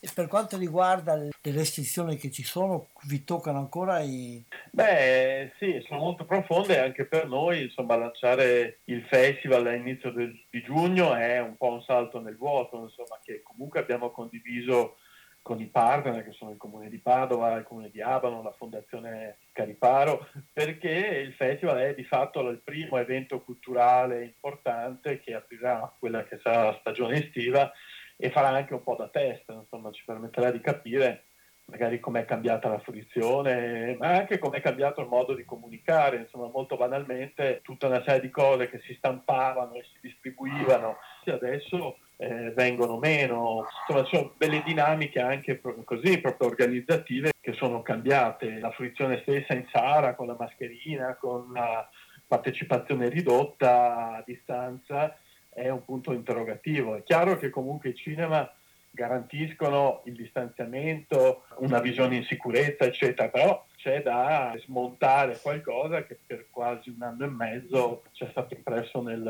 E 0.00 0.10
per 0.14 0.26
quanto 0.28 0.58
riguarda 0.58 1.16
le 1.16 1.30
restrizioni 1.40 2.16
che 2.16 2.30
ci 2.30 2.42
sono, 2.42 2.88
vi 3.06 3.24
toccano 3.24 3.58
ancora 3.58 4.00
i... 4.00 4.44
Beh 4.70 5.52
sì, 5.58 5.82
sono 5.86 6.00
molto 6.00 6.26
profonde 6.26 6.78
anche 6.78 7.06
per 7.06 7.26
noi, 7.26 7.62
insomma 7.62 7.96
lanciare 7.96 8.80
il 8.84 9.02
festival 9.04 9.66
all'inizio 9.66 10.12
del, 10.12 10.38
di 10.50 10.62
giugno 10.62 11.14
è 11.14 11.40
un 11.40 11.56
po' 11.56 11.72
un 11.72 11.82
salto 11.82 12.20
nel 12.20 12.36
vuoto, 12.36 12.82
insomma 12.82 13.18
che 13.24 13.40
comunque 13.42 13.80
abbiamo 13.80 14.10
condiviso 14.10 14.96
con 15.44 15.60
i 15.60 15.66
partner 15.66 16.24
che 16.24 16.32
sono 16.32 16.52
il 16.52 16.56
comune 16.56 16.88
di 16.88 16.98
Padova, 16.98 17.52
il 17.52 17.64
comune 17.64 17.90
di 17.90 18.00
Abano, 18.00 18.42
la 18.42 18.54
fondazione 18.56 19.40
Cariparo, 19.52 20.26
perché 20.50 20.88
il 20.88 21.34
festival 21.34 21.76
è 21.80 21.94
di 21.94 22.04
fatto 22.04 22.40
il 22.48 22.62
primo 22.64 22.96
evento 22.96 23.42
culturale 23.42 24.24
importante 24.24 25.20
che 25.20 25.34
aprirà 25.34 25.94
quella 25.98 26.24
che 26.24 26.38
sarà 26.42 26.64
la 26.64 26.78
stagione 26.80 27.22
estiva 27.22 27.70
e 28.16 28.30
farà 28.30 28.48
anche 28.48 28.72
un 28.72 28.82
po' 28.82 28.96
da 28.96 29.08
test, 29.08 29.44
insomma 29.50 29.90
ci 29.90 30.02
permetterà 30.06 30.50
di 30.50 30.60
capire 30.60 31.24
magari 31.66 32.00
com'è 32.00 32.24
cambiata 32.24 32.70
la 32.70 32.78
fruizione, 32.78 33.96
ma 33.98 34.12
anche 34.12 34.38
com'è 34.38 34.62
cambiato 34.62 35.02
il 35.02 35.08
modo 35.08 35.34
di 35.34 35.44
comunicare, 35.44 36.16
insomma 36.16 36.48
molto 36.48 36.76
banalmente 36.76 37.60
tutta 37.62 37.86
una 37.86 38.02
serie 38.02 38.22
di 38.22 38.30
cose 38.30 38.70
che 38.70 38.80
si 38.80 38.94
stampavano 38.94 39.74
e 39.74 39.82
si 39.82 39.98
distribuivano, 40.00 40.96
adesso 41.26 41.98
eh, 42.16 42.52
vengono 42.52 42.98
meno, 42.98 43.66
insomma 43.86 44.06
sono 44.06 44.32
delle 44.36 44.62
dinamiche 44.62 45.20
anche 45.20 45.60
così, 45.84 46.18
proprio 46.18 46.48
organizzative 46.48 47.32
che 47.40 47.52
sono 47.52 47.82
cambiate, 47.82 48.58
la 48.58 48.70
fruizione 48.70 49.20
stessa 49.22 49.54
in 49.54 49.66
sala 49.70 50.14
con 50.14 50.26
la 50.26 50.36
mascherina, 50.38 51.16
con 51.16 51.52
la 51.52 51.88
partecipazione 52.26 53.08
ridotta 53.08 54.16
a 54.16 54.22
distanza 54.24 55.16
è 55.50 55.68
un 55.68 55.84
punto 55.84 56.12
interrogativo. 56.12 56.96
È 56.96 57.02
chiaro 57.02 57.38
che 57.38 57.50
comunque 57.50 57.90
i 57.90 57.94
cinema 57.94 58.50
garantiscono 58.90 60.02
il 60.04 60.14
distanziamento, 60.14 61.44
una 61.58 61.80
visione 61.80 62.16
in 62.16 62.24
sicurezza, 62.24 62.84
eccetera, 62.84 63.28
però 63.28 63.64
c'è 63.84 64.00
da 64.00 64.54
smontare 64.64 65.38
qualcosa 65.42 66.04
che 66.04 66.16
per 66.26 66.46
quasi 66.50 66.88
un 66.88 67.02
anno 67.02 67.26
e 67.26 67.28
mezzo 67.28 68.04
ci 68.12 68.24
è 68.24 68.28
stato 68.30 68.54
impresso 68.54 69.02
nel, 69.02 69.22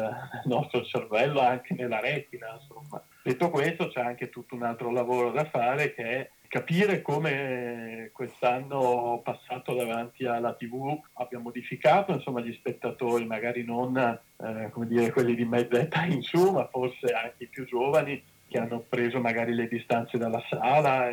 nostro 0.45 0.85
cervello, 0.85 1.41
anche 1.41 1.75
nella 1.75 1.99
retina. 1.99 2.57
Insomma. 2.61 3.03
Detto 3.21 3.51
questo 3.51 3.89
c'è 3.89 4.01
anche 4.01 4.31
tutto 4.31 4.55
un 4.55 4.63
altro 4.63 4.93
lavoro 4.93 5.33
da 5.33 5.45
fare 5.47 5.93
che 5.93 6.05
è 6.05 6.31
capire 6.47 7.03
come 7.03 8.11
quest'anno 8.13 9.21
passato 9.25 9.75
davanti 9.75 10.25
alla 10.25 10.55
TV 10.55 11.01
abbia 11.15 11.41
modificato 11.41 12.13
insomma, 12.13 12.41
gli 12.41 12.53
spettatori, 12.53 13.27
magari 13.27 13.65
non 13.65 13.97
eh, 13.97 14.71
dire, 14.87 15.11
quelli 15.11 15.35
di 15.35 15.45
mezza 15.45 15.81
età 15.81 16.05
in 16.05 16.23
su, 16.23 16.53
ma 16.53 16.69
forse 16.69 17.07
anche 17.07 17.43
i 17.43 17.49
più 17.49 17.65
giovani 17.67 18.23
che 18.47 18.59
hanno 18.59 18.85
preso 18.89 19.19
magari 19.19 19.53
le 19.53 19.67
distanze 19.67 20.17
dalla 20.17 20.43
sala. 20.49 21.11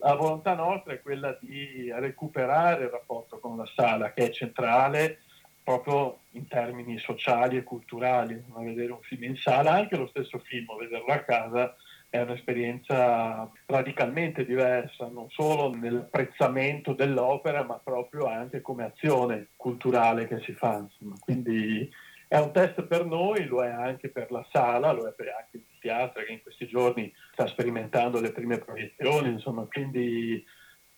La 0.00 0.14
volontà 0.14 0.54
nostra 0.54 0.92
è 0.92 1.02
quella 1.02 1.36
di 1.40 1.90
recuperare 1.92 2.84
il 2.84 2.90
rapporto 2.90 3.38
con 3.38 3.56
la 3.56 3.66
sala, 3.74 4.12
che 4.12 4.26
è 4.26 4.30
centrale 4.30 5.20
proprio 5.62 6.20
in 6.30 6.48
termini 6.48 6.98
sociali 6.98 7.56
e 7.56 7.62
culturali. 7.62 8.42
Vedere 8.56 8.92
un 8.92 9.02
film 9.02 9.24
in 9.24 9.36
sala, 9.36 9.72
anche 9.72 9.96
lo 9.96 10.06
stesso 10.06 10.38
film, 10.38 10.66
vederlo 10.78 11.12
a 11.12 11.18
casa, 11.18 11.76
è 12.08 12.20
un'esperienza 12.20 13.50
radicalmente 13.66 14.46
diversa, 14.46 15.08
non 15.08 15.28
solo 15.28 15.74
nell'apprezzamento 15.74 16.94
dell'opera, 16.94 17.64
ma 17.64 17.78
proprio 17.82 18.26
anche 18.26 18.62
come 18.62 18.84
azione 18.84 19.48
culturale 19.56 20.26
che 20.26 20.40
si 20.40 20.52
fa. 20.52 20.78
Insomma. 20.78 21.16
Quindi 21.20 21.90
è 22.28 22.38
un 22.38 22.52
test 22.52 22.82
per 22.82 23.06
noi, 23.06 23.46
lo 23.46 23.64
è 23.64 23.70
anche 23.70 24.10
per 24.10 24.30
la 24.30 24.46
sala, 24.52 24.92
lo 24.92 25.08
è 25.08 25.12
per 25.12 25.28
anche 25.28 25.56
il 25.56 25.64
teatro 25.80 26.22
che 26.22 26.32
in 26.32 26.42
questi 26.42 26.68
giorni 26.68 27.12
sta 27.32 27.46
sperimentando 27.46 28.20
le 28.20 28.32
prime 28.32 28.58
proiezioni, 28.58 29.30
insomma, 29.30 29.64
quindi 29.64 30.44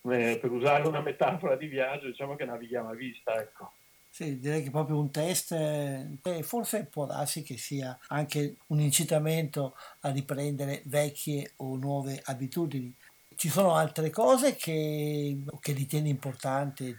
eh, 0.02 0.38
per 0.40 0.50
usare 0.50 0.88
una 0.88 1.00
metafora 1.00 1.54
di 1.54 1.68
viaggio 1.68 2.06
diciamo 2.06 2.34
che 2.34 2.44
navighiamo 2.44 2.88
a 2.88 2.94
vista. 2.94 3.40
Ecco. 3.40 3.72
Sì, 4.08 4.40
direi 4.40 4.64
che 4.64 4.70
proprio 4.70 4.98
un 4.98 5.12
test, 5.12 5.52
eh, 5.52 6.42
forse 6.42 6.86
può 6.86 7.06
darsi 7.06 7.44
che 7.44 7.56
sia 7.56 7.96
anche 8.08 8.56
un 8.66 8.80
incitamento 8.80 9.76
a 10.00 10.10
riprendere 10.10 10.82
vecchie 10.86 11.52
o 11.58 11.76
nuove 11.76 12.20
abitudini. 12.24 12.92
Ci 13.36 13.48
sono 13.48 13.76
altre 13.76 14.10
cose 14.10 14.56
che, 14.56 15.44
che 15.60 15.72
ritieni 15.72 16.08
importanti? 16.10 16.94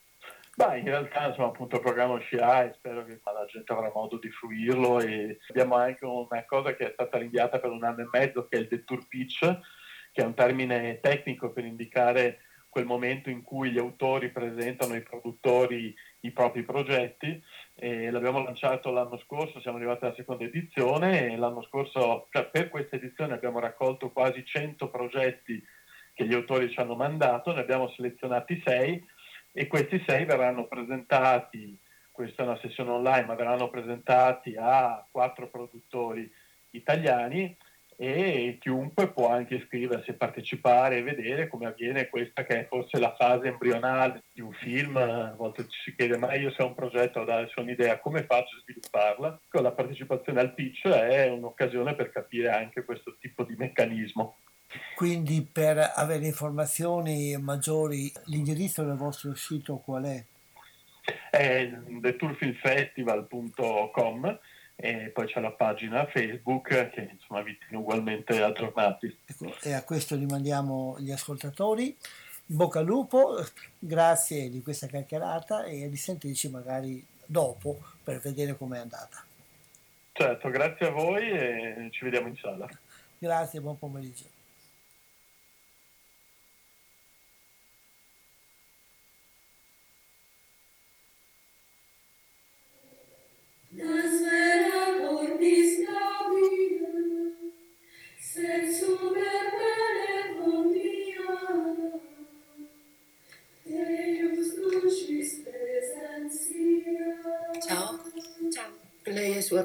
Beh, 0.53 0.79
in 0.79 0.85
realtà 0.85 1.27
insomma, 1.27 1.47
appunto 1.47 1.77
il 1.77 1.81
programma 1.81 2.15
uscirà 2.15 2.65
e 2.65 2.73
spero 2.73 3.05
che 3.05 3.19
la 3.23 3.45
gente 3.45 3.71
avrà 3.71 3.89
modo 3.93 4.17
di 4.17 4.29
fruirlo 4.29 4.99
e 4.99 5.39
abbiamo 5.47 5.75
anche 5.75 6.05
una 6.05 6.45
cosa 6.45 6.75
che 6.75 6.89
è 6.89 6.91
stata 6.91 7.17
rinviata 7.17 7.59
per 7.59 7.71
un 7.71 7.83
anno 7.83 8.01
e 8.01 8.09
mezzo 8.11 8.47
che 8.47 8.57
è 8.57 8.59
il 8.59 8.67
detour 8.67 9.07
pitch, 9.07 9.39
che 10.11 10.21
è 10.21 10.25
un 10.25 10.33
termine 10.33 10.99
tecnico 10.99 11.51
per 11.51 11.63
indicare 11.63 12.41
quel 12.67 12.85
momento 12.85 13.29
in 13.29 13.43
cui 13.43 13.71
gli 13.71 13.77
autori 13.77 14.29
presentano 14.29 14.93
ai 14.93 15.01
produttori 15.01 15.95
i 16.21 16.31
propri 16.31 16.63
progetti. 16.63 17.41
E 17.73 18.11
l'abbiamo 18.11 18.43
lanciato 18.43 18.91
l'anno 18.91 19.17
scorso, 19.19 19.61
siamo 19.61 19.77
arrivati 19.77 20.03
alla 20.03 20.15
seconda 20.15 20.43
edizione 20.43 21.31
e 21.31 21.37
l'anno 21.37 21.63
scorso, 21.63 22.27
cioè 22.29 22.45
per 22.47 22.69
questa 22.69 22.97
edizione 22.97 23.33
abbiamo 23.33 23.59
raccolto 23.59 24.11
quasi 24.11 24.45
100 24.45 24.89
progetti 24.89 25.63
che 26.13 26.25
gli 26.25 26.33
autori 26.33 26.69
ci 26.69 26.79
hanno 26.79 26.95
mandato, 26.95 27.53
ne 27.53 27.61
abbiamo 27.61 27.89
selezionati 27.89 28.61
6 28.65 29.19
e 29.51 29.67
questi 29.67 30.03
6 30.05 30.25
verranno 30.25 30.67
presentati, 30.67 31.77
questa 32.11 32.43
è 32.43 32.45
una 32.45 32.59
sessione 32.59 32.91
online, 32.91 33.25
ma 33.25 33.35
verranno 33.35 33.69
presentati 33.69 34.55
a 34.57 35.05
quattro 35.09 35.49
produttori 35.49 36.31
italiani 36.71 37.55
e 37.97 38.57
chiunque 38.59 39.11
può 39.11 39.29
anche 39.29 39.55
iscriversi 39.55 40.13
partecipare 40.13 40.97
e 40.97 41.03
vedere 41.03 41.47
come 41.47 41.67
avviene 41.67 42.09
questa 42.09 42.43
che 42.43 42.61
è 42.61 42.65
forse 42.65 42.97
la 42.97 43.13
fase 43.15 43.49
embrionale 43.49 44.23
di 44.33 44.41
un 44.41 44.51
film, 44.53 44.97
a 44.97 45.35
volte 45.37 45.67
ci 45.67 45.81
si 45.83 45.95
chiede 45.95 46.17
ma 46.17 46.33
io 46.33 46.49
se 46.51 46.63
ho 46.63 46.67
un 46.67 46.73
progetto 46.73 47.19
ho 47.19 47.21
adesso 47.21 47.61
un'idea 47.61 47.99
come 47.99 48.23
faccio 48.23 48.55
a 48.55 48.61
svilupparla? 48.61 49.41
Con 49.47 49.61
la 49.61 49.71
partecipazione 49.71 50.39
al 50.39 50.55
pitch 50.55 50.87
è 50.87 51.29
un'occasione 51.29 51.93
per 51.93 52.09
capire 52.09 52.49
anche 52.49 52.83
questo 52.83 53.17
tipo 53.19 53.43
di 53.43 53.55
meccanismo. 53.55 54.37
Quindi 54.95 55.41
per 55.41 55.93
avere 55.95 56.25
informazioni 56.25 57.37
maggiori 57.37 58.11
l'indirizzo 58.25 58.83
del 58.83 58.95
vostro 58.95 59.33
sito 59.35 59.77
qual 59.77 60.03
è? 60.03 60.23
È 61.29 61.71
theturfilmfestival.com 62.01 64.39
e 64.75 65.11
poi 65.13 65.27
c'è 65.27 65.39
la 65.39 65.51
pagina 65.51 66.07
Facebook 66.07 66.89
che 66.89 67.09
insomma 67.11 67.41
vi 67.41 67.57
tiene 67.57 67.77
ugualmente 67.77 68.41
aggiornati. 68.41 69.15
Ecco, 69.25 69.55
e 69.61 69.73
a 69.73 69.83
questo 69.83 70.15
rimandiamo 70.15 70.95
gli 70.99 71.11
ascoltatori. 71.11 71.95
In 72.47 72.55
bocca 72.57 72.79
al 72.79 72.85
lupo, 72.85 73.45
grazie 73.77 74.49
di 74.49 74.61
questa 74.61 74.87
chiacchierata 74.87 75.65
e 75.65 75.87
risentirci 75.87 76.49
magari 76.49 77.05
dopo 77.25 77.79
per 78.03 78.19
vedere 78.19 78.57
com'è 78.57 78.79
andata. 78.79 79.23
Certo, 80.13 80.49
grazie 80.49 80.87
a 80.87 80.91
voi 80.91 81.29
e 81.29 81.87
ci 81.91 82.03
vediamo 82.03 82.27
in 82.27 82.35
sala. 82.35 82.67
Grazie, 83.17 83.61
buon 83.61 83.77
pomeriggio. 83.77 84.39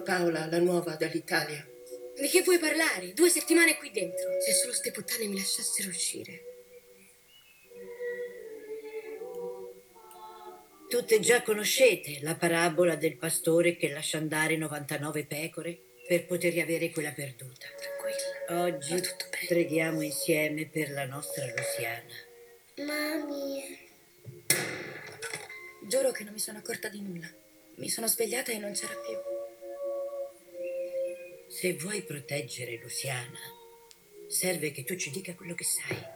Paola, 0.07 0.47
la 0.47 0.61
nuova 0.61 0.95
dall'Italia. 0.95 1.67
Di 2.19 2.29
che 2.29 2.43
vuoi 2.43 2.61
parlare? 2.61 3.13
Due 3.13 3.29
settimane 3.29 3.77
qui 3.77 3.91
dentro. 3.91 4.41
Se 4.41 4.53
solo 4.53 4.73
ste 4.73 4.93
puttane 4.93 5.27
mi 5.27 5.37
lasciassero 5.37 5.89
uscire. 5.89 6.56
Tutte 10.89 11.19
già 11.19 11.43
conoscete 11.43 12.21
la 12.23 12.37
parabola 12.37 12.95
del 12.95 13.17
pastore 13.17 13.77
che 13.77 13.91
lascia 13.91 14.19
andare 14.19 14.57
99 14.57 15.25
pecore 15.25 15.77
per 16.07 16.27
poter 16.27 16.53
riavere 16.53 16.91
quella 16.91 17.11
perduta. 17.11 17.67
Tranquilla. 17.77 18.65
Oggi 18.65 19.03
preghiamo 19.49 20.01
insieme 20.01 20.67
per 20.67 20.91
la 20.91 21.05
nostra 21.05 21.45
Luciana. 21.47 22.15
Mami. 22.87 23.79
Giuro 25.89 26.13
che 26.13 26.23
non 26.23 26.33
mi 26.33 26.39
sono 26.39 26.59
accorta 26.59 26.89
di 26.89 27.01
nulla. 27.01 27.29
Mi 27.77 27.89
sono 27.89 28.07
svegliata 28.07 28.53
e 28.53 28.59
non 28.59 28.73
c'era 28.73 28.95
più. 28.95 29.17
Se 31.49 31.75
vuoi 31.75 32.03
proteggere 32.03 32.79
Luciana, 32.81 33.39
serve 34.29 34.71
che 34.71 34.85
tu 34.85 34.95
ci 34.95 35.11
dica 35.11 35.35
quello 35.35 35.55
che 35.55 35.65
sai. 35.65 36.16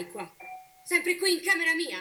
Fai 0.00 0.10
qua? 0.10 0.30
Sempre 0.82 1.16
qui 1.16 1.34
in 1.34 1.40
camera 1.42 1.74
mia? 1.74 1.98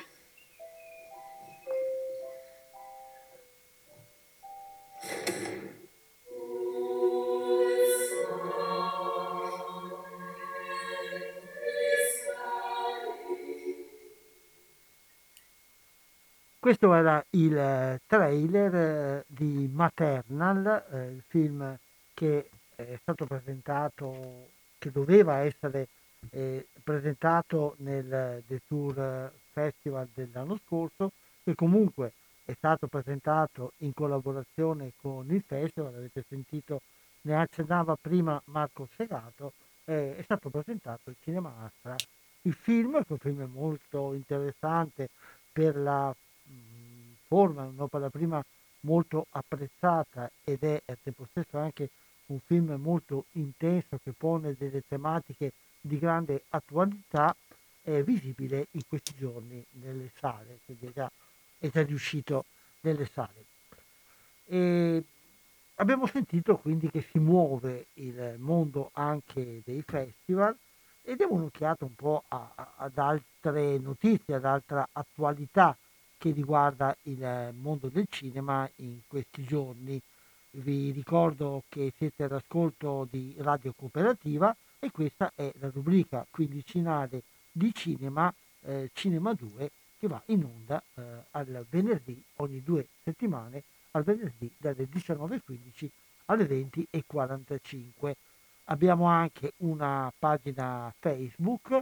Questo 16.59 16.93
era 16.93 17.25
il 17.31 17.57
eh, 17.57 18.01
trailer 18.05 18.75
eh, 18.75 19.23
di 19.27 19.69
Maternal, 19.73 20.85
eh, 20.91 21.05
il 21.11 21.23
film 21.27 21.77
che 22.13 22.49
è 22.75 22.97
stato 23.01 23.25
presentato, 23.25 24.49
che 24.77 24.91
doveva 24.91 25.37
essere 25.37 25.87
eh, 26.31 26.67
presentato 26.83 27.75
nel 27.79 28.43
The 28.47 28.61
Tour 28.67 29.31
Festival 29.51 30.07
dell'anno 30.13 30.57
scorso, 30.65 31.11
che 31.43 31.55
comunque 31.55 32.13
è 32.45 32.53
stato 32.53 32.87
presentato 32.87 33.73
in 33.77 33.93
collaborazione 33.93 34.93
con 34.97 35.25
il 35.29 35.43
festival, 35.45 35.93
avete 35.95 36.23
sentito, 36.27 36.81
ne 37.21 37.35
accennava 37.35 37.95
prima 37.95 38.41
Marco 38.45 38.87
Segato, 38.95 39.53
eh, 39.85 40.17
è 40.17 40.21
stato 40.23 40.49
presentato 40.49 41.09
il 41.09 41.15
Cinema 41.21 41.53
Astra. 41.59 41.95
Il 42.43 42.53
film, 42.53 42.93
che 43.03 43.09
è 43.09 43.11
un 43.13 43.17
film 43.17 43.49
molto 43.51 44.13
interessante 44.13 45.09
per 45.51 45.75
la 45.75 46.15
forma, 47.27 47.63
un'opera 47.65 48.09
prima 48.09 48.43
molto 48.81 49.27
apprezzata 49.31 50.31
ed 50.43 50.63
è 50.63 50.81
al 50.85 50.97
tempo 51.03 51.27
stesso 51.29 51.57
anche 51.57 51.89
un 52.27 52.39
film 52.39 52.73
molto 52.75 53.25
intenso 53.33 53.99
che 54.01 54.13
pone 54.17 54.55
delle 54.57 54.81
tematiche 54.87 55.51
di 55.81 55.97
grande 55.99 56.43
attualità, 56.49 57.35
è 57.81 58.03
visibile 58.03 58.67
in 58.71 58.81
questi 58.87 59.13
giorni 59.17 59.63
nelle 59.81 60.11
sale, 60.19 60.59
quindi 60.65 60.87
è 60.87 60.91
già, 60.93 61.11
è 61.57 61.69
già 61.69 61.83
riuscito 61.83 62.45
nelle 62.81 63.05
sale. 63.05 63.45
E 64.45 65.03
abbiamo 65.75 66.07
sentito 66.07 66.57
quindi 66.57 66.89
che 66.89 67.05
si 67.09 67.19
muove 67.19 67.87
il 67.95 68.35
mondo 68.37 68.89
anche 68.93 69.61
dei 69.63 69.83
festival 69.85 70.55
e 71.01 71.15
diamo 71.15 71.35
un'occhiata 71.35 71.85
un 71.85 71.95
po' 71.95 72.23
a, 72.27 72.51
a, 72.53 72.73
ad 72.77 72.97
altre 72.97 73.77
notizie, 73.77 74.35
ad 74.35 74.45
altra 74.45 74.87
attualità 74.91 75.75
che 76.17 76.31
riguarda 76.31 76.95
il 77.03 77.53
mondo 77.57 77.87
del 77.87 78.05
cinema 78.09 78.69
in 78.77 78.99
questi 79.07 79.43
giorni. 79.43 79.99
Vi 80.51 80.91
ricordo 80.91 81.63
che 81.69 81.93
siete 81.97 82.23
all'ascolto 82.23 83.07
di 83.09 83.35
Radio 83.37 83.73
Cooperativa 83.75 84.55
e 84.79 84.91
questa 84.91 85.33
è 85.35 85.51
la 85.59 85.69
rubrica 85.73 86.25
quindicinale 86.29 87.23
di 87.51 87.73
cinema, 87.73 88.31
eh, 88.61 88.89
Cinema 88.93 89.33
2, 89.33 89.71
che 89.99 90.07
va 90.07 90.21
in 90.27 90.45
onda 90.45 90.81
eh, 90.95 91.01
al 91.31 91.65
venerdì, 91.69 92.23
ogni 92.37 92.63
due 92.63 92.87
settimane, 93.03 93.63
al 93.91 94.03
venerdì 94.03 94.49
dalle 94.57 94.87
19.15 94.89 95.89
alle 96.25 96.45
20.45. 96.45 98.13
Abbiamo 98.65 99.05
anche 99.05 99.53
una 99.57 100.11
pagina 100.17 100.91
Facebook 100.97 101.79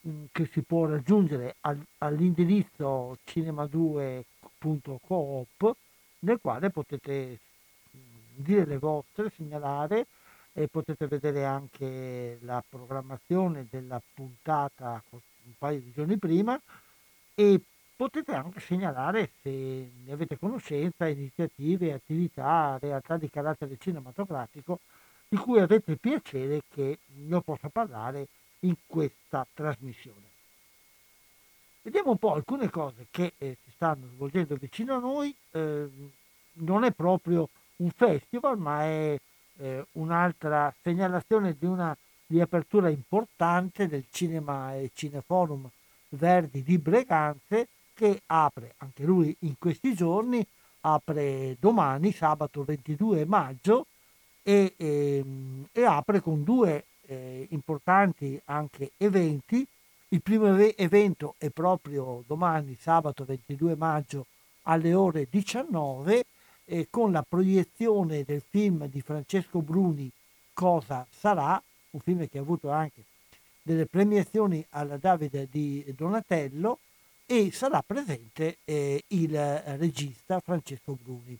mh, 0.00 0.10
mm, 0.10 0.24
che 0.32 0.48
si 0.52 0.62
può 0.62 0.86
raggiungere 0.86 1.56
al, 1.60 1.80
all'indirizzo 1.98 3.18
cinema2.coop 3.26 5.76
nel 6.20 6.38
quale 6.40 6.70
potete 6.70 7.38
mm, 7.96 8.00
dire 8.34 8.64
le 8.66 8.78
vostre, 8.78 9.32
segnalare 9.34 10.06
e 10.58 10.68
potete 10.68 11.06
vedere 11.06 11.44
anche 11.44 12.38
la 12.40 12.64
programmazione 12.66 13.66
della 13.68 14.00
puntata 14.14 15.02
un 15.10 15.52
paio 15.58 15.80
di 15.80 15.92
giorni 15.92 16.16
prima 16.16 16.58
e 17.34 17.60
potete 17.94 18.32
anche 18.32 18.60
segnalare 18.60 19.32
se 19.42 19.50
ne 19.50 20.12
avete 20.12 20.38
conoscenza 20.38 21.06
iniziative, 21.08 21.92
attività, 21.92 22.78
realtà 22.80 23.18
di 23.18 23.28
carattere 23.28 23.76
cinematografico 23.78 24.80
di 25.28 25.36
cui 25.36 25.60
avete 25.60 25.96
piacere 25.96 26.62
che 26.72 27.00
io 27.28 27.40
possa 27.42 27.68
parlare 27.68 28.26
in 28.60 28.76
questa 28.86 29.46
trasmissione. 29.52 30.24
Vediamo 31.82 32.12
un 32.12 32.18
po' 32.18 32.32
alcune 32.32 32.70
cose 32.70 33.08
che 33.10 33.34
eh, 33.36 33.58
si 33.62 33.70
stanno 33.72 34.06
svolgendo 34.14 34.56
vicino 34.56 34.94
a 34.94 35.00
noi. 35.00 35.36
Eh, 35.50 35.88
non 36.54 36.84
è 36.84 36.92
proprio 36.92 37.50
un 37.76 37.90
festival, 37.90 38.58
ma 38.58 38.84
è 38.84 39.20
eh, 39.58 39.84
un'altra 39.92 40.74
segnalazione 40.82 41.56
di 41.58 41.66
una 41.66 41.96
riapertura 42.26 42.88
importante 42.88 43.86
del 43.88 44.04
cinema 44.10 44.74
e 44.74 44.90
cineforum 44.94 45.68
Verdi 46.10 46.62
di 46.62 46.78
Breganze 46.78 47.68
che 47.94 48.22
apre 48.26 48.74
anche 48.78 49.04
lui 49.04 49.34
in 49.40 49.54
questi 49.58 49.94
giorni, 49.94 50.46
apre 50.80 51.56
domani, 51.58 52.12
sabato 52.12 52.62
22 52.62 53.24
maggio, 53.24 53.86
e, 54.42 54.74
e, 54.76 55.16
ehm, 55.18 55.66
e 55.72 55.84
apre 55.84 56.20
con 56.20 56.44
due 56.44 56.84
eh, 57.06 57.46
importanti 57.50 58.40
anche 58.46 58.92
eventi. 58.96 59.66
Il 60.08 60.22
primo 60.22 60.54
evento 60.56 61.34
è 61.38 61.50
proprio 61.50 62.22
domani, 62.26 62.76
sabato 62.78 63.24
22 63.24 63.74
maggio, 63.76 64.26
alle 64.62 64.94
ore 64.94 65.26
19, 65.28 66.24
eh, 66.66 66.88
con 66.90 67.12
la 67.12 67.24
proiezione 67.26 68.24
del 68.24 68.42
film 68.46 68.86
di 68.86 69.00
Francesco 69.00 69.60
Bruni, 69.60 70.10
Cosa 70.52 71.06
sarà, 71.10 71.62
un 71.90 72.00
film 72.00 72.26
che 72.30 72.38
ha 72.38 72.40
avuto 72.40 72.70
anche 72.70 73.02
delle 73.60 73.84
premiazioni 73.84 74.64
alla 74.70 74.96
Davide 74.96 75.48
di 75.50 75.84
Donatello 75.94 76.78
e 77.26 77.50
sarà 77.52 77.82
presente 77.82 78.58
eh, 78.64 79.02
il 79.08 79.36
regista 79.76 80.40
Francesco 80.40 80.96
Bruni. 81.02 81.38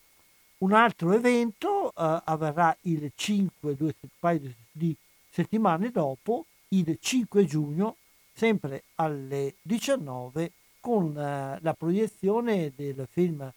Un 0.59 0.73
altro 0.73 1.13
evento 1.13 1.91
eh, 1.91 2.21
avverrà 2.25 2.77
il 2.83 3.11
5, 3.15 3.77
due 3.77 3.95
paio 4.19 4.53
di 4.71 4.95
settimane 5.31 5.91
dopo, 5.91 6.45
il 6.69 6.99
5 7.01 7.45
giugno, 7.47 7.97
sempre 8.35 8.85
alle 8.97 9.55
19, 9.63 10.51
con 10.81 11.17
eh, 11.17 11.59
la 11.63 11.73
proiezione 11.73 12.73
del 12.75 13.07
film 13.11 13.51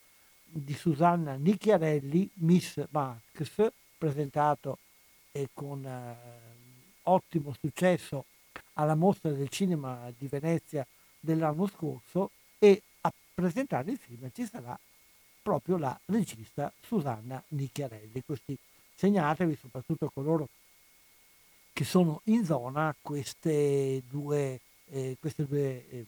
di 0.51 0.73
Susanna 0.73 1.35
Nicchiarelli, 1.35 2.29
Miss 2.35 2.83
Marx, 2.89 3.71
presentato 3.97 4.79
eh, 5.31 5.49
con 5.53 5.85
eh, 5.85 6.15
ottimo 7.03 7.53
successo 7.59 8.25
alla 8.73 8.95
mostra 8.95 9.31
del 9.31 9.49
cinema 9.49 10.11
di 10.17 10.27
Venezia 10.27 10.85
dell'anno 11.19 11.67
scorso 11.67 12.31
e 12.57 12.81
a 13.01 13.13
presentare 13.33 13.91
il 13.91 13.97
film 13.97 14.29
ci 14.33 14.45
sarà 14.45 14.77
proprio 15.41 15.77
la 15.77 15.97
regista 16.05 16.71
Susanna 16.81 17.41
Nicchiarelli. 17.49 18.23
Questi 18.25 18.57
segnatevi, 18.95 19.55
soprattutto 19.55 20.09
coloro 20.13 20.47
che 21.73 21.83
sono 21.85 22.21
in 22.25 22.43
zona, 22.43 22.95
queste 22.99 24.03
due, 24.09 24.59
eh, 24.89 25.15
queste 25.19 25.45
due, 25.45 25.89
eh, 25.89 26.05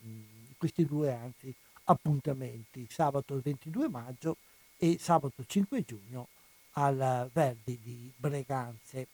questi 0.57 0.85
due 0.85 1.13
anzi, 1.13 1.53
appuntamenti, 1.91 2.87
sabato 2.89 3.39
22 3.41 3.89
maggio 3.89 4.37
e 4.77 4.97
sabato 4.99 5.43
5 5.45 5.83
giugno 5.83 6.27
al 6.73 7.29
Verdi 7.31 7.79
di 7.81 8.11
Breganze. 8.15 9.07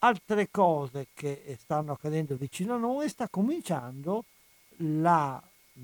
Altre 0.00 0.50
cose 0.50 1.08
che 1.14 1.56
stanno 1.60 1.92
accadendo 1.92 2.34
vicino 2.34 2.74
a 2.74 2.78
noi, 2.78 3.08
sta 3.08 3.28
cominciando 3.28 4.24
la, 4.78 5.40
mh, 5.74 5.80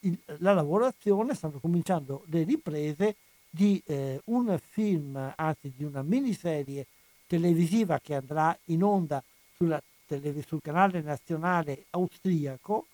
il, 0.00 0.18
la 0.38 0.54
lavorazione, 0.54 1.34
stanno 1.34 1.58
cominciando 1.58 2.22
le 2.26 2.44
riprese 2.44 3.16
di 3.50 3.82
eh, 3.86 4.20
un 4.26 4.58
film, 4.70 5.32
anzi 5.36 5.72
di 5.76 5.84
una 5.84 6.02
miniserie 6.02 6.86
televisiva 7.26 7.98
che 8.00 8.14
andrà 8.14 8.56
in 8.66 8.82
onda 8.82 9.22
sulla, 9.54 9.82
tele, 10.06 10.42
sul 10.46 10.60
canale 10.62 11.00
nazionale 11.00 11.86
austriaco. 11.90 12.86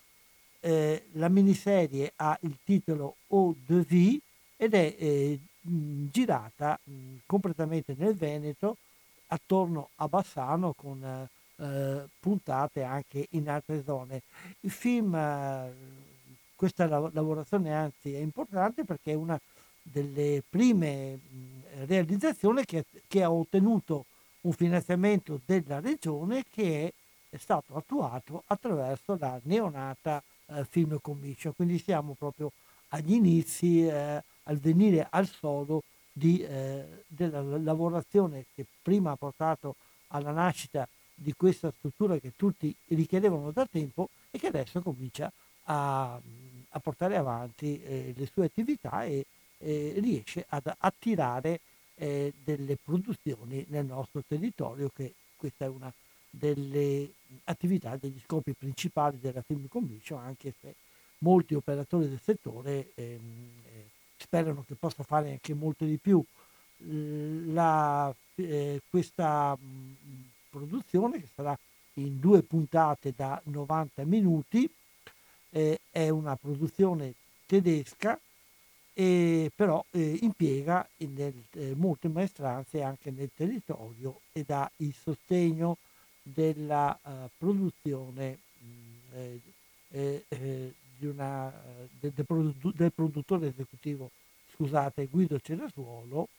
Eh, 0.65 1.07
la 1.15 1.27
miniserie 1.27 2.13
ha 2.15 2.37
il 2.43 2.57
titolo 2.63 3.17
O 3.27 3.53
de 3.67 3.81
Vie 3.81 4.17
ed 4.55 4.73
è 4.73 4.95
eh, 4.97 5.37
girata 5.59 6.79
mh, 6.81 6.93
completamente 7.25 7.93
nel 7.97 8.15
Veneto, 8.15 8.77
attorno 9.27 9.89
a 9.95 10.07
Bassano, 10.07 10.71
con 10.71 11.03
eh, 11.03 12.03
puntate 12.17 12.83
anche 12.83 13.27
in 13.31 13.49
altre 13.49 13.83
zone. 13.83 14.21
Il 14.61 14.71
film 14.71 15.13
eh, 15.13 15.69
questa 16.55 16.87
lavorazione 16.87 17.73
anzi 17.73 18.13
è 18.13 18.19
importante 18.19 18.85
perché 18.85 19.11
è 19.11 19.15
una 19.15 19.37
delle 19.81 20.41
prime 20.49 21.19
realizzazioni 21.87 22.63
che, 22.63 22.85
che 23.05 23.21
ha 23.21 23.29
ottenuto 23.29 24.05
un 24.41 24.53
finanziamento 24.53 25.41
della 25.45 25.81
regione 25.81 26.45
che 26.49 26.93
è 27.29 27.37
stato 27.37 27.75
attuato 27.75 28.43
attraverso 28.47 29.17
la 29.19 29.37
neonata 29.43 30.23
eh, 30.47 30.65
Film 30.69 30.99
Commission. 31.01 31.53
Quindi 31.55 31.79
siamo 31.79 32.15
proprio 32.17 32.51
agli 32.89 33.13
inizi, 33.13 33.85
eh, 33.85 34.23
al 34.43 34.57
venire 34.57 35.07
al 35.09 35.27
solo 35.27 35.83
di, 36.11 36.41
eh, 36.41 37.03
della 37.07 37.41
lavorazione 37.41 38.45
che 38.53 38.65
prima 38.81 39.11
ha 39.11 39.15
portato 39.15 39.75
alla 40.07 40.31
nascita 40.31 40.87
di 41.15 41.33
questa 41.33 41.71
struttura 41.77 42.17
che 42.17 42.33
tutti 42.35 42.75
richiedevano 42.87 43.51
da 43.51 43.65
tempo 43.65 44.09
e 44.29 44.37
che 44.37 44.47
adesso 44.47 44.81
comincia 44.81 45.31
a, 45.65 46.13
a 46.69 46.79
portare 46.79 47.15
avanti 47.15 47.81
eh, 47.81 48.13
le 48.15 48.25
sue 48.31 48.45
attività 48.45 49.03
e 49.05 49.25
riesce 49.63 50.45
ad 50.49 50.73
attirare 50.77 51.61
eh, 51.95 52.33
delle 52.43 52.77
produzioni 52.83 53.65
nel 53.69 53.85
nostro 53.85 54.21
territorio, 54.27 54.89
che 54.93 55.13
questa 55.37 55.65
è 55.65 55.67
una 55.69 55.91
delle 56.35 57.13
attività, 57.43 57.95
degli 57.95 58.19
scopi 58.23 58.53
principali 58.53 59.19
della 59.19 59.43
Film 59.43 59.67
Commission, 59.67 60.19
anche 60.19 60.53
se 60.59 60.73
molti 61.19 61.53
operatori 61.53 62.09
del 62.09 62.19
settore 62.19 62.89
ehm, 62.95 63.49
eh, 63.65 63.85
sperano 64.17 64.63
che 64.67 64.73
possa 64.73 65.03
fare 65.03 65.29
anche 65.29 65.53
molto 65.53 65.85
di 65.85 65.97
più. 65.97 66.23
La, 66.85 68.13
eh, 68.35 68.81
questa 68.89 69.55
mh, 69.55 69.95
produzione, 70.49 71.19
che 71.19 71.27
sarà 71.33 71.57
in 71.95 72.19
due 72.19 72.41
puntate 72.41 73.13
da 73.15 73.39
90 73.45 74.03
minuti, 74.05 74.69
eh, 75.51 75.79
è 75.91 76.09
una 76.09 76.35
produzione 76.35 77.13
tedesca, 77.45 78.19
eh, 78.95 79.51
però 79.55 79.83
eh, 79.91 80.17
impiega 80.21 80.87
nel, 80.97 81.33
eh, 81.51 81.73
molte 81.75 82.07
maestranze 82.07 82.81
anche 82.81 83.11
nel 83.11 83.29
territorio 83.35 84.21
e 84.31 84.43
dà 84.45 84.69
il 84.77 84.93
sostegno 84.93 85.77
della 86.23 86.97
uh, 87.03 87.29
produzione 87.37 88.39
mh, 88.57 88.67
mm, 88.67 89.37
eh, 89.91 90.25
eh, 90.29 90.73
una, 90.99 91.53
de, 91.99 92.13
de 92.13 92.23
produ- 92.23 92.73
del 92.73 92.93
produttore 92.93 93.47
esecutivo 93.47 94.09
scusate, 94.53 95.07
Guido 95.07 95.39
Cerasuolo 95.39 96.29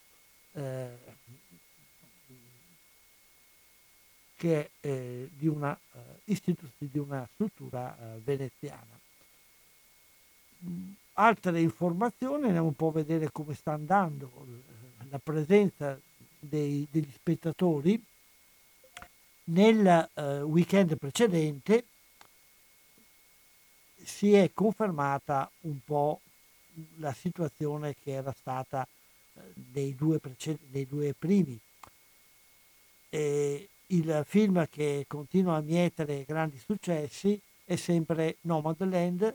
che 4.36 4.70
è 4.80 5.26
di 5.36 5.48
una, 5.48 5.76
di 6.78 6.98
una 6.98 7.28
struttura 7.34 7.96
veneziana 8.22 8.98
altre 11.14 11.60
informazioni, 11.60 12.44
andiamo 12.44 12.68
un 12.68 12.74
po' 12.74 12.88
a 12.88 12.92
vedere 12.92 13.30
come 13.30 13.54
sta 13.54 13.72
andando 13.72 14.30
la 15.10 15.18
presenza 15.18 15.98
dei, 16.38 16.86
degli 16.90 17.10
spettatori. 17.12 18.02
Nel 19.44 20.10
uh, 20.14 20.22
weekend 20.44 20.96
precedente 20.96 21.84
si 24.02 24.32
è 24.32 24.50
confermata 24.54 25.50
un 25.62 25.78
po' 25.84 26.20
la 26.96 27.12
situazione 27.12 27.94
che 28.02 28.12
era 28.12 28.32
stata 28.32 28.86
uh, 29.34 29.40
dei, 29.54 29.94
due 29.94 30.18
preced- 30.18 30.60
dei 30.70 30.86
due 30.86 31.14
primi. 31.14 31.58
E 33.10 33.68
il 33.88 34.24
film 34.26 34.66
che 34.68 35.04
continua 35.06 35.56
a 35.56 35.60
mietere 35.60 36.24
grandi 36.24 36.58
successi 36.58 37.40
è 37.64 37.76
sempre 37.76 38.36
Nomadland 38.42 39.34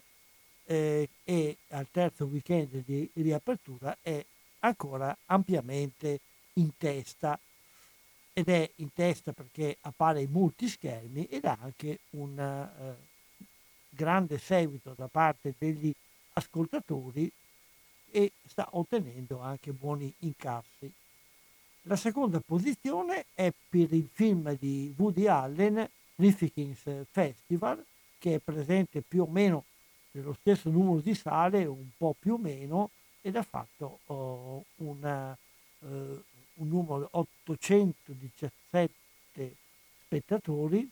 eh, 0.66 1.10
e 1.24 1.58
al 1.70 1.88
terzo 1.92 2.26
weekend 2.26 2.84
di 2.86 3.10
riapertura 3.14 3.98
è 4.02 4.24
ancora 4.60 5.16
ampiamente 5.26 6.20
in 6.54 6.70
testa. 6.78 7.40
Ed 8.40 8.48
è 8.48 8.72
in 8.76 8.94
testa 8.94 9.34
perché 9.34 9.78
appare 9.82 10.22
in 10.22 10.32
molti 10.32 10.70
schermi 10.70 11.26
ed 11.26 11.44
ha 11.44 11.58
anche 11.60 12.00
un 12.12 12.38
uh, 12.38 12.96
grande 13.90 14.38
seguito 14.38 14.94
da 14.96 15.08
parte 15.08 15.56
degli 15.58 15.94
ascoltatori 16.34 17.30
e 18.12 18.32
sta 18.46 18.70
ottenendo 18.72 19.42
anche 19.42 19.74
buoni 19.74 20.14
incassi. 20.20 20.90
La 21.84 21.98
seconda 21.98 22.40
posizione 22.40 23.26
è 23.34 23.52
per 23.68 23.94
il 23.94 24.10
film 24.10 24.56
di 24.58 24.94
Woody 24.98 25.28
Allen, 25.28 25.90
Rifkin's 26.16 27.08
Festival, 27.12 27.84
che 28.20 28.36
è 28.36 28.40
presente 28.40 29.02
più 29.02 29.24
o 29.24 29.28
meno 29.28 29.66
nello 30.12 30.34
stesso 30.40 30.70
numero 30.70 31.02
di 31.02 31.14
sale, 31.14 31.66
un 31.66 31.90
po' 31.98 32.16
più 32.18 32.36
o 32.36 32.38
meno, 32.38 32.92
ed 33.22 33.36
ha 33.36 33.44
fatto 33.44 34.00
uh, 34.06 34.64
una, 34.78 35.38
uh, 35.80 36.24
un 36.60 36.70
numero 36.70 37.08
817 37.12 38.92
spettatori, 40.06 40.90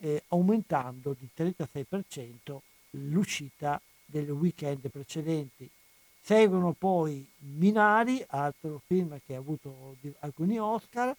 eh, 0.00 0.22
aumentando 0.28 1.16
di 1.18 1.28
36% 1.36 2.60
l'uscita 2.90 3.80
del 4.04 4.30
weekend 4.30 4.88
precedenti. 4.88 5.70
Seguono 6.22 6.72
poi 6.72 7.26
Minari, 7.38 8.22
altro 8.28 8.82
film 8.86 9.18
che 9.24 9.34
ha 9.34 9.38
avuto 9.38 9.96
alcuni 10.20 10.58
Oscar, 10.58 11.16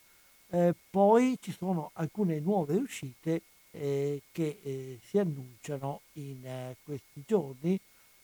eh, 0.50 0.76
poi 0.90 1.38
ci 1.42 1.52
sono 1.52 1.92
alcune 1.94 2.40
nuove 2.40 2.76
uscite 2.76 3.42
eh, 3.72 4.22
che 4.32 4.60
eh, 4.62 5.00
si 5.04 5.18
annunciano 5.18 6.02
in 6.14 6.46
eh, 6.46 6.76
questi 6.84 7.24
giorni, 7.26 7.80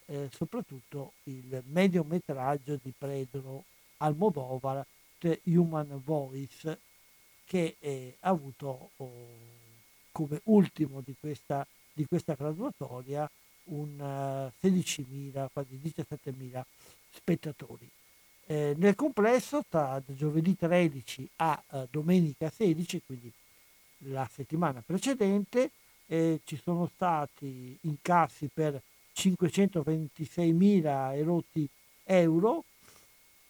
eh, 0.06 0.28
soprattutto 0.32 1.12
il 1.24 1.62
mediometraggio 1.66 2.78
di 2.82 2.92
Pedro 2.96 3.64
Almodovar, 3.98 4.86
The 5.18 5.40
Human 5.44 6.00
Voice, 6.04 6.78
che 7.44 7.76
eh, 7.80 8.16
ha 8.20 8.28
avuto 8.28 8.90
oh, 8.96 9.10
come 10.12 10.40
ultimo 10.44 11.00
di 11.00 11.14
questa, 11.18 11.66
di 11.92 12.06
questa 12.06 12.34
graduatoria 12.34 13.28
un 13.64 13.98
uh, 13.98 14.66
16.000, 14.66 15.48
quasi 15.52 15.80
17.000 15.82 16.62
spettatori. 17.10 17.88
Eh, 18.46 18.74
nel 18.78 18.94
complesso, 18.94 19.62
tra 19.68 20.00
giovedì 20.06 20.56
13 20.56 21.28
a 21.36 21.62
uh, 21.70 21.86
domenica 21.90 22.50
16, 22.50 23.02
quindi 23.04 23.30
la 24.04 24.28
settimana 24.32 24.82
precedente, 24.84 25.70
eh, 26.06 26.40
ci 26.44 26.58
sono 26.62 26.90
stati 26.94 27.76
incassi 27.82 28.48
per 28.52 28.80
526.000 29.14 31.14
erotti 31.14 31.68
euro 32.04 32.64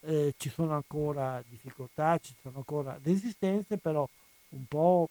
eh, 0.00 0.34
ci 0.36 0.48
sono 0.48 0.74
ancora 0.74 1.42
difficoltà, 1.48 2.18
ci 2.18 2.34
sono 2.40 2.58
ancora 2.58 2.98
resistenze, 3.02 3.76
però 3.76 4.08
un 4.50 4.64
po' 4.66 5.08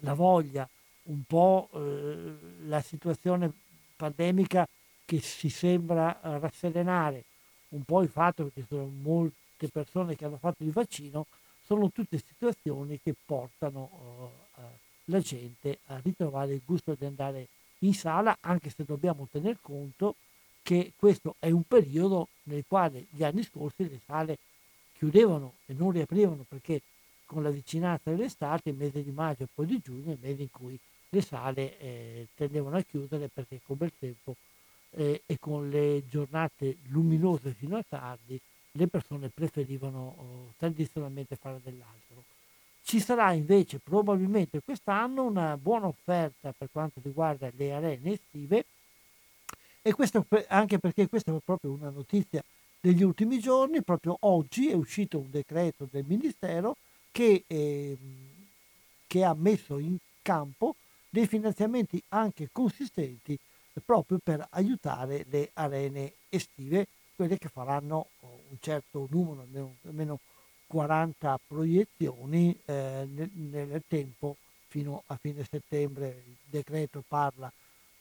la 0.00 0.14
voglia, 0.14 0.68
un 1.04 1.22
po' 1.26 1.68
eh, 1.72 2.34
la 2.66 2.80
situazione 2.82 3.52
pandemica 3.96 4.66
che 5.04 5.20
si 5.20 5.48
sembra 5.48 6.18
rasserenare, 6.22 7.24
un 7.70 7.82
po' 7.84 8.02
il 8.02 8.08
fatto 8.08 8.44
che 8.44 8.60
ci 8.60 8.66
sono 8.68 8.90
molte 9.02 9.68
persone 9.72 10.16
che 10.16 10.24
hanno 10.24 10.38
fatto 10.38 10.62
il 10.62 10.70
vaccino, 10.70 11.26
sono 11.64 11.90
tutte 11.90 12.18
situazioni 12.18 13.00
che 13.02 13.14
portano 13.24 14.30
uh, 14.56 14.62
la 15.04 15.20
gente 15.20 15.78
a 15.86 16.00
ritrovare 16.02 16.54
il 16.54 16.62
gusto 16.64 16.94
di 16.94 17.04
andare 17.04 17.48
in 17.84 17.94
sala, 17.94 18.36
anche 18.40 18.70
se 18.70 18.84
dobbiamo 18.84 19.28
tener 19.30 19.58
conto 19.60 20.16
che 20.62 20.92
questo 20.96 21.36
è 21.38 21.50
un 21.50 21.64
periodo 21.64 22.28
nel 22.44 22.64
quale 22.66 23.06
gli 23.10 23.22
anni 23.22 23.42
scorsi 23.42 23.88
le 23.88 24.00
sale 24.04 24.38
chiudevano 24.96 25.54
e 25.66 25.74
non 25.74 25.90
riaprivano 25.90 26.44
perché 26.48 26.80
con 27.26 27.42
la 27.42 27.50
vicinanza 27.50 28.10
dell'estate, 28.10 28.70
il 28.70 28.76
mese 28.76 29.02
di 29.02 29.10
maggio 29.10 29.44
e 29.44 29.48
poi 29.52 29.66
di 29.66 29.80
giugno, 29.82 30.12
il 30.12 30.18
mese 30.20 30.42
in 30.42 30.50
cui 30.50 30.78
le 31.10 31.20
sale 31.20 31.78
eh, 31.78 32.26
tendevano 32.34 32.76
a 32.76 32.82
chiudere 32.82 33.28
perché 33.28 33.60
con 33.62 33.76
bel 33.76 33.92
tempo 33.98 34.36
eh, 34.90 35.22
e 35.26 35.38
con 35.38 35.68
le 35.68 36.04
giornate 36.08 36.78
luminose 36.88 37.52
fino 37.52 37.76
a 37.76 37.84
tardi 37.86 38.40
le 38.72 38.86
persone 38.88 39.28
preferivano 39.28 40.14
oh, 40.16 40.54
tradizionalmente 40.56 41.36
fare 41.36 41.60
dell'altro. 41.62 42.33
Ci 42.94 43.00
sarà 43.00 43.32
invece 43.32 43.80
probabilmente 43.80 44.60
quest'anno 44.64 45.24
una 45.24 45.56
buona 45.56 45.88
offerta 45.88 46.54
per 46.56 46.68
quanto 46.70 47.00
riguarda 47.02 47.50
le 47.56 47.72
arene 47.72 48.12
estive. 48.12 48.66
E 49.82 49.92
questo 49.92 50.24
anche 50.46 50.78
perché 50.78 51.08
questa 51.08 51.34
è 51.34 51.40
proprio 51.44 51.72
una 51.72 51.90
notizia 51.90 52.40
degli 52.78 53.02
ultimi 53.02 53.40
giorni, 53.40 53.82
proprio 53.82 54.16
oggi 54.20 54.70
è 54.70 54.74
uscito 54.74 55.18
un 55.18 55.28
decreto 55.28 55.88
del 55.90 56.04
Ministero 56.06 56.76
che, 57.10 57.42
eh, 57.48 57.98
che 59.08 59.24
ha 59.24 59.34
messo 59.34 59.78
in 59.78 59.96
campo 60.22 60.76
dei 61.10 61.26
finanziamenti 61.26 62.00
anche 62.10 62.48
consistenti 62.52 63.36
proprio 63.84 64.20
per 64.22 64.46
aiutare 64.50 65.26
le 65.30 65.50
arene 65.54 66.12
estive, 66.28 66.86
quelle 67.16 67.38
che 67.38 67.48
faranno 67.48 68.06
oh, 68.20 68.38
un 68.50 68.56
certo 68.60 69.08
numero, 69.10 69.40
almeno, 69.40 69.74
almeno 69.84 70.20
40 70.66 71.40
proiezioni 71.46 72.58
eh, 72.64 73.06
nel, 73.08 73.30
nel, 73.32 73.82
tempo 73.86 74.36
fino 74.68 75.02
a 75.06 75.16
fine 75.20 75.44
settembre. 75.48 76.22
Il 76.26 76.36
decreto 76.44 77.02
parla 77.06 77.52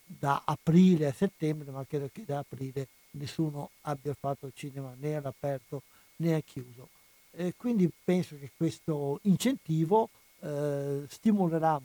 da 0.05 0.41
aprile 0.45 1.07
a 1.07 1.14
settembre, 1.14 1.72
ma 1.72 1.86
credo 1.88 2.09
che 2.11 2.24
da 2.26 2.39
aprile 2.39 2.88
nessuno 3.11 3.72
abbia 3.82 4.16
fatto 4.20 4.51
cinema 4.53 4.93
né 4.97 5.16
all'aperto 5.16 5.84
né 6.18 6.36
al 6.36 6.43
chiuso. 6.43 6.89
Eh, 7.32 7.53
quindi 7.57 7.91
penso 8.03 8.38
che 8.38 8.51
questo 8.55 9.20
incentivo 9.24 10.09
eh, 10.39 11.03
stimolerà 11.07 11.82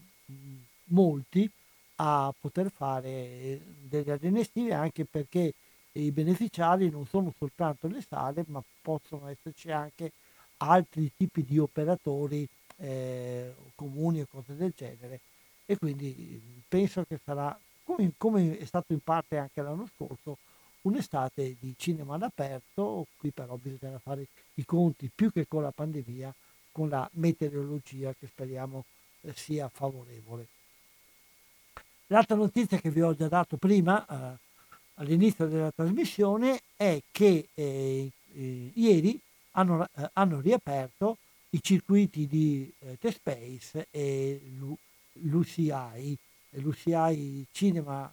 molti 0.84 1.50
a 1.96 2.32
poter 2.38 2.70
fare 2.70 3.60
delle 3.80 4.12
arene 4.12 4.46
anche 4.72 5.04
perché 5.04 5.54
i 5.92 6.10
beneficiari 6.10 6.90
non 6.90 7.06
sono 7.06 7.32
soltanto 7.36 7.88
le 7.88 8.04
sale 8.06 8.44
ma 8.48 8.62
possono 8.82 9.28
esserci 9.28 9.70
anche 9.70 10.12
altri 10.58 11.10
tipi 11.16 11.44
di 11.44 11.58
operatori 11.58 12.48
eh, 12.76 13.54
comuni 13.74 14.20
o 14.20 14.26
cose 14.30 14.54
del 14.54 14.72
genere 14.76 15.20
e 15.66 15.76
quindi 15.76 16.62
penso 16.68 17.04
che 17.04 17.18
sarà 17.22 17.58
come, 17.84 18.12
come 18.16 18.58
è 18.58 18.64
stato 18.64 18.92
in 18.92 19.00
parte 19.00 19.38
anche 19.38 19.62
l'anno 19.62 19.88
scorso 19.94 20.38
un'estate 20.82 21.56
di 21.58 21.74
cinema 21.76 22.14
all'aperto, 22.14 23.06
qui 23.18 23.30
però 23.30 23.56
bisognerà 23.56 23.98
fare 23.98 24.26
i 24.54 24.64
conti 24.64 25.10
più 25.14 25.30
che 25.30 25.46
con 25.46 25.62
la 25.62 25.70
pandemia, 25.70 26.34
con 26.72 26.88
la 26.88 27.08
meteorologia 27.14 28.14
che 28.18 28.26
speriamo 28.26 28.84
eh, 29.22 29.32
sia 29.34 29.68
favorevole. 29.68 30.46
L'altra 32.06 32.36
notizia 32.36 32.78
che 32.78 32.90
vi 32.90 33.02
ho 33.02 33.14
già 33.14 33.28
dato 33.28 33.56
prima, 33.56 34.06
eh, 34.06 34.38
all'inizio 34.94 35.46
della 35.46 35.70
trasmissione, 35.70 36.60
è 36.76 37.02
che 37.10 37.48
eh, 37.54 38.10
eh 38.34 38.70
ieri 38.74 39.20
hanno, 39.58 39.88
eh, 39.96 40.10
hanno, 40.12 40.40
riaperto 40.40 41.18
i 41.50 41.62
circuiti 41.62 42.26
di 42.26 42.72
eh, 42.80 42.96
T-Space 42.98 43.88
e 43.90 44.40
l'UCI, 45.12 46.16
l'UCI 46.50 47.46
Cinema 47.50 48.12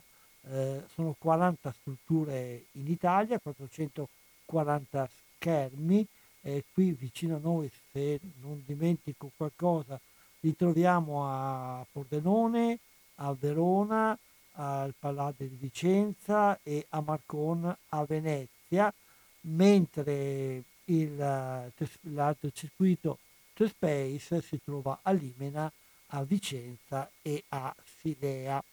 eh, 0.49 0.83
sono 0.93 1.15
40 1.17 1.73
strutture 1.79 2.65
in 2.73 2.87
Italia, 2.87 3.39
440 3.39 5.09
schermi, 5.35 6.05
eh, 6.41 6.63
qui 6.73 6.91
vicino 6.91 7.35
a 7.35 7.39
noi, 7.41 7.71
se 7.91 8.19
non 8.41 8.63
dimentico 8.65 9.31
qualcosa, 9.35 9.99
li 10.39 10.55
troviamo 10.55 11.27
a 11.27 11.85
Pordenone, 11.91 12.79
a 13.15 13.35
Verona, 13.37 14.17
al 14.57 14.93
Palladio 14.97 15.47
di 15.47 15.57
Vicenza 15.59 16.59
e 16.63 16.85
a 16.89 17.01
Marcon 17.01 17.75
a 17.89 18.05
Venezia, 18.05 18.93
mentre 19.41 20.63
il, 20.85 21.15
l'altro 21.15 22.51
circuito 22.51 23.19
to 23.53 23.67
Space 23.67 24.41
si 24.41 24.59
trova 24.63 24.99
a 25.01 25.11
Limena, 25.11 25.71
a 26.07 26.23
Vicenza 26.23 27.09
e 27.21 27.43
a 27.49 27.73
Silea 27.99 28.63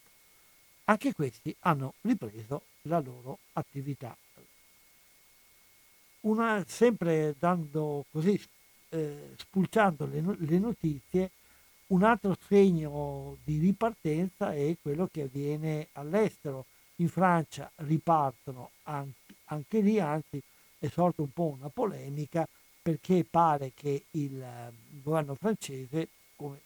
anche 0.85 1.13
questi 1.15 1.55
hanno 1.61 1.95
ripreso 2.03 2.63
la 2.83 2.99
loro 2.99 3.39
attività. 3.53 4.17
Una, 6.21 6.65
sempre 6.67 7.35
dando 7.39 8.05
così 8.11 8.41
eh, 8.91 9.35
spulciando 9.37 10.07
le, 10.07 10.23
le, 10.39 10.59
notizie, 10.59 11.31
un 11.89 12.03
altro 12.03 12.37
segno 12.47 13.39
di 13.45 13.59
ripartenza 13.59 14.53
è 14.55 14.77
quello 14.81 15.09
che 15.11 15.23
avviene 15.23 15.89
all'estero. 15.93 16.67
In 16.97 17.09
Francia 17.09 17.71
ripartono 17.77 18.71
anche, 18.85 19.35
anche 19.47 19.81
lì, 19.81 19.99
anzi 19.99 20.43
è 20.83 20.89
sorta 20.89 21.23
un 21.23 21.33
po' 21.33 21.55
una 21.57 21.69
polemica 21.69 22.47
perché 22.83 23.25
pare 23.25 23.71
che 23.73 24.07
il 24.11 24.43
eh, 24.43 24.73
governo 25.01 25.37
francese, 25.37 26.09
come 26.35 26.59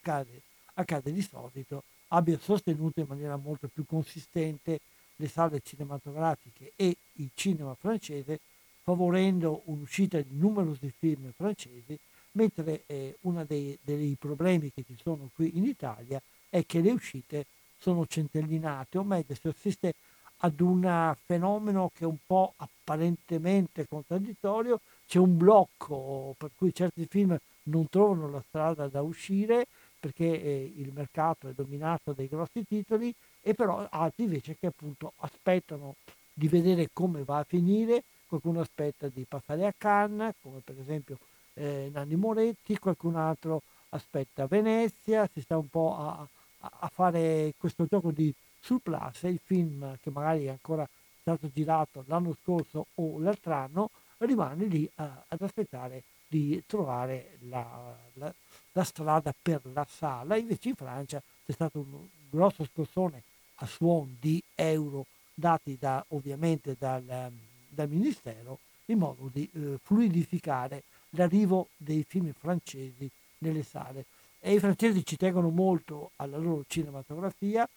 accade, 0.00 0.40
accade 0.72 1.12
di 1.12 1.20
solito, 1.20 1.82
abbia 2.08 2.38
sostenuto 2.38 3.00
in 3.00 3.06
maniera 3.06 3.36
molto 3.36 3.68
più 3.68 3.84
consistente 3.84 4.80
le 5.16 5.28
sale 5.28 5.60
cinematografiche 5.62 6.72
e 6.76 6.96
il 7.14 7.30
cinema 7.34 7.74
francese, 7.74 8.40
favorendo 8.82 9.60
un'uscita 9.66 10.18
di 10.18 10.30
numerosi 10.30 10.90
film 10.98 11.30
francesi, 11.36 11.98
mentre 12.32 12.84
eh, 12.86 13.16
uno 13.22 13.44
dei, 13.44 13.78
dei 13.82 14.16
problemi 14.18 14.72
che 14.72 14.82
ci 14.86 14.96
sono 15.02 15.28
qui 15.34 15.58
in 15.58 15.64
Italia 15.64 16.22
è 16.48 16.64
che 16.64 16.80
le 16.80 16.92
uscite 16.92 17.44
sono 17.78 18.06
centellinate, 18.06 18.96
o 18.96 19.04
meglio 19.04 19.34
si 19.34 19.48
assiste 19.48 19.94
ad 20.38 20.60
un 20.60 21.14
fenomeno 21.24 21.90
che 21.94 22.04
è 22.04 22.06
un 22.06 22.18
po' 22.24 22.54
apparentemente 22.56 23.86
contraddittorio, 23.88 24.80
c'è 25.06 25.18
un 25.18 25.36
blocco 25.36 26.34
per 26.36 26.50
cui 26.56 26.74
certi 26.74 27.06
film 27.06 27.36
non 27.64 27.88
trovano 27.88 28.30
la 28.30 28.42
strada 28.46 28.86
da 28.88 29.02
uscire 29.02 29.66
perché 29.98 30.24
eh, 30.24 30.72
il 30.76 30.92
mercato 30.92 31.48
è 31.48 31.52
dominato 31.52 32.12
dai 32.12 32.28
grossi 32.28 32.64
titoli 32.66 33.12
e 33.40 33.54
però 33.54 33.86
altri 33.90 34.24
invece 34.24 34.56
che 34.58 34.66
appunto 34.66 35.12
aspettano 35.18 35.96
di 36.32 36.46
vedere 36.46 36.90
come 36.92 37.24
va 37.24 37.38
a 37.38 37.44
finire, 37.44 38.04
qualcuno 38.28 38.60
aspetta 38.60 39.08
di 39.08 39.24
passare 39.28 39.66
a 39.66 39.74
Cannes, 39.76 40.34
come 40.40 40.60
per 40.62 40.76
esempio 40.78 41.18
eh, 41.54 41.90
Nanni 41.92 42.14
Moretti, 42.14 42.78
qualcun 42.78 43.16
altro 43.16 43.62
aspetta 43.90 44.46
Venezia, 44.46 45.28
si 45.32 45.40
sta 45.40 45.56
un 45.56 45.68
po' 45.68 45.96
a, 45.96 46.26
a 46.60 46.90
fare 46.92 47.54
questo 47.58 47.86
gioco 47.86 48.12
di 48.12 48.32
surplus, 48.60 49.22
il 49.22 49.40
film 49.42 49.96
che 50.00 50.10
magari 50.10 50.46
è 50.46 50.50
ancora 50.50 50.88
stato 51.20 51.50
girato 51.52 52.04
l'anno 52.06 52.34
scorso 52.42 52.86
o 52.94 53.18
l'altro 53.18 53.52
anno, 53.52 53.90
rimane 54.18 54.64
lì 54.64 54.84
eh, 54.84 54.90
ad 54.96 55.40
aspettare 55.40 56.02
di 56.26 56.62
trovare 56.66 57.38
la, 57.48 57.96
la, 58.14 58.32
la, 58.72 58.84
strada 58.84 59.34
per 59.40 59.60
la 59.72 59.86
sala. 59.88 60.36
Invece 60.36 60.70
in 60.70 60.74
Francia 60.74 61.22
c'è 61.44 61.52
stato 61.52 61.78
un 61.78 62.06
grosso 62.28 62.64
scossone 62.64 63.22
a 63.56 63.66
suon 63.66 64.16
di 64.20 64.42
euro 64.54 65.06
dati 65.34 65.76
da, 65.78 66.04
ovviamente 66.08 66.76
dal, 66.78 67.32
dal 67.68 67.88
Ministero 67.88 68.58
in 68.86 68.98
modo 68.98 69.30
di 69.32 69.48
eh, 69.52 69.78
fluidificare 69.82 70.82
l'arrivo 71.10 71.68
dei 71.76 72.04
film 72.06 72.32
francesi 72.32 73.08
nelle 73.38 73.62
sale. 73.62 74.04
E 74.40 74.54
i 74.54 74.58
francesi 74.58 75.04
ci 75.04 75.16
tengono 75.16 75.48
molto 75.50 76.12
alla 76.16 76.36
loro 76.36 76.64
cinematografia, 76.68 77.68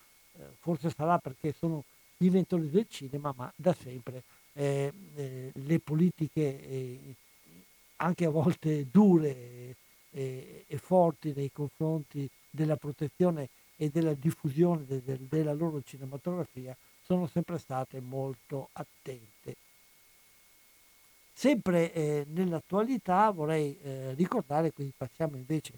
forse 0.60 0.90
sarà 0.90 1.18
perché 1.18 1.54
sono 1.54 1.84
gli 2.18 2.26
inventori 2.26 2.70
del 2.70 2.88
cinema, 2.88 3.34
ma 3.36 3.52
da 3.56 3.74
sempre 3.74 4.24
eh, 4.54 4.92
eh 5.16 5.52
le 5.54 5.80
politiche 5.80 6.42
eh, 6.42 7.16
anche 7.98 8.26
a 8.26 8.30
volte 8.30 8.88
dure 8.90 9.76
e, 10.12 10.66
e, 10.68 10.78
forti 10.78 11.34
nei 11.36 11.52
confronti 11.52 12.30
della 12.50 12.76
protezione 12.76 13.50
e 13.76 13.90
della 13.90 14.14
diffusione 14.14 14.86
de, 14.86 15.02
de, 15.04 15.18
della 15.30 15.54
loro 15.54 15.82
cinematografia 15.84 16.76
sono 17.04 17.28
sempre 17.28 17.58
state 17.58 18.00
molto 18.00 18.70
attente. 18.74 19.56
Sempre 21.34 21.94
eh, 21.94 22.26
nell'attualità 22.28 23.32
vorrei 23.32 23.78
eh, 23.82 24.14
ricordare, 24.14 24.72
quindi 24.72 24.94
passiamo 24.96 25.38
invece 25.38 25.74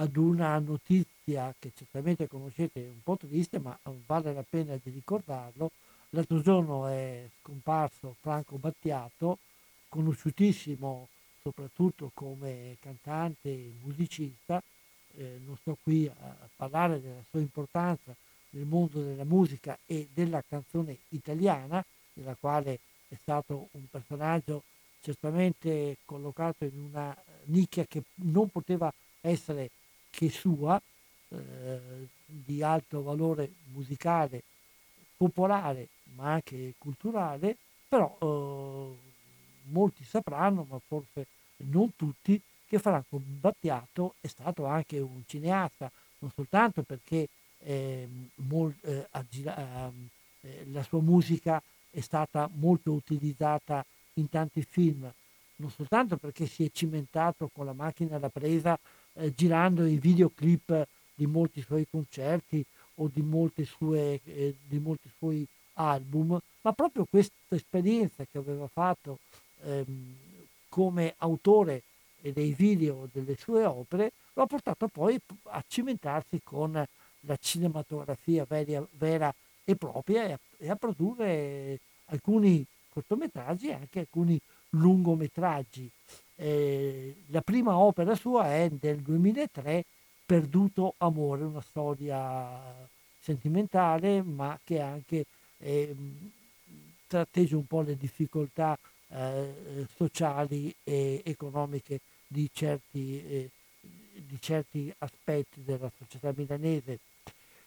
ad 0.00 0.16
una 0.16 0.58
notizia 0.58 1.54
che 1.58 1.72
certamente 1.74 2.28
conoscete, 2.28 2.80
un 2.80 3.02
po' 3.02 3.16
triste, 3.16 3.58
ma 3.58 3.76
vale 4.06 4.32
la 4.32 4.44
pena 4.48 4.78
di 4.80 4.90
ricordarlo. 4.90 5.70
L'altro 6.10 6.40
giorno 6.40 6.86
è 6.86 7.28
scomparso 7.40 8.14
Franco 8.20 8.56
Battiato, 8.56 9.38
conosciutissimo 9.88 11.08
soprattutto 11.42 12.10
come 12.14 12.76
cantante 12.80 13.48
e 13.48 13.72
musicista. 13.82 14.62
Eh, 15.16 15.40
non 15.44 15.56
sto 15.56 15.76
qui 15.82 16.06
a, 16.06 16.48
parlare 16.54 17.00
della 17.00 17.24
sua 17.28 17.40
importanza 17.40 18.14
nel 18.50 18.66
mondo 18.66 19.02
della 19.02 19.24
musica 19.24 19.76
e 19.84 20.08
della 20.12 20.42
canzone 20.48 20.98
italiana, 21.08 21.84
nella 22.14 22.36
quale 22.38 22.78
è 23.08 23.16
stato 23.20 23.68
un 23.72 23.88
personaggio 23.90 24.62
certamente 25.00 25.96
collocato 26.04 26.64
in 26.64 26.88
una 26.90 27.16
nicchia 27.44 27.84
che 27.84 28.02
non 28.16 28.48
poteva 28.48 28.92
essere 29.20 29.70
che 30.10 30.30
sua, 30.30 30.80
eh, 31.28 32.08
di 32.24 32.62
alto 32.62 33.02
valore 33.02 33.50
musicale, 33.72 34.42
popolare, 35.16 35.88
ma 36.14 36.32
anche 36.32 36.74
culturale, 36.78 37.56
però 37.88 38.16
eh, 38.20 38.96
molti 39.70 40.04
sapranno, 40.04 40.66
ma 40.68 40.80
forse 40.86 41.26
non 41.58 41.90
tutti, 41.96 42.40
che 42.66 42.78
Franco 42.78 43.18
Battiato 43.18 44.14
è 44.20 44.26
stato 44.26 44.66
anche 44.66 44.98
un 44.98 45.22
cineasta, 45.26 45.90
non 46.18 46.30
soltanto 46.34 46.82
perché 46.82 47.28
eh, 47.60 48.08
mol, 48.36 48.74
eh, 48.82 49.08
ehm, 49.10 50.08
eh, 50.40 50.66
la 50.70 50.82
sua 50.82 51.00
musica 51.00 51.62
è 51.90 52.00
stata 52.00 52.48
molto 52.52 52.92
utilizzata 52.92 53.84
in 54.14 54.28
tanti 54.28 54.62
film, 54.62 55.10
non 55.56 55.70
soltanto 55.70 56.16
perché 56.16 56.46
si 56.46 56.64
è 56.64 56.70
cimentato 56.70 57.48
con 57.52 57.64
la 57.64 57.72
macchina 57.72 58.18
da 58.18 58.28
presa 58.28 58.78
eh, 59.18 59.34
girando 59.34 59.86
i 59.86 59.98
videoclip 59.98 60.86
di 61.14 61.26
molti 61.26 61.62
suoi 61.62 61.86
concerti 61.90 62.64
o 62.96 63.10
di, 63.12 63.24
sue, 63.64 64.20
eh, 64.24 64.54
di 64.66 64.78
molti 64.78 65.10
suoi 65.16 65.46
album, 65.74 66.38
ma 66.62 66.72
proprio 66.72 67.06
questa 67.08 67.34
esperienza 67.50 68.24
che 68.30 68.38
aveva 68.38 68.66
fatto 68.66 69.18
ehm, 69.62 70.14
come 70.68 71.14
autore 71.18 71.82
dei 72.20 72.52
video 72.52 73.08
delle 73.12 73.36
sue 73.36 73.64
opere 73.64 74.12
lo 74.34 74.42
ha 74.42 74.46
portato 74.46 74.88
poi 74.88 75.18
a 75.44 75.64
cimentarsi 75.66 76.40
con 76.42 76.72
la 76.72 77.36
cinematografia 77.40 78.44
vera, 78.46 78.86
vera 78.92 79.34
e 79.64 79.76
propria 79.76 80.24
e 80.24 80.32
a, 80.32 80.38
e 80.58 80.70
a, 80.70 80.76
produrre 80.76 81.80
alcuni 82.06 82.64
cortometraggi 82.88 83.68
e 83.68 83.72
anche 83.72 84.00
alcuni 84.00 84.40
lungometraggi. 84.70 85.90
Eh, 86.40 87.16
la 87.30 87.40
prima 87.40 87.76
opera 87.76 88.14
sua 88.14 88.54
è 88.54 88.70
del 88.70 88.98
2003, 88.98 89.84
Perduto 90.24 90.94
Amore, 90.98 91.42
una 91.42 91.60
storia 91.60 92.48
sentimentale 93.18 94.22
ma 94.22 94.56
che 94.62 94.80
anche 94.80 95.26
eh, 95.58 95.96
tratteggia 97.08 97.56
un 97.56 97.66
po' 97.66 97.80
le 97.80 97.96
difficoltà 97.96 98.78
eh, 99.08 99.86
sociali 99.96 100.72
e 100.84 101.22
economiche 101.24 102.00
di 102.28 102.48
certi, 102.52 103.20
eh, 103.26 103.50
di 104.14 104.40
certi, 104.40 104.94
aspetti 104.98 105.64
della 105.64 105.90
società 105.98 106.32
milanese. 106.36 107.00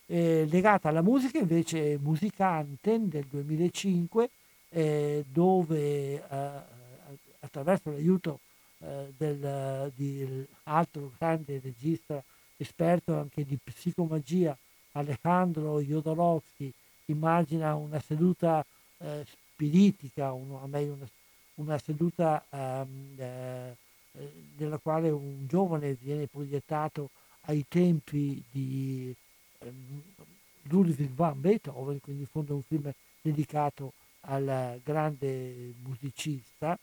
Eh, 0.05 0.47
legata 0.49 0.87
alla 0.87 1.01
musica 1.01 1.39
invece 1.39 1.97
Musicante 1.97 2.97
del 3.01 3.25
2005 3.29 4.29
eh, 4.69 5.25
dove 5.27 6.23
attraverso 7.39 7.91
l'aiuto 7.91 8.39
eh, 8.83 9.13
del, 9.17 9.91
di 9.95 10.45
altro 10.63 11.11
grande 11.17 11.59
regista 11.63 12.23
esperto 12.57 13.17
anche 13.17 13.45
di 13.45 13.57
psicomagia 13.61 14.57
Alejandro 14.93 15.79
Jodorowsky 15.81 16.71
immagina 17.05 17.75
una 17.75 17.99
seduta 17.99 18.65
eh, 18.97 19.25
spiritica, 19.25 20.31
un, 20.31 20.57
a 20.61 20.67
me 20.67 20.83
una, 20.83 21.07
una 21.55 21.77
seduta 21.77 22.43
um, 22.49 23.13
eh, 23.17 23.75
nella 24.57 24.77
quale 24.77 25.09
un 25.09 25.45
giovane 25.47 25.93
viene 25.93 26.27
proiettato 26.27 27.09
ai 27.41 27.65
tempi 27.67 28.43
di 28.49 29.15
um, 29.59 30.01
Ludwig 30.63 31.09
van 31.11 31.39
Beethoven, 31.39 31.99
quindi 31.99 32.21
in 32.21 32.27
fondo 32.27 32.55
un 32.55 32.63
film 32.63 32.91
dedicato 33.21 33.93
al 34.21 34.79
grande 34.83 35.73
musicista. 35.83 36.77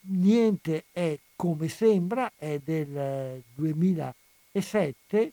Niente 0.00 0.84
è 0.92 1.18
come 1.36 1.68
sembra, 1.68 2.32
è 2.36 2.58
del 2.62 3.42
2007, 3.54 5.32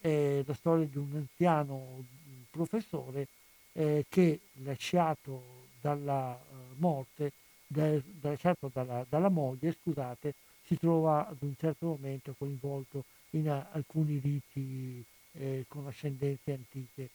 è 0.00 0.42
la 0.44 0.54
storia 0.54 0.86
di 0.86 0.98
un 0.98 1.08
anziano 1.14 2.04
professore 2.50 3.28
eh, 3.72 4.04
che 4.08 4.40
lasciato 4.64 5.64
dalla 5.80 6.32
uh, 6.32 6.54
morte 6.78 7.32
da, 7.66 8.00
lasciato 8.20 8.70
dalla, 8.72 9.04
dalla, 9.08 9.28
moglie, 9.28 9.76
scusate, 9.80 10.34
si 10.64 10.78
trova 10.78 11.28
ad 11.28 11.36
un 11.40 11.54
certo 11.58 11.86
momento 11.86 12.34
coinvolto 12.36 13.04
in 13.30 13.48
a, 13.48 13.68
alcuni 13.72 14.18
riti 14.18 15.04
eh, 15.32 15.64
con 15.68 15.86
ascendenze 15.86 16.52
antiche. 16.52 17.10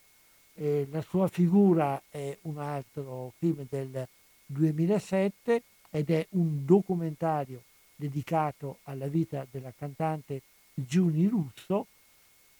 Eh, 0.53 0.87
la 0.91 1.01
sua 1.01 1.27
figura 1.27 2.01
è 2.09 2.37
un 2.41 2.57
altro 2.57 3.33
film 3.37 3.65
del 3.69 4.07
2007 4.45 5.63
ed 5.91 6.09
è 6.09 6.25
un 6.31 6.65
documentario 6.65 7.61
dedicato 7.95 8.79
alla 8.83 9.07
vita 9.07 9.45
della 9.51 9.71
cantante 9.77 10.41
Giuni 10.73 11.27
Russo 11.27 11.85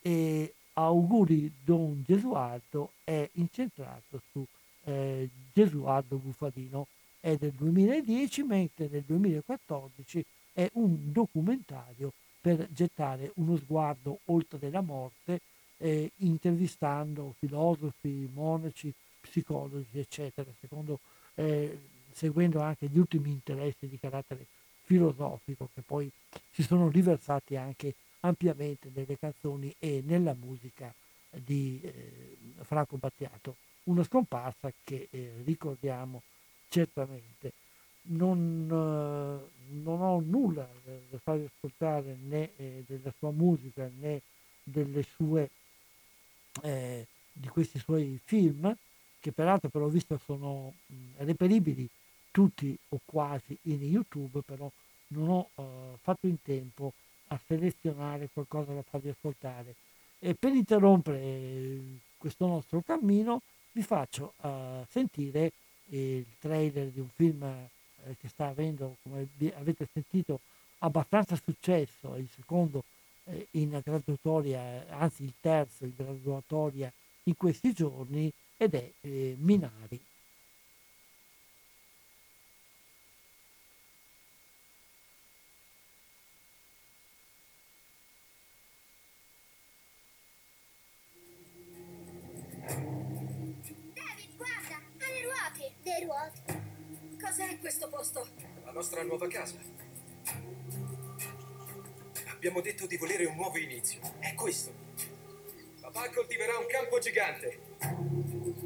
e 0.02 0.54
Auguri 0.74 1.52
Don 1.64 2.04
Gesualdo 2.06 2.92
è 3.04 3.28
incentrato 3.34 4.22
su 4.32 4.46
eh, 4.84 5.30
Gesualdo 5.54 6.18
Bufalino. 6.18 6.88
È 7.20 7.36
del 7.36 7.52
2010, 7.52 8.44
mentre 8.44 8.88
nel 8.90 9.04
2014 9.06 10.26
è 10.54 10.70
un 10.74 11.12
documentario 11.12 12.12
per 12.42 12.68
gettare 12.72 13.32
uno 13.36 13.58
sguardo 13.58 14.20
oltre 14.26 14.70
la 14.72 14.82
morte, 14.82 15.42
eh, 15.78 16.12
intervistando 16.18 17.36
filosofi, 17.38 18.30
monaci, 18.34 18.92
psicologi, 19.20 20.00
eccetera, 20.00 20.50
secondo, 20.60 21.00
eh, 21.36 21.78
seguendo 22.14 22.62
anche 22.62 22.88
gli 22.88 22.98
ultimi 22.98 23.32
interessi 23.32 23.88
di 23.88 24.00
carattere 24.00 24.46
filosofico 24.84 25.70
che 25.74 25.82
poi 25.82 26.12
si 26.52 26.64
sono 26.64 26.90
riversati 26.90 27.56
anche 27.56 27.96
ampiamente 28.22 28.92
nelle 28.94 29.18
canzoni 29.18 29.74
e 29.80 30.02
nella 30.06 30.34
musica 30.34 30.94
di 31.30 31.80
eh, 31.82 32.38
Franco 32.64 32.98
Battiato. 32.98 33.56
Una 33.84 34.04
scomparsa 34.04 34.72
che 34.84 35.08
eh, 35.10 35.34
ricordiamo 35.44 36.22
certamente. 36.68 37.54
Non, 38.04 38.68
eh, 38.68 39.74
non, 39.74 40.02
ho 40.02 40.20
nulla 40.20 40.68
da 40.84 41.18
farvi 41.20 41.46
ascoltare 41.46 42.18
né 42.22 42.52
eh, 42.58 42.84
della 42.88 43.14
sua 43.18 43.32
musica 43.32 43.90
né 44.00 44.22
delle 44.64 45.04
sue, 45.04 45.50
eh, 46.64 47.06
di 47.32 47.48
questi 47.48 47.80
suoi 47.80 48.20
film, 48.24 48.76
che 49.20 49.32
peraltro 49.32 49.70
però 49.70 49.86
ho 49.86 49.90
visto 49.90 50.18
sono 50.18 50.74
mh, 50.88 50.96
reperibili 51.18 51.88
tutti 52.32 52.78
o 52.90 53.00
quasi 53.06 53.58
in 53.64 53.82
YouTube, 53.84 54.42
però 54.46 54.70
non 55.08 55.30
ho 55.30 55.50
uh, 55.56 55.98
fatto 56.02 56.28
in 56.28 56.42
tempo 56.42 56.94
a 57.28 57.40
selezionare 57.46 58.30
qualcosa 58.32 58.74
da 58.74 58.82
farvi 58.82 59.10
ascoltare. 59.10 59.76
E 60.20 60.36
per 60.36 60.54
interrompere 60.54 61.80
questo 62.18 62.48
nostro 62.48 62.82
cammino 62.82 63.42
vi 63.74 63.82
faccio 63.84 64.34
uh, 64.42 64.86
sentire 64.90 65.52
il 65.90 66.26
trailer 66.40 66.88
di 66.88 67.00
un 67.00 67.10
film 67.14 67.42
uh, 67.42 68.16
che 68.20 68.28
sta 68.28 68.48
avendo, 68.48 68.98
come 69.04 69.28
avete 69.56 69.88
sentito, 69.92 70.40
abbastanza 70.80 71.36
successo, 71.36 72.16
il 72.16 72.28
secondo 72.34 72.84
eh, 73.26 73.48
in 73.52 73.80
graduatoria, 73.84 74.86
anzi 74.90 75.24
il 75.24 75.34
terzo 75.40 75.86
in 75.86 75.94
graduatoria 75.96 76.92
in 77.24 77.36
questi 77.36 77.74
giorni 77.74 78.32
ed 78.58 78.74
è 78.74 78.92
eh, 79.02 79.36
Minari. 79.38 80.00
Cos'è 97.22 97.60
questo 97.60 97.88
posto? 97.88 98.28
La 98.66 98.72
nostra 98.72 99.04
nuova 99.04 99.28
casa. 99.28 99.56
Abbiamo 102.30 102.62
detto 102.62 102.88
di 102.88 102.98
volere 102.98 103.26
un 103.26 103.36
nuovo 103.36 103.60
inizio. 103.60 104.00
È 104.18 104.34
questo. 104.34 104.74
Papà 105.80 106.10
coltiverà 106.10 106.58
un 106.58 106.66
campo 106.66 106.98
gigante. 106.98 107.60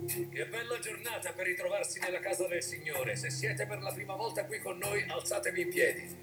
Che 0.08 0.46
bella 0.48 0.80
giornata 0.80 1.34
per 1.34 1.48
ritrovarsi 1.48 2.00
nella 2.00 2.20
casa 2.20 2.48
del 2.48 2.64
Signore. 2.64 3.18
Se 3.18 3.30
siete 3.30 3.66
per 3.66 3.82
la 3.82 3.92
prima 3.92 4.16
volta 4.16 4.46
qui 4.46 4.60
con 4.60 4.78
noi, 4.78 5.04
alzatevi 5.06 5.62
in 5.62 5.70
piedi. 5.70 6.18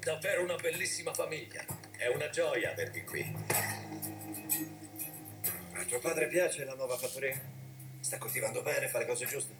Davvero 0.00 0.42
una 0.42 0.56
bellissima 0.56 1.14
famiglia. 1.14 1.64
È 1.96 2.08
una 2.08 2.28
gioia 2.30 2.72
avervi 2.72 3.04
qui. 3.04 3.36
A 5.74 5.84
tuo 5.84 6.00
padre 6.00 6.26
piace 6.26 6.64
la 6.64 6.74
nuova 6.74 6.96
fattoria? 6.96 7.40
Sta 8.00 8.18
coltivando 8.18 8.62
bene, 8.62 8.88
fa 8.88 8.98
le 8.98 9.06
cose 9.06 9.26
giuste? 9.26 9.54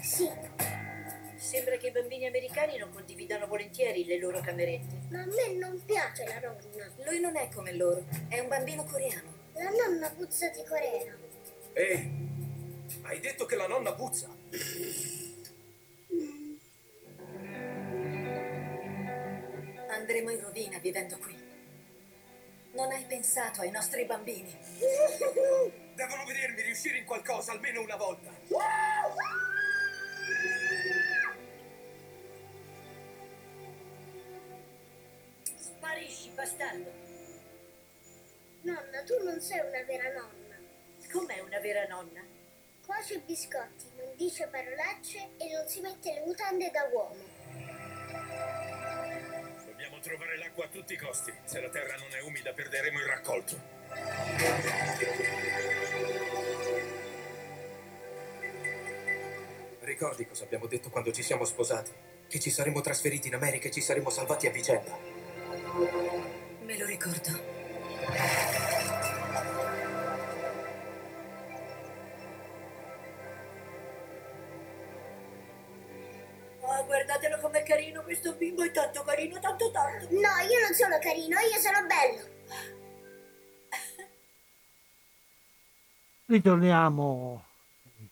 Sì. 0.00 0.77
Sembra 1.38 1.76
che 1.76 1.86
i 1.86 1.90
bambini 1.92 2.26
americani 2.26 2.76
non 2.78 2.92
condividano 2.92 3.46
volentieri 3.46 4.04
le 4.04 4.18
loro 4.18 4.40
camerette. 4.40 5.06
Ma 5.10 5.22
a 5.22 5.26
me 5.26 5.54
non 5.56 5.80
piace 5.84 6.24
la 6.26 6.40
nonna. 6.40 6.92
Lui 7.04 7.20
non 7.20 7.36
è 7.36 7.48
come 7.54 7.72
loro, 7.74 8.04
è 8.28 8.40
un 8.40 8.48
bambino 8.48 8.84
coreano. 8.84 9.32
La 9.54 9.70
nonna 9.70 10.10
puzza 10.10 10.48
di 10.48 10.64
Corea. 10.64 11.16
Ehi, 11.74 12.10
hai 13.02 13.20
detto 13.20 13.46
che 13.46 13.54
la 13.54 13.68
nonna 13.68 13.94
puzza? 13.94 14.28
Andremo 19.90 20.30
in 20.30 20.40
rovina 20.40 20.78
vivendo 20.78 21.18
qui. 21.18 21.36
Non 22.72 22.90
hai 22.90 23.04
pensato 23.04 23.60
ai 23.60 23.70
nostri 23.70 24.04
bambini. 24.04 24.56
Devono 25.94 26.24
vedermi 26.26 26.62
riuscire 26.62 26.98
in 26.98 27.04
qualcosa 27.04 27.52
almeno 27.52 27.80
una 27.80 27.96
volta. 27.96 28.34
Bastardo. 36.38 36.92
Nonna, 38.62 39.02
tu 39.02 39.24
non 39.24 39.40
sei 39.40 39.58
una 39.58 39.82
vera 39.82 40.12
nonna. 40.12 40.56
Com'è 41.10 41.40
una 41.40 41.58
vera 41.58 41.84
nonna? 41.88 42.24
Cuoce 42.86 43.14
i 43.14 43.22
biscotti, 43.26 43.86
non 43.96 44.14
dice 44.14 44.46
parolacce 44.46 45.30
e 45.36 45.52
non 45.52 45.66
si 45.66 45.80
mette 45.80 46.12
le 46.12 46.22
mutande 46.24 46.70
da 46.70 46.88
uomo. 46.92 47.16
Dobbiamo 49.66 49.98
trovare 49.98 50.38
l'acqua 50.38 50.66
a 50.66 50.68
tutti 50.68 50.92
i 50.92 50.96
costi. 50.96 51.32
Se 51.42 51.60
la 51.60 51.70
terra 51.70 51.96
non 51.96 52.14
è 52.14 52.20
umida 52.22 52.52
perderemo 52.52 52.98
il 53.00 53.06
raccolto. 53.06 53.60
Ricordi 59.80 60.26
cosa 60.26 60.44
abbiamo 60.44 60.66
detto 60.66 60.88
quando 60.88 61.10
ci 61.10 61.24
siamo 61.24 61.44
sposati? 61.44 61.90
Che 62.28 62.38
ci 62.38 62.50
saremmo 62.50 62.80
trasferiti 62.80 63.26
in 63.26 63.34
America 63.34 63.66
e 63.66 63.72
ci 63.72 63.80
saremmo 63.80 64.10
salvati 64.10 64.46
a 64.46 64.50
vicenda. 64.50 65.17
Me 66.64 66.78
lo 66.78 66.86
ricordo. 66.86 67.28
Oh, 76.60 76.84
guardatelo 76.84 77.38
com'è 77.38 77.62
carino 77.62 78.02
questo 78.02 78.34
bimbo, 78.34 78.62
è 78.62 78.70
tanto 78.70 79.02
carino, 79.02 79.38
tanto 79.40 79.70
tanto. 79.70 80.06
No, 80.10 80.18
io 80.18 80.60
non 80.60 80.74
sono 80.74 80.98
carino, 80.98 81.38
io 81.38 81.58
sono 81.58 81.86
bello. 81.86 82.36
Ritorniamo 86.26 87.44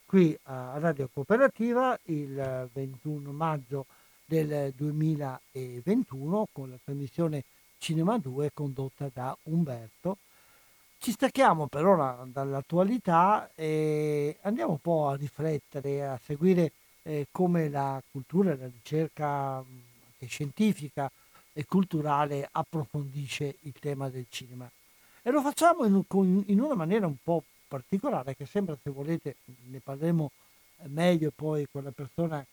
qui 0.06 0.38
a 0.44 0.78
Radio 0.78 1.08
Cooperativa 1.12 1.98
il 2.04 2.68
21 2.72 3.32
maggio 3.32 3.86
del 4.26 4.72
2021 4.74 6.48
con 6.52 6.70
la 6.70 6.78
trasmissione 6.82 7.44
Cinema 7.78 8.18
2 8.18 8.50
condotta 8.52 9.08
da 9.12 9.36
Umberto. 9.44 10.18
Ci 10.98 11.12
stacchiamo 11.12 11.68
per 11.68 11.84
ora 11.84 12.26
dall'attualità 12.26 13.50
e 13.54 14.36
andiamo 14.42 14.72
un 14.72 14.80
po' 14.80 15.08
a 15.08 15.14
riflettere, 15.14 16.04
a 16.04 16.18
seguire 16.24 16.72
eh, 17.02 17.28
come 17.30 17.68
la 17.68 18.02
cultura 18.10 18.50
e 18.52 18.56
la 18.56 18.66
ricerca 18.66 19.58
anche 19.58 20.26
scientifica 20.26 21.08
e 21.52 21.64
culturale 21.64 22.48
approfondisce 22.50 23.56
il 23.60 23.74
tema 23.78 24.08
del 24.08 24.26
cinema. 24.28 24.68
E 25.22 25.30
lo 25.30 25.40
facciamo 25.40 25.84
in, 25.84 26.02
in 26.46 26.60
una 26.60 26.74
maniera 26.74 27.06
un 27.06 27.16
po' 27.22 27.44
particolare 27.68 28.34
che 28.34 28.46
sembra, 28.46 28.76
se 28.82 28.90
volete, 28.90 29.36
ne 29.70 29.78
parleremo 29.78 30.30
meglio 30.84 31.32
poi 31.34 31.66
con 31.70 31.84
la 31.84 31.92
persona 31.92 32.44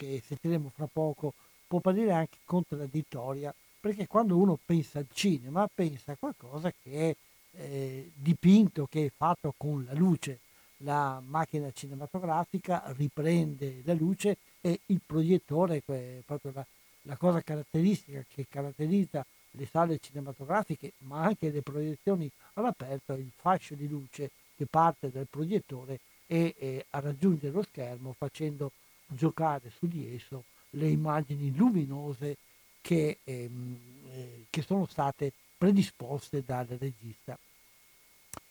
che 0.00 0.22
sentiremo 0.24 0.72
fra 0.74 0.88
poco, 0.90 1.34
può 1.66 1.78
parere 1.80 2.12
anche 2.12 2.38
contraddittoria, 2.46 3.54
perché 3.78 4.06
quando 4.06 4.38
uno 4.38 4.58
pensa 4.64 4.98
al 4.98 5.06
cinema 5.12 5.68
pensa 5.72 6.12
a 6.12 6.16
qualcosa 6.18 6.72
che 6.82 7.10
è 7.10 7.16
eh, 7.58 8.10
dipinto, 8.14 8.86
che 8.90 9.06
è 9.06 9.12
fatto 9.14 9.52
con 9.56 9.84
la 9.84 9.92
luce. 9.92 10.40
La 10.78 11.20
macchina 11.22 11.70
cinematografica 11.70 12.82
riprende 12.96 13.82
la 13.84 13.92
luce 13.92 14.38
e 14.62 14.80
il 14.86 15.00
proiettore, 15.04 15.82
proprio 16.24 16.52
la, 16.54 16.66
la 17.02 17.16
cosa 17.16 17.42
caratteristica 17.42 18.24
che 18.26 18.46
caratterizza 18.48 19.24
le 19.50 19.66
sale 19.66 19.98
cinematografiche, 19.98 20.92
ma 21.00 21.24
anche 21.24 21.50
le 21.50 21.60
proiezioni 21.60 22.30
all'aperto, 22.54 23.12
il 23.12 23.30
fascio 23.36 23.74
di 23.74 23.86
luce 23.86 24.30
che 24.56 24.64
parte 24.64 25.10
dal 25.10 25.26
proiettore 25.28 26.00
e 26.26 26.54
eh, 26.58 26.86
a 26.90 27.00
lo 27.02 27.62
schermo 27.62 28.14
facendo 28.16 28.70
giocare 29.10 29.70
su 29.70 29.86
di 29.86 30.14
esso 30.14 30.44
le 30.70 30.88
immagini 30.88 31.54
luminose 31.54 32.36
che, 32.80 33.18
ehm, 33.24 33.78
eh, 34.12 34.44
che 34.50 34.62
sono 34.62 34.86
state 34.86 35.32
predisposte 35.56 36.42
dal 36.44 36.66
regista. 36.66 37.38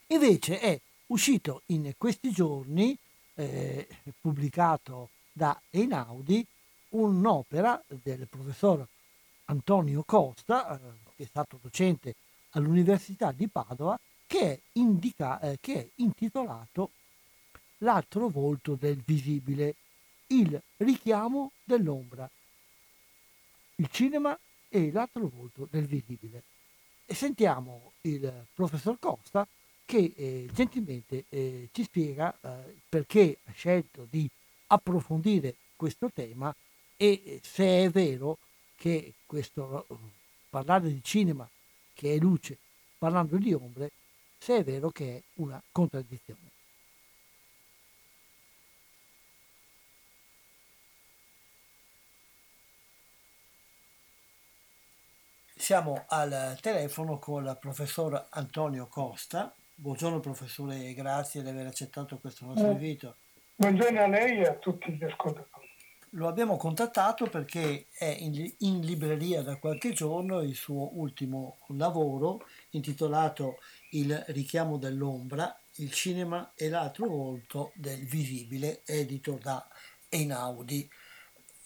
Invece 0.08 0.60
è 0.60 0.80
uscito 1.08 1.62
in 1.68 1.94
questi 1.98 2.32
giorni, 2.32 2.98
eh, 3.36 3.88
pubblicato 4.20 5.10
da 5.32 5.60
Einaudi, 5.70 6.46
un'opera 6.90 7.82
del 7.88 8.28
professor 8.28 8.86
Antonio 9.46 10.04
Costa, 10.04 10.76
eh, 10.76 10.80
che 11.16 11.24
è 11.24 11.28
stato 11.28 11.58
docente 11.62 12.16
all'Università 12.52 13.32
di 13.32 13.48
Padova, 13.48 14.00
che 14.28 14.40
è, 14.40 14.60
indica, 14.74 15.40
eh, 15.40 15.58
che 15.60 15.74
è 15.74 15.88
intitolato 15.96 16.92
L'altro 17.80 18.28
volto 18.28 18.76
del 18.76 19.02
visibile, 19.06 19.76
il 20.30 20.62
richiamo 20.78 21.52
dell'ombra, 21.64 22.30
il 23.76 23.90
cinema 23.90 24.38
e 24.68 24.92
l'altro 24.92 25.28
volto 25.28 25.68
del 25.70 25.86
visibile. 25.86 26.44
E 27.06 27.16
sentiamo 27.16 27.94
il 28.02 28.46
professor 28.54 28.98
Costa 29.00 29.48
che 29.86 30.14
eh, 30.16 30.50
gentilmente 30.54 31.26
eh, 31.30 31.70
ci 31.72 31.84
spiega 31.84 32.36
eh, 32.40 32.76
perché 32.88 33.40
ha 33.46 33.52
scelto 33.52 34.06
di 34.10 34.30
approfondire 34.68 35.56
questo 35.76 36.12
tema 36.12 36.56
e 36.96 37.22
eh, 37.26 37.42
se 37.44 37.86
è 37.86 37.90
vero 37.90 38.38
che 38.76 39.14
questo 39.26 39.88
parlare 40.50 40.92
di 40.92 41.02
cinema 41.04 41.50
che 41.94 42.14
è 42.14 42.18
luce 42.20 42.58
parlando 43.00 43.38
di 43.38 43.54
ombre, 43.54 43.92
se 44.38 44.58
è 44.58 44.64
vero 44.64 44.92
che 44.92 45.16
è 45.16 45.22
una 45.36 45.62
contraddizione. 45.72 46.49
Siamo 55.70 56.06
al 56.08 56.58
telefono 56.62 57.20
con 57.20 57.46
il 57.46 57.56
professor 57.60 58.26
Antonio 58.32 58.88
Costa. 58.88 59.54
Buongiorno 59.76 60.20
professore, 60.20 60.92
grazie 60.96 61.44
di 61.44 61.50
aver 61.50 61.68
accettato 61.68 62.18
questo 62.18 62.48
nostro 62.48 62.70
Eh, 62.70 62.72
invito. 62.72 63.18
Buongiorno 63.56 64.02
a 64.02 64.08
lei 64.08 64.40
e 64.40 64.48
a 64.48 64.56
tutti 64.56 64.92
gli 64.92 65.04
ascoltatori. 65.04 65.70
Lo 66.14 66.28
abbiamo 66.28 66.58
contattato 66.58 67.28
perché 67.28 67.86
è 67.92 68.06
in, 68.06 68.52
in 68.58 68.80
libreria 68.80 69.44
da 69.44 69.58
qualche 69.58 69.92
giorno 69.92 70.42
il 70.42 70.56
suo 70.56 70.90
ultimo 70.98 71.60
lavoro 71.68 72.48
intitolato 72.72 73.60
Il 73.92 74.24
richiamo 74.30 74.80
dell'ombra, 74.80 75.56
il 75.76 75.92
cinema 75.92 76.52
e 76.56 76.68
l'altro 76.70 77.06
volto 77.06 77.74
del 77.76 78.04
visibile, 78.08 78.82
edito 78.86 79.38
da 79.40 79.68
Einaudi. 80.10 80.90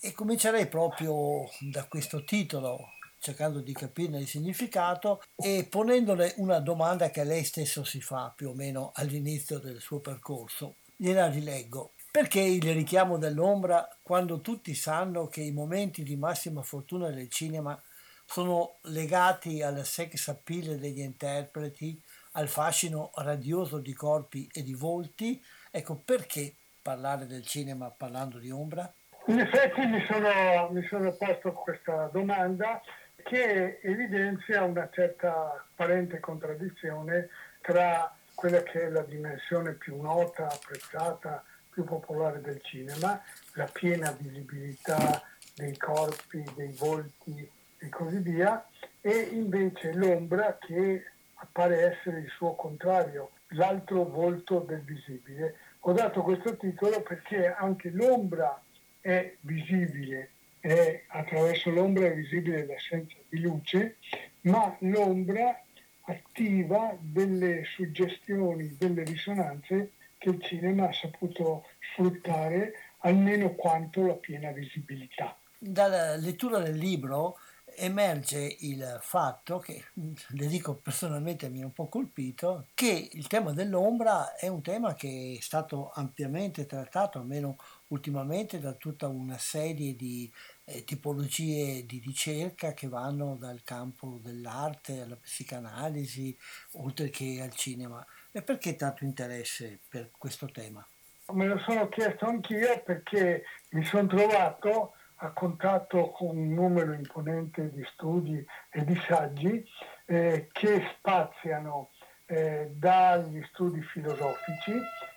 E 0.02 0.12
comincerei 0.12 0.68
proprio 0.68 1.46
da 1.72 1.86
questo 1.86 2.26
titolo, 2.26 2.90
cercando 3.24 3.62
di 3.62 3.72
capirne 3.72 4.20
il 4.20 4.28
significato 4.28 5.24
e 5.38 5.66
ponendole 5.70 6.34
una 6.38 6.60
domanda 6.60 7.10
che 7.10 7.24
lei 7.24 7.46
stesso 7.46 7.86
si 7.86 8.02
fa 8.02 8.34
più 8.36 8.50
o 8.50 8.54
meno 8.54 8.92
all'inizio 8.96 9.60
del 9.60 9.80
suo 9.80 10.02
percorso. 10.02 10.76
Gliela 10.98 11.30
rileggo. 11.30 11.94
Perché 12.12 12.42
il 12.42 12.74
richiamo 12.74 13.18
dell'ombra 13.18 13.88
quando 14.02 14.42
tutti 14.42 14.76
sanno 14.76 15.28
che 15.28 15.40
i 15.40 15.54
momenti 15.54 16.04
di 16.04 16.18
massima 16.18 16.64
fortuna 16.64 17.10
del 17.12 17.30
cinema 17.30 17.82
sono 18.26 18.76
legati 18.84 19.62
al 19.62 19.86
sex 19.86 20.28
appeal 20.28 20.78
degli 20.78 21.00
interpreti, 21.00 22.00
al 22.34 22.50
fascino 22.50 23.12
radioso 23.16 23.78
di 23.78 23.94
corpi 23.94 24.50
e 24.52 24.64
di 24.64 24.74
volti? 24.74 25.42
Ecco, 25.72 25.96
perché 26.04 26.56
parlare 26.82 27.26
del 27.26 27.46
cinema 27.46 27.90
parlando 27.90 28.38
di 28.38 28.52
ombra? 28.52 28.94
In 29.28 29.40
effetti 29.40 29.80
mi 29.86 30.06
sono, 30.06 30.70
mi 30.72 30.86
sono 30.88 31.14
posto 31.14 31.54
questa 31.54 32.10
domanda 32.12 32.82
che 33.24 33.80
evidenzia 33.82 34.64
una 34.64 34.90
certa 34.92 35.54
apparente 35.54 36.20
contraddizione 36.20 37.30
tra 37.62 38.14
quella 38.36 38.62
che 38.64 38.84
è 38.84 38.90
la 38.90 39.04
dimensione 39.04 39.74
più 39.74 40.02
nota, 40.02 40.48
apprezzata, 40.48 41.44
più 41.70 41.84
popolare 41.84 42.42
del 42.42 42.62
cinema, 42.62 43.22
la 43.54 43.70
piena 43.72 44.12
visibilità 44.20 45.24
dei 45.56 45.76
corpi, 45.78 46.44
dei 46.56 46.74
volti 46.78 47.50
e 47.78 47.90
così 47.90 48.18
via, 48.18 48.66
e 49.02 49.18
invece 49.32 49.94
l'ombra 49.94 50.58
che 50.60 51.06
appare 51.36 51.92
essere 51.92 52.20
il 52.20 52.30
suo 52.30 52.54
contrario, 52.56 53.32
l'altro 53.50 54.04
volto 54.06 54.60
del 54.60 54.82
visibile. 54.82 55.56
Ho 55.82 55.94
dato 55.94 56.22
questo 56.22 56.56
titolo 56.58 57.02
perché 57.02 57.52
anche 57.52 57.90
l'ombra 57.90 58.62
è 59.02 59.36
visibile, 59.42 60.30
è, 60.64 61.04
attraverso 61.08 61.72
l'ombra 61.72 62.08
visibile 62.08 62.66
l'assenza 62.66 63.18
di 63.28 63.42
luce, 63.42 63.98
ma 64.44 64.74
l'ombra 64.80 65.62
attiva 66.06 66.96
delle 67.02 67.66
suggestioni, 67.66 68.78
delle 68.78 69.04
risonanze 69.04 69.92
che 70.18 70.30
il 70.30 70.42
cinema 70.42 70.88
ha 70.88 70.94
saputo 70.94 71.66
sfruttare 71.92 72.76
almeno 73.00 73.56
quanto 73.56 74.06
la 74.06 74.14
piena 74.14 74.52
visibilità. 74.52 75.38
Dalla 75.58 76.16
lettura 76.16 76.60
del 76.60 76.78
libro 76.78 77.38
emerge 77.76 78.56
il 78.60 79.00
fatto 79.02 79.60
che, 79.60 79.84
le 79.94 80.48
dico 80.48 80.76
personalmente 80.76 81.50
mi 81.50 81.62
ha 81.62 81.66
un 81.66 81.74
po' 81.74 81.88
colpito, 81.88 82.68
che 82.74 83.10
il 83.12 83.28
tema 83.28 83.52
dell'ombra 83.52 84.36
è 84.36 84.48
un 84.48 84.62
tema 84.62 84.94
che 84.94 85.36
è 85.38 85.42
stato 85.42 85.92
ampiamente 85.94 86.66
trattato, 86.66 87.20
almeno 87.20 87.58
ultimamente, 87.88 88.60
da 88.60 88.74
tutta 88.74 89.08
una 89.08 89.38
serie 89.38 89.96
di 89.96 90.32
eh, 90.66 90.84
tipologie 90.84 91.86
di 91.86 92.02
ricerca 92.04 92.74
che 92.74 92.88
vanno 92.88 93.36
dal 93.36 93.62
campo 93.64 94.20
dell'arte 94.22 95.02
alla 95.02 95.16
psicanalisi, 95.16 96.38
oltre 96.74 97.10
che 97.10 97.40
al 97.42 97.54
cinema. 97.54 98.06
E 98.32 98.42
perché 98.42 98.76
tanto 98.76 99.04
interesse 99.04 99.80
per 99.88 100.10
questo 100.18 100.48
tema? 100.48 100.86
Me 101.32 101.48
lo 101.48 101.58
sono 101.60 101.88
chiesto 101.90 102.26
anch'io 102.26 102.82
perché 102.84 103.44
mi 103.70 103.84
sono 103.86 104.08
trovato 104.08 104.94
a 105.18 105.32
contatto 105.32 106.12
con 106.12 106.36
un 106.38 106.54
numero 106.54 106.94
imponente 106.94 107.72
di 107.72 107.84
studi 107.94 108.46
e 108.70 108.84
di 108.84 109.00
saggi 109.08 109.66
eh, 110.06 110.50
che 110.52 110.84
spaziano 110.98 111.92
eh, 112.26 112.72
dagli 112.74 113.42
studi 113.52 113.82
filosofici, 113.82 114.74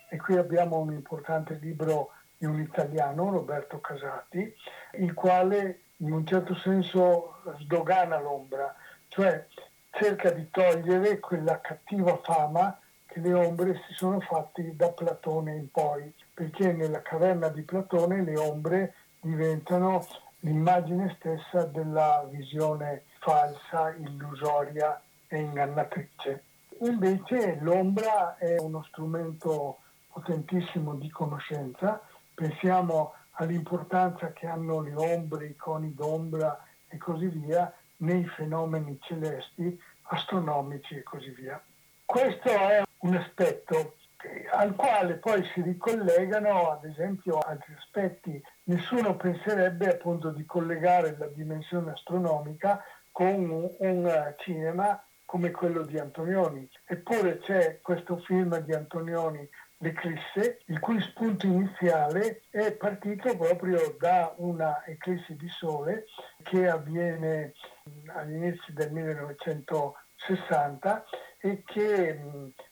e 0.09 0.17
qui 0.17 0.37
abbiamo 0.37 0.77
un 0.77 0.93
importante 0.93 1.57
libro 1.61 2.11
di 2.37 2.45
un 2.45 2.59
italiano, 2.59 3.31
Roberto 3.31 3.79
Casati, 3.79 4.53
il 4.93 5.13
quale 5.13 5.81
in 5.97 6.11
un 6.11 6.25
certo 6.25 6.55
senso 6.55 7.41
sdogana 7.59 8.19
l'ombra, 8.19 8.75
cioè 9.07 9.45
cerca 9.91 10.29
di 10.31 10.49
togliere 10.51 11.19
quella 11.19 11.59
cattiva 11.59 12.17
fama 12.23 12.79
che 13.07 13.19
le 13.19 13.33
ombre 13.33 13.81
si 13.87 13.93
sono 13.93 14.19
fatti 14.19 14.75
da 14.75 14.89
Platone 14.89 15.55
in 15.55 15.71
poi, 15.71 16.13
perché 16.33 16.71
nella 16.71 17.01
caverna 17.01 17.47
di 17.47 17.63
Platone 17.63 18.21
le 18.21 18.37
ombre 18.37 18.93
diventano 19.19 20.05
l'immagine 20.41 21.15
stessa 21.17 21.63
della 21.63 22.27
visione 22.29 23.05
falsa, 23.19 23.95
illusoria 23.95 25.01
e 25.27 25.39
ingannatrice. 25.39 26.43
Invece 26.81 27.57
l'ombra 27.59 28.37
è 28.37 28.55
uno 28.59 28.83
strumento 28.83 29.79
potentissimo 30.11 30.93
di 30.93 31.09
conoscenza, 31.09 32.01
pensiamo 32.37 33.15
all'importanza 33.39 34.31
che 34.31 34.45
hanno 34.45 34.81
le 34.81 34.93
ombre, 34.93 35.47
i 35.47 35.55
coni 35.55 35.95
d'ombra 35.95 36.63
e 36.87 36.97
così 36.97 37.25
via 37.29 37.73
nei 37.97 38.27
fenomeni 38.27 38.99
celesti, 39.01 39.81
astronomici 40.03 40.97
e 40.97 41.03
così 41.03 41.31
via. 41.31 41.59
Questo 42.05 42.49
è 42.49 42.83
un 42.99 43.15
aspetto 43.15 43.95
al 44.51 44.75
quale 44.75 45.15
poi 45.15 45.43
si 45.53 45.61
ricollegano 45.61 46.69
ad 46.69 46.83
esempio 46.85 47.39
altri 47.39 47.73
aspetti. 47.75 48.39
Nessuno 48.65 49.15
penserebbe 49.15 49.89
appunto 49.89 50.29
di 50.29 50.45
collegare 50.45 51.15
la 51.17 51.27
dimensione 51.27 51.91
astronomica 51.91 52.83
con 53.11 53.49
un, 53.49 53.75
un 53.79 54.35
cinema 54.37 55.01
come 55.25 55.49
quello 55.51 55.81
di 55.81 55.97
Antonioni. 55.97 56.69
Eppure 56.85 57.39
c'è 57.39 57.79
questo 57.81 58.17
film 58.17 58.57
di 58.59 58.73
Antonioni, 58.73 59.47
L'Eclisse, 59.79 60.61
il 60.65 60.79
cui 60.79 60.99
spunto 61.01 61.45
iniziale 61.45 62.41
è 62.49 62.71
partito 62.71 63.37
proprio 63.37 63.95
da 63.99 64.33
una 64.37 64.83
eclissi 64.85 65.35
di 65.35 65.47
sole 65.49 66.05
che 66.41 66.67
avviene 66.67 67.53
agli 68.07 68.33
inizi 68.33 68.73
del 68.73 68.91
1960 68.91 71.05
e 71.39 71.61
che 71.63 72.19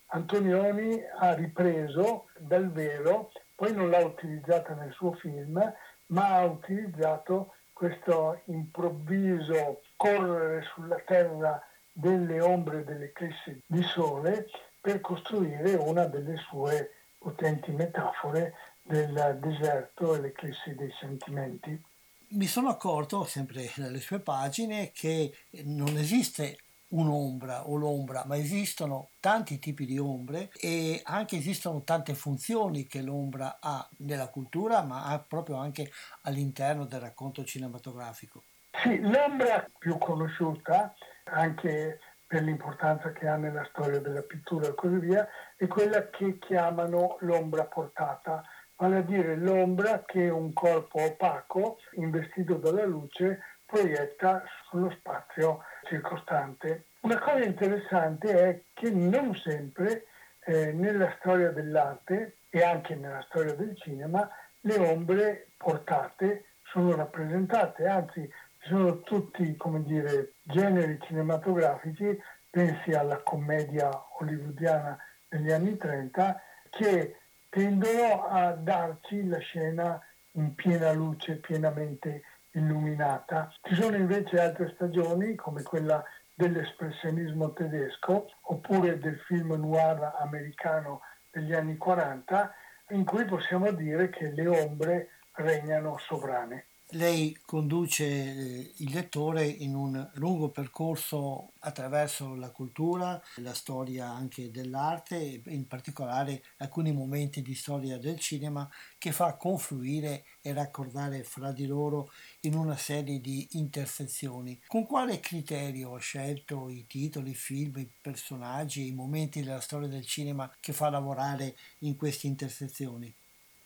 Antonioni 0.08 1.00
ha 1.20 1.36
ripreso 1.36 2.26
dal 2.40 2.72
vero, 2.72 3.32
poi 3.54 3.72
non 3.72 3.92
l'ha 3.92 4.04
utilizzata 4.04 4.74
nel 4.74 4.92
suo 4.92 5.12
film, 5.14 5.62
ma 6.08 6.36
ha 6.36 6.46
utilizzato 6.46 7.54
questo 7.72 8.42
improvviso 8.46 9.84
correre 9.96 10.64
sulla 10.74 11.00
terra 11.06 11.64
delle 11.92 12.42
ombre 12.42 12.84
dell'eclissi 12.84 13.62
di 13.66 13.84
sole 13.84 14.48
per 14.82 15.02
costruire 15.02 15.76
una 15.76 16.06
delle 16.06 16.38
sue 16.38 16.95
potenti 17.26 17.72
metafore 17.72 18.54
del 18.84 19.40
deserto 19.42 20.14
e 20.14 20.22
l'eclissi 20.22 20.76
dei 20.76 20.92
sentimenti. 21.00 21.82
Mi 22.30 22.46
sono 22.46 22.70
accorto, 22.70 23.24
sempre 23.24 23.72
nelle 23.78 24.00
sue 24.00 24.20
pagine, 24.20 24.92
che 24.94 25.36
non 25.64 25.98
esiste 25.98 26.60
un'ombra 26.90 27.68
o 27.68 27.78
l'ombra, 27.78 28.26
ma 28.28 28.38
esistono 28.38 29.10
tanti 29.20 29.58
tipi 29.58 29.88
di 29.88 29.98
ombre 29.98 30.52
e 30.60 31.02
anche 31.04 31.38
esistono 31.38 31.82
tante 31.82 32.14
funzioni 32.14 32.86
che 32.86 33.02
l'ombra 33.02 33.58
ha 33.60 33.90
nella 34.00 34.30
cultura, 34.30 34.84
ma 34.84 35.06
ha 35.06 35.18
proprio 35.18 35.56
anche 35.56 35.90
all'interno 36.24 36.86
del 36.86 37.00
racconto 37.00 37.44
cinematografico. 37.44 38.44
Sì, 38.84 39.00
l'ombra 39.00 39.68
più 39.80 39.98
conosciuta, 39.98 40.94
anche 41.24 42.00
per 42.36 42.44
l'importanza 42.44 43.14
che 43.14 43.30
ha 43.30 43.38
nella 43.38 43.66
storia 43.70 44.02
della 44.02 44.22
pittura 44.22 44.68
e 44.68 44.76
così 44.76 44.98
via, 44.98 45.26
è 45.56 45.68
quella 45.68 46.10
che 46.10 46.38
chiamano 46.38 47.16
l'ombra 47.22 47.64
portata, 47.64 48.44
vale 48.76 48.98
a 48.98 49.02
dire 49.04 49.38
l'ombra 49.38 50.04
che 50.06 50.28
un 50.28 50.52
corpo 50.52 51.02
opaco, 51.02 51.80
investito 51.92 52.56
dalla 52.56 52.84
luce, 52.84 53.40
proietta 53.66 54.44
sullo 54.68 54.90
spazio 54.90 55.64
circostante. 55.86 56.88
Una 57.04 57.20
cosa 57.20 57.46
interessante 57.46 58.34
è 58.34 58.62
che 58.74 58.92
non 58.92 59.34
sempre 59.36 60.08
eh, 60.44 60.74
nella 60.74 61.16
storia 61.20 61.52
dell'arte 61.52 62.40
e 62.50 62.62
anche 62.64 62.96
nella 62.96 63.24
storia 63.30 63.54
del 63.54 63.78
cinema 63.78 64.30
le 64.60 64.78
ombre 64.78 65.48
portate 65.56 66.48
sono 66.64 66.94
rappresentate, 66.98 67.88
anzi 67.88 68.30
sono 68.68 69.02
tutti 69.02 69.56
come 69.56 69.84
dire, 69.84 70.34
generi 70.42 70.98
cinematografici, 71.02 72.20
pensi 72.50 72.92
alla 72.92 73.22
commedia 73.22 73.90
hollywoodiana 74.18 74.98
degli 75.28 75.52
anni 75.52 75.78
30, 75.78 76.42
che 76.70 77.18
tendono 77.50 78.26
a 78.28 78.52
darci 78.54 79.28
la 79.28 79.40
scena 79.40 80.02
in 80.32 80.56
piena 80.56 80.92
luce, 80.92 81.38
pienamente 81.38 82.24
illuminata. 82.52 83.54
Ci 83.62 83.76
sono 83.76 83.96
invece 83.96 84.40
altre 84.40 84.72
stagioni, 84.74 85.36
come 85.36 85.62
quella 85.62 86.04
dell'espressionismo 86.34 87.54
tedesco, 87.54 88.32
oppure 88.42 88.98
del 88.98 89.20
film 89.20 89.54
noir 89.54 90.16
americano 90.20 91.02
degli 91.32 91.54
anni 91.54 91.78
40, 91.78 92.54
in 92.90 93.06
cui 93.06 93.26
possiamo 93.26 93.72
dire 93.72 94.10
che 94.10 94.32
le 94.32 94.48
ombre 94.48 95.10
regnano 95.34 95.98
sovrane. 95.98 96.68
Lei 96.90 97.38
conduce 97.46 98.06
eh, 98.06 98.74
il 98.78 98.92
lettore 98.92 99.46
in 99.46 99.76
un 99.76 100.10
lungo 100.16 100.50
percorso 100.50 101.54
attraverso 101.60 102.34
la 102.36 102.52
cultura, 102.52 103.22
la 103.36 103.54
storia 103.54 104.10
anche 104.10 104.50
dell'arte 104.50 105.42
e 105.44 105.54
in 105.54 105.68
particolare 105.68 106.44
alcuni 106.58 106.92
momenti 106.92 107.42
di 107.42 107.54
storia 107.54 107.98
del 108.00 108.20
cinema 108.20 108.68
che 108.98 109.12
fa 109.12 109.36
confluire 109.36 110.26
e 110.42 110.54
raccordare 110.54 111.24
fra 111.24 111.52
di 111.52 111.66
loro 111.68 112.10
in 112.42 112.56
una 112.56 112.78
serie 112.78 113.20
di 113.20 113.48
intersezioni. 113.52 114.60
Con 114.66 114.86
quale 114.86 115.20
criterio 115.20 115.96
ha 115.96 116.00
scelto 116.00 116.70
i 116.70 116.86
titoli, 116.88 117.32
i 117.32 117.36
film, 117.36 117.78
i 117.78 117.92
personaggi, 118.02 118.88
i 118.88 118.94
momenti 118.94 119.42
della 119.44 119.60
storia 119.60 119.88
del 119.88 120.06
cinema 120.06 120.52
che 120.60 120.72
fa 120.74 120.90
lavorare 120.90 121.56
in 121.80 121.96
queste 121.96 122.28
intersezioni? 122.28 123.14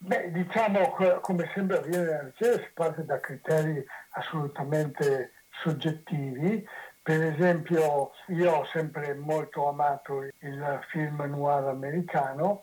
Beh, 0.02 0.32
diciamo 0.32 0.96
come 1.20 1.52
sempre 1.54 1.80
avviene 1.80 2.04
nella 2.06 2.24
ricerca, 2.24 2.64
si 2.64 2.72
parte 2.74 3.04
da 3.04 3.20
criteri 3.20 3.86
assolutamente 4.12 5.34
soggettivi. 5.62 6.66
Per 7.02 7.22
esempio, 7.22 8.12
io 8.28 8.52
ho 8.52 8.66
sempre 8.66 9.14
molto 9.14 9.68
amato 9.68 10.22
il 10.22 10.80
film 10.90 11.22
noir 11.24 11.66
americano, 11.68 12.62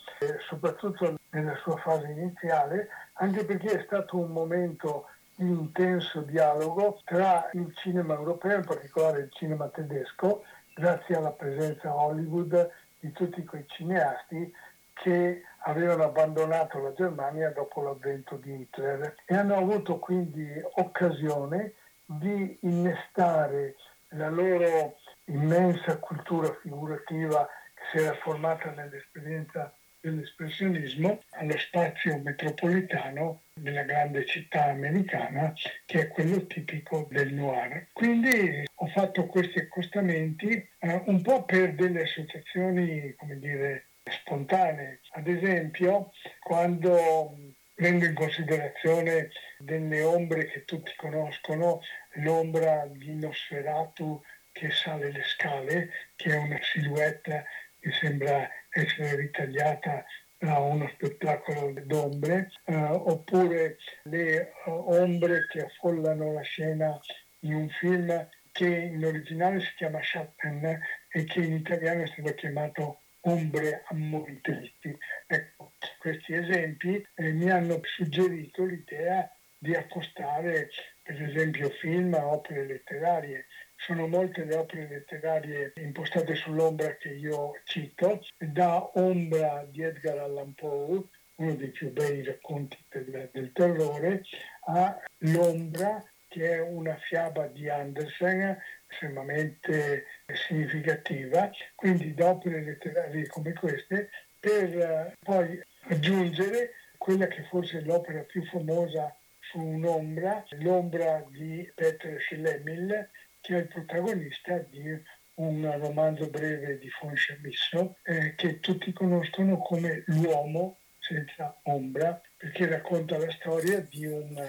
soprattutto 0.49 1.19
nella 1.31 1.55
sua 1.57 1.77
fase 1.77 2.07
iniziale, 2.09 2.89
anche 3.15 3.45
perché 3.45 3.81
è 3.81 3.85
stato 3.85 4.17
un 4.17 4.31
momento 4.31 5.09
di 5.35 5.47
intenso 5.47 6.23
dialogo 6.23 7.01
tra 7.05 7.51
il 7.53 7.71
cinema 7.77 8.15
europeo, 8.15 8.57
in 8.57 8.65
particolare 8.65 9.21
il 9.21 9.33
cinema 9.33 9.69
tedesco, 9.69 10.43
grazie 10.75 11.17
alla 11.17 11.33
presenza 11.33 11.91
a 11.91 11.97
Hollywood 11.97 12.71
di 12.99 13.13
tutti 13.13 13.45
quei 13.45 13.67
cineasti 13.69 14.55
che 14.95 15.43
avevano 15.67 16.05
abbandonato 16.05 16.81
la 16.81 16.93
Germania 16.93 17.51
dopo 17.51 17.83
l'avvento 17.83 18.37
di 18.37 18.61
Hitler 18.61 19.15
e 19.25 19.35
hanno 19.35 19.57
avuto 19.57 19.99
quindi 19.99 20.49
occasione 20.75 21.73
di 22.05 22.57
innestare 22.61 23.75
la 24.11 24.31
loro 24.31 24.97
immensa 25.25 25.99
cultura 25.99 26.53
figurativa 26.63 27.49
che 27.75 27.83
si 27.91 28.05
era 28.05 28.15
formata 28.15 28.71
nell'esperienza 28.71 29.73
dell'espressionismo 30.01 31.21
allo 31.31 31.59
spazio 31.59 32.17
metropolitano 32.19 33.41
della 33.55 33.83
grande 33.83 34.25
città 34.25 34.67
americana 34.67 35.53
che 35.85 36.03
è 36.03 36.09
quello 36.09 36.47
tipico 36.47 37.09
del 37.11 37.35
noir. 37.35 37.89
Quindi 37.93 38.65
ho 38.73 38.87
fatto 38.87 39.27
questi 39.27 39.59
accostamenti 39.59 40.69
eh, 40.79 41.03
un 41.07 41.23
po' 41.23 41.45
per 41.45 41.75
delle 41.75 42.03
associazioni, 42.03 43.15
come 43.17 43.39
dire, 43.41 43.86
spontanee. 44.11 45.01
Ad 45.13 45.27
esempio, 45.27 46.13
quando 46.41 47.55
prendo 47.75 48.05
in 48.07 48.15
considerazione 48.15 49.31
delle 49.59 50.03
ombre 50.03 50.47
che 50.47 50.65
tutti 50.65 50.93
conoscono, 50.97 51.81
l'ombra 52.15 52.87
di 52.91 53.15
Nosferatu 53.15 54.23
che 54.53 54.71
sale 54.71 55.13
le 55.13 55.23
scale, 55.25 55.91
che 56.17 56.31
è 56.31 56.37
una 56.37 56.59
silhouette 56.63 57.45
che 57.79 57.91
sembra 57.93 58.49
essere 58.71 59.17
ritagliata 59.17 60.05
da 60.39 60.59
uno 60.59 60.89
spettacolo 60.89 61.73
d'ombre, 61.85 62.51
eh, 62.65 62.75
oppure 62.75 63.77
le 64.05 64.53
uh, 64.65 64.71
ombre 64.71 65.47
che 65.51 65.61
affollano 65.61 66.33
la 66.33 66.43
scena 66.43 66.99
in 67.41 67.55
un 67.55 67.69
film 67.69 68.29
che 68.53 68.67
in 68.67 69.05
originale 69.05 69.61
si 69.61 69.75
chiama 69.77 70.03
Schatten 70.03 70.81
e 71.11 71.25
che 71.25 71.41
in 71.41 71.53
italiano 71.55 72.03
è 72.03 72.07
stato 72.07 72.35
chiamato 72.35 73.01
ombre 73.27 73.83
ammorbidenti. 73.89 74.97
Ecco, 75.27 75.73
questi 75.99 76.35
esempi 76.35 77.05
eh, 77.15 77.33
mi 77.33 77.51
hanno 77.51 77.81
suggerito 77.83 78.65
l'idea 78.65 79.31
di 79.59 79.75
accostare 79.75 80.71
per 81.03 81.23
esempio 81.23 81.71
film 81.71 82.15
a 82.15 82.27
opere 82.27 82.67
letterarie. 82.67 83.47
Sono 83.77 84.07
molte 84.07 84.45
le 84.45 84.57
opere 84.57 84.89
letterarie 84.89 85.73
impostate 85.77 86.35
sull'ombra 86.35 86.97
che 86.97 87.11
io 87.11 87.61
cito, 87.65 88.25
da 88.39 88.91
Ombra 88.99 89.67
di 89.69 89.83
Edgar 89.83 90.19
Allan 90.19 90.55
Poe, 90.55 91.03
uno 91.37 91.55
dei 91.55 91.69
più 91.69 91.93
bei 91.93 92.25
racconti 92.25 92.79
del, 92.89 93.29
del 93.33 93.53
terrore, 93.53 94.23
a 94.67 94.99
L'ombra, 95.19 96.03
che 96.37 96.57
è 96.57 96.61
una 96.61 96.95
fiaba 96.97 97.47
di 97.47 97.67
Andersen 97.67 98.59
estremamente 98.91 100.05
significativa, 100.47 101.51
quindi 101.75 102.13
da 102.13 102.29
opere 102.29 102.63
letterarie 102.63 103.27
come 103.27 103.55
queste, 103.55 104.11
per 104.39 104.79
eh, 104.79 105.17
poi 105.25 105.59
aggiungere 105.89 106.73
quella 106.99 107.27
che 107.27 107.43
forse 107.45 107.79
è 107.79 107.81
l'opera 107.81 108.21
più 108.21 108.45
famosa 108.45 109.17
su 109.41 109.59
un'ombra, 109.59 110.45
l'ombra 110.59 111.25
di 111.31 111.73
Peter 111.75 112.21
Schlemil, 112.21 113.09
che 113.41 113.55
è 113.55 113.59
il 113.61 113.69
protagonista 113.69 114.59
di 114.59 115.03
un 115.37 115.79
romanzo 115.79 116.29
breve 116.29 116.79
di 116.79 116.91
Chamisso 116.91 117.97
eh, 118.03 118.35
che 118.35 118.61
tutti 118.61 118.93
conoscono 118.93 119.57
come 119.57 120.05
L'uomo 120.09 120.81
senza 120.99 121.59
ombra, 121.63 122.21
perché 122.37 122.67
racconta 122.67 123.17
la 123.17 123.31
storia 123.31 123.81
di 123.81 124.05
un 124.05 124.47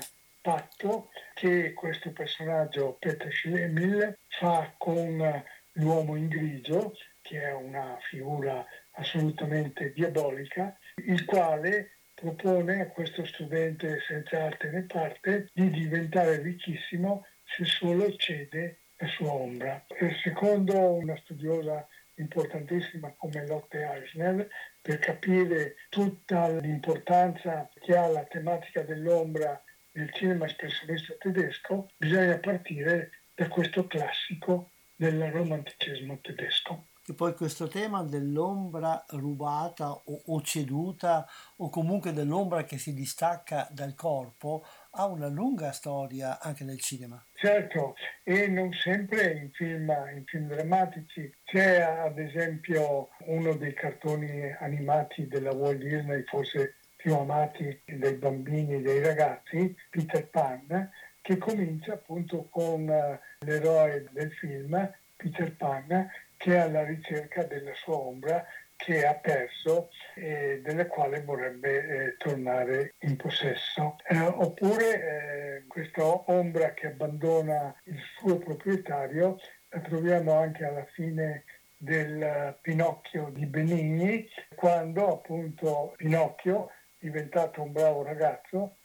patto 0.48 1.10
che 1.34 1.74
questo 1.74 2.14
personaggio, 2.14 2.96
Peter 3.02 3.30
Schlemil, 3.30 4.18
fa 4.30 4.74
con 4.78 5.44
l'uomo 5.74 6.16
in 6.16 6.30
grigio, 6.30 6.96
che 7.22 7.42
è 7.42 7.52
una 7.52 7.98
figura 8.00 8.66
assolutamente 8.92 9.92
diabolica, 9.92 10.74
il 11.04 11.26
quale 11.26 11.98
propone 12.14 12.80
a 12.80 12.88
questo 12.88 13.26
studente 13.26 14.00
senza 14.08 14.46
arte 14.46 14.70
né 14.70 14.84
parte 14.84 15.50
di 15.52 15.70
diventare 15.70 16.42
ricchissimo 16.42 17.26
se 17.44 17.66
solo 17.66 18.16
cede 18.16 18.78
la 19.00 19.08
sua 19.08 19.34
ombra. 19.34 19.86
E 19.90 20.16
secondo 20.24 20.94
una 20.94 21.18
studiosa 21.18 21.86
importantissima 22.16 23.14
come 23.18 23.46
Lotte 23.46 23.82
Eisner, 23.84 24.48
per 24.82 25.00
capire 25.00 25.76
tutta 25.90 26.48
l'importanza 26.48 27.70
che 27.82 27.98
ha 27.98 28.08
la 28.08 28.24
tematica 28.24 28.82
dell'ombra 28.84 29.62
nel 29.98 30.14
cinema 30.14 30.46
espressionista 30.46 31.14
tedesco, 31.20 31.90
bisogna 31.98 32.38
partire 32.38 33.12
da 33.34 33.48
questo 33.48 33.88
classico 33.88 34.70
del 34.96 35.32
romanticismo 35.32 36.20
tedesco. 36.22 36.86
E 37.10 37.14
poi 37.14 37.34
questo 37.36 37.68
tema 37.68 38.04
dell'ombra 38.04 39.06
rubata 39.12 39.92
o, 39.92 40.22
o, 40.26 40.42
ceduta 40.42 41.26
o 41.56 41.70
comunque 41.70 42.12
dell'ombra 42.12 42.66
che 42.66 42.78
si 42.78 42.94
distacca 42.94 43.66
dal 43.72 43.96
corpo 43.96 44.66
ha 44.92 45.06
una 45.06 45.28
lunga 45.28 45.72
storia 45.72 46.42
anche 46.42 46.66
nel 46.66 46.82
cinema. 46.82 47.26
Certo, 47.34 47.96
e 48.24 48.48
non 48.48 48.74
sempre 48.74 49.32
in 49.32 49.52
film, 49.52 49.90
in 50.16 50.26
film 50.26 50.48
drammatici. 50.48 51.34
C'è 51.46 51.80
ad 51.80 52.20
esempio 52.20 53.10
uno 53.28 53.56
dei 53.56 53.74
cartoni 53.74 54.54
animati 54.60 55.28
della 55.28 55.54
Walt 55.54 55.78
Disney, 55.78 56.24
forse 56.24 56.76
più 56.98 57.16
amati 57.16 57.82
dai 57.86 58.16
bambini 58.16 58.76
e 58.76 58.82
dai 58.82 59.02
ragazzi, 59.02 59.74
Peter 59.90 60.28
Pan, 60.28 60.92
che 61.22 61.38
comincia 61.38 61.94
appunto 61.94 62.48
con 62.50 62.90
eh, 62.90 63.20
l'eroe 63.46 64.08
del 64.12 64.32
film, 64.34 64.92
Peter 65.16 65.56
Pan, 65.56 66.10
che 66.36 66.54
è 66.54 66.58
alla 66.58 66.84
ricerca 66.84 67.44
della 67.44 67.74
sua 67.74 67.96
ombra 67.96 68.46
che 68.76 69.06
ha 69.06 69.16
perso 69.16 69.90
e 70.14 70.62
delle 70.64 70.86
quali 70.86 71.20
vorrebbe 71.22 71.88
eh, 71.88 72.18
tornare 72.18 72.94
in 73.00 73.16
possesso. 73.16 73.98
Eh, 74.08 74.20
oppure 74.20 75.58
eh, 75.58 75.64
questa 75.68 76.04
ombra 76.06 76.74
che 76.74 76.88
abbandona 76.88 77.76
il 77.86 78.00
suo 78.18 78.38
proprietario 78.38 79.40
la 79.70 79.80
troviamo 79.82 80.34
anche 80.34 80.64
alla 80.64 80.86
fine 80.86 81.44
del 81.76 82.58
Pinocchio 82.62 83.30
di 83.32 83.46
Benigni, 83.46 84.28
quando 84.56 85.14
appunto 85.14 85.94
Pinocchio, 85.98 86.72
diventato 87.00 87.62
un 87.62 87.72
bravo 87.72 88.04
ragazzo, 88.04 88.76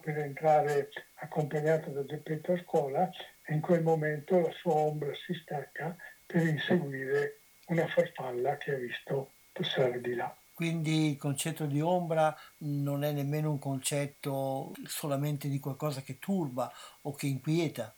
per 0.00 0.18
entrare 0.18 0.90
accompagnato 1.16 1.90
da 1.90 2.04
Geppetto 2.04 2.52
a 2.52 2.58
scuola 2.58 3.10
e 3.44 3.54
in 3.54 3.60
quel 3.60 3.82
momento 3.82 4.40
la 4.40 4.50
sua 4.52 4.74
ombra 4.74 5.12
si 5.14 5.34
stacca 5.34 5.96
per 6.24 6.46
inseguire 6.46 7.38
una 7.66 7.86
farfalla 7.86 8.56
che 8.56 8.74
ha 8.74 8.78
visto 8.78 9.32
passare 9.52 10.00
di 10.00 10.14
là. 10.14 10.34
Quindi 10.54 11.10
il 11.10 11.16
concetto 11.16 11.66
di 11.66 11.80
ombra 11.80 12.36
non 12.58 13.04
è 13.04 13.12
nemmeno 13.12 13.50
un 13.50 13.58
concetto 13.58 14.72
solamente 14.84 15.48
di 15.48 15.58
qualcosa 15.58 16.02
che 16.02 16.18
turba 16.18 16.70
o 17.02 17.14
che 17.14 17.26
inquieta. 17.26 17.92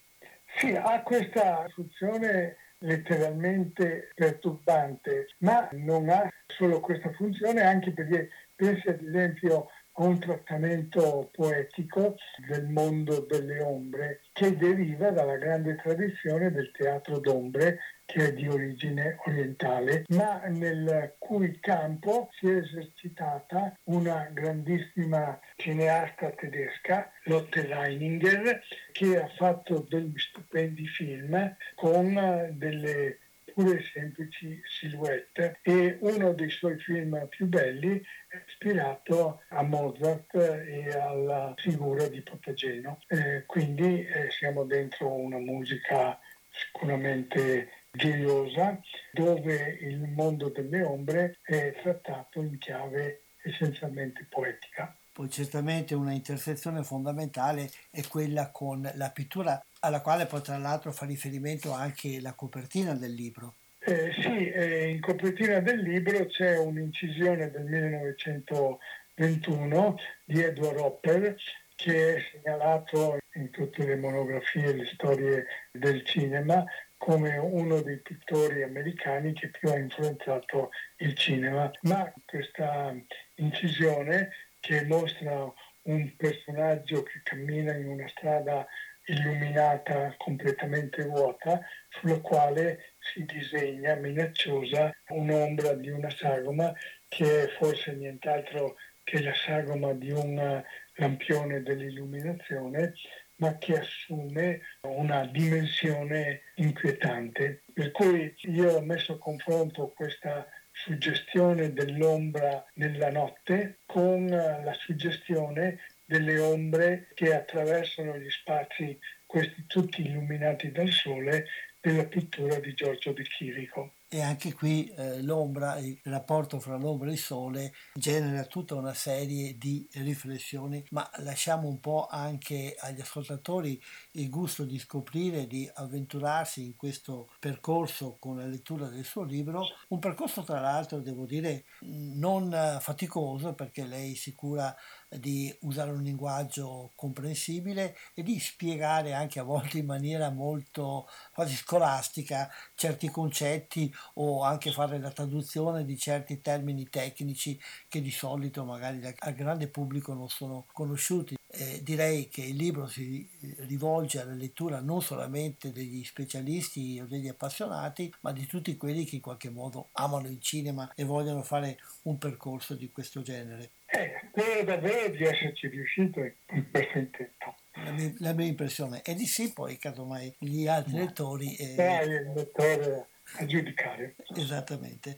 Sì, 0.56 0.74
ha 0.74 1.02
questa 1.02 1.66
funzione 1.74 2.56
letteralmente 2.78 4.10
perturbante, 4.14 5.28
ma 5.38 5.68
non 5.72 6.08
ha 6.08 6.28
solo 6.46 6.80
questa 6.80 7.10
funzione 7.12 7.62
anche 7.62 7.90
perché 7.92 8.30
pensi 8.56 8.88
ad 8.88 9.02
esempio 9.02 9.68
a 9.96 10.04
un 10.04 10.18
trattamento 10.18 11.30
poetico 11.32 12.16
del 12.48 12.66
mondo 12.66 13.20
delle 13.28 13.60
ombre 13.60 14.22
che 14.32 14.56
deriva 14.56 15.10
dalla 15.10 15.36
grande 15.36 15.76
tradizione 15.76 16.50
del 16.50 16.72
teatro 16.72 17.18
d'ombre 17.20 17.78
che 18.04 18.28
è 18.28 18.32
di 18.34 18.46
origine 18.48 19.16
orientale, 19.24 20.04
ma 20.08 20.42
nel 20.48 21.14
cui 21.18 21.58
campo 21.60 22.28
si 22.32 22.48
è 22.48 22.56
esercitata 22.56 23.78
una 23.84 24.28
grandissima 24.32 25.38
cineasta 25.56 26.30
tedesca, 26.30 27.10
Lotte 27.24 27.66
Leininger, 27.66 28.62
che 28.92 29.18
ha 29.18 29.28
fatto 29.28 29.86
degli 29.88 30.18
stupendi 30.18 30.86
film 30.86 31.56
con 31.74 32.50
delle 32.52 33.20
pure 33.54 33.82
semplici 33.82 34.60
silhouette 34.66 35.58
e 35.62 35.96
uno 36.00 36.32
dei 36.32 36.50
suoi 36.50 36.76
film 36.78 37.26
più 37.28 37.46
belli 37.46 38.02
è 38.28 38.42
ispirato 38.46 39.42
a 39.48 39.62
Mozart 39.62 40.34
e 40.34 40.88
alla 40.90 41.54
figura 41.56 42.08
di 42.08 42.20
Papageno. 42.20 43.00
Eh, 43.06 43.44
quindi 43.46 44.04
eh, 44.04 44.30
siamo 44.30 44.64
dentro 44.64 45.12
una 45.12 45.38
musica 45.38 46.18
sicuramente 46.50 47.70
gioiosa 47.92 48.80
dove 49.12 49.78
il 49.80 50.00
mondo 50.00 50.48
delle 50.48 50.82
ombre 50.82 51.38
è 51.42 51.74
trattato 51.80 52.42
in 52.42 52.58
chiave 52.58 53.22
essenzialmente 53.42 54.26
poetica. 54.28 54.96
Poi 55.14 55.30
certamente 55.30 55.94
una 55.94 56.10
intersezione 56.10 56.82
fondamentale 56.82 57.70
è 57.88 58.02
quella 58.08 58.50
con 58.50 58.90
la 58.94 59.10
pittura 59.10 59.64
alla 59.78 60.00
quale 60.00 60.26
poi 60.26 60.42
tra 60.42 60.58
l'altro 60.58 60.90
fa 60.90 61.06
riferimento 61.06 61.70
anche 61.70 62.20
la 62.20 62.32
copertina 62.32 62.94
del 62.94 63.12
libro. 63.12 63.54
Eh, 63.78 64.12
sì, 64.12 64.50
eh, 64.50 64.88
in 64.88 65.00
copertina 65.00 65.60
del 65.60 65.82
libro 65.82 66.26
c'è 66.26 66.58
un'incisione 66.58 67.48
del 67.52 67.62
1921 67.62 69.96
di 70.24 70.42
Edward 70.42 70.78
Hopper 70.78 71.36
che 71.76 72.16
è 72.16 72.20
segnalato 72.32 73.18
in 73.34 73.50
tutte 73.50 73.86
le 73.86 73.94
monografie 73.94 74.64
e 74.64 74.74
le 74.74 74.86
storie 74.86 75.46
del 75.70 76.04
cinema 76.04 76.64
come 76.96 77.36
uno 77.36 77.82
dei 77.82 77.98
pittori 77.98 78.62
americani 78.62 79.34
che 79.34 79.50
più 79.50 79.68
ha 79.68 79.76
influenzato 79.76 80.70
il 80.96 81.14
cinema, 81.14 81.70
ma 81.82 82.10
questa 82.24 82.96
incisione 83.34 84.30
che 84.64 84.82
mostra 84.86 85.52
un 85.82 86.16
personaggio 86.16 87.02
che 87.02 87.20
cammina 87.22 87.74
in 87.74 87.86
una 87.86 88.08
strada 88.08 88.66
illuminata 89.06 90.14
completamente 90.16 91.04
vuota, 91.04 91.60
sulla 91.90 92.18
quale 92.20 92.94
si 92.98 93.26
disegna 93.26 93.94
minacciosa 93.96 94.90
un'ombra 95.08 95.74
di 95.74 95.90
una 95.90 96.08
sagoma 96.08 96.72
che 97.08 97.44
è 97.44 97.48
forse 97.58 97.92
nient'altro 97.92 98.76
che 99.04 99.22
la 99.22 99.34
sagoma 99.34 99.92
di 99.92 100.10
un 100.10 100.64
lampione 100.94 101.62
dell'illuminazione, 101.62 102.94
ma 103.36 103.58
che 103.58 103.80
assume 103.80 104.62
una 104.80 105.26
dimensione 105.26 106.40
inquietante. 106.54 107.64
Per 107.74 107.90
cui 107.90 108.34
io 108.44 108.76
ho 108.76 108.80
messo 108.80 109.12
a 109.12 109.18
confronto 109.18 109.92
questa 109.94 110.48
suggestione 110.74 111.72
dell'ombra 111.72 112.66
nella 112.74 113.10
notte 113.10 113.78
con 113.86 114.26
la 114.26 114.74
suggestione 114.74 115.78
delle 116.04 116.38
ombre 116.38 117.08
che 117.14 117.32
attraversano 117.32 118.18
gli 118.18 118.28
spazi, 118.28 118.98
questi 119.24 119.64
tutti 119.66 120.02
illuminati 120.02 120.70
dal 120.72 120.90
sole, 120.90 121.46
della 121.80 122.04
pittura 122.04 122.58
di 122.58 122.74
Giorgio 122.74 123.12
di 123.12 123.22
Chirico 123.22 123.94
e 124.08 124.20
anche 124.20 124.52
qui 124.52 124.86
eh, 124.88 125.22
l'ombra, 125.22 125.78
il 125.78 125.98
rapporto 126.04 126.60
fra 126.60 126.76
l'ombra 126.76 127.08
e 127.08 127.12
il 127.12 127.18
sole 127.18 127.72
genera 127.94 128.44
tutta 128.44 128.74
una 128.74 128.94
serie 128.94 129.58
di 129.58 129.88
riflessioni, 129.94 130.84
ma 130.90 131.08
lasciamo 131.18 131.68
un 131.68 131.80
po' 131.80 132.06
anche 132.08 132.76
agli 132.78 133.00
ascoltatori 133.00 133.80
il 134.12 134.28
gusto 134.28 134.64
di 134.64 134.78
scoprire, 134.78 135.46
di 135.46 135.68
avventurarsi 135.72 136.64
in 136.64 136.76
questo 136.76 137.30
percorso 137.38 138.16
con 138.18 138.36
la 138.36 138.46
lettura 138.46 138.88
del 138.88 139.04
suo 139.04 139.22
libro, 139.22 139.64
un 139.88 139.98
percorso 139.98 140.42
tra 140.42 140.60
l'altro 140.60 141.00
devo 141.00 141.26
dire 141.26 141.64
non 141.80 142.78
faticoso 142.80 143.54
perché 143.54 143.84
lei 143.84 144.14
si 144.14 144.34
cura 144.34 144.74
di 145.18 145.54
usare 145.60 145.90
un 145.90 146.02
linguaggio 146.02 146.92
comprensibile 146.94 147.96
e 148.14 148.22
di 148.22 148.38
spiegare 148.38 149.12
anche 149.12 149.40
a 149.40 149.44
volte 149.44 149.78
in 149.78 149.86
maniera 149.86 150.30
molto 150.30 151.08
quasi 151.32 151.54
scolastica 151.54 152.50
certi 152.74 153.08
concetti 153.10 153.92
o 154.14 154.42
anche 154.42 154.72
fare 154.72 154.98
la 154.98 155.10
traduzione 155.10 155.84
di 155.84 155.96
certi 155.98 156.40
termini 156.40 156.88
tecnici 156.88 157.58
che 157.88 158.00
di 158.00 158.10
solito 158.10 158.64
magari 158.64 159.00
al 159.18 159.34
grande 159.34 159.68
pubblico 159.68 160.14
non 160.14 160.28
sono 160.28 160.66
conosciuti. 160.72 161.36
Eh, 161.56 161.82
direi 161.84 162.28
che 162.28 162.42
il 162.42 162.56
libro 162.56 162.88
si 162.88 163.28
rivolge 163.58 164.20
alla 164.20 164.34
lettura 164.34 164.80
non 164.80 165.00
solamente 165.00 165.70
degli 165.70 166.02
specialisti 166.02 166.98
o 167.00 167.06
degli 167.06 167.28
appassionati, 167.28 168.12
ma 168.22 168.32
di 168.32 168.44
tutti 168.46 168.76
quelli 168.76 169.04
che 169.04 169.16
in 169.16 169.22
qualche 169.22 169.50
modo 169.50 169.90
amano 169.92 170.26
il 170.26 170.40
cinema 170.40 170.90
e 170.96 171.04
vogliono 171.04 171.42
fare 171.44 171.78
un 172.02 172.18
percorso 172.18 172.74
di 172.74 172.90
questo 172.90 173.22
genere. 173.22 173.70
Eh, 173.96 174.12
spero 174.28 174.64
davvero 174.64 175.08
di 175.14 175.22
esserci 175.22 175.68
riuscito 175.68 176.20
in 176.20 176.70
questo 176.70 176.98
intento. 176.98 177.56
La 177.74 177.92
mia, 177.92 178.12
la 178.18 178.32
mia, 178.32 178.46
impressione 178.46 179.02
è 179.02 179.14
di 179.14 179.26
sì, 179.26 179.52
poi 179.52 179.76
casomai 179.76 180.34
gli 180.38 180.66
altri 180.66 180.94
lettori... 180.94 181.54
Eh, 181.54 181.76
eh, 181.76 182.04
il 182.04 182.32
lettore 182.34 183.06
a 183.38 183.46
giudicare. 183.46 184.16
Esattamente. 184.36 185.16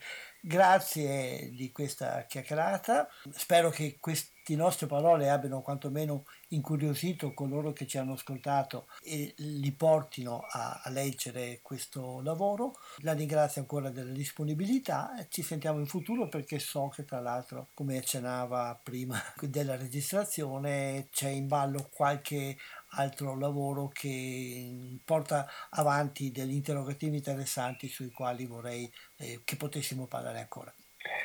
Grazie 0.48 1.50
di 1.56 1.72
questa 1.72 2.24
chiacchierata. 2.24 3.08
Spero 3.32 3.68
che 3.68 3.96
queste 3.98 4.54
nostre 4.54 4.86
parole 4.86 5.28
abbiano 5.28 5.60
quantomeno 5.60 6.24
incuriosito 6.50 7.34
coloro 7.34 7.72
che 7.72 7.84
ci 7.84 7.98
hanno 7.98 8.12
ascoltato 8.12 8.86
e 9.02 9.34
li 9.38 9.72
portino 9.72 10.46
a, 10.48 10.82
a 10.84 10.90
leggere 10.90 11.58
questo 11.62 12.20
lavoro. 12.22 12.76
La 12.98 13.14
ringrazio 13.14 13.60
ancora 13.60 13.90
della 13.90 14.12
disponibilità. 14.12 15.16
Ci 15.28 15.42
sentiamo 15.42 15.80
in 15.80 15.86
futuro 15.86 16.28
perché 16.28 16.60
so 16.60 16.90
che 16.94 17.04
tra 17.04 17.18
l'altro, 17.18 17.70
come 17.74 17.96
accennava 17.96 18.78
prima 18.80 19.20
della 19.42 19.76
registrazione, 19.76 21.08
c'è 21.10 21.28
in 21.28 21.48
ballo 21.48 21.88
qualche 21.92 22.56
altro 22.90 23.36
lavoro 23.36 23.88
che 23.88 24.98
porta 25.04 25.46
avanti 25.70 26.30
degli 26.30 26.54
interrogativi 26.54 27.16
interessanti 27.16 27.88
sui 27.88 28.10
quali 28.10 28.46
vorrei 28.46 28.90
eh, 29.16 29.40
che 29.44 29.56
potessimo 29.56 30.06
parlare 30.06 30.40
ancora. 30.40 30.72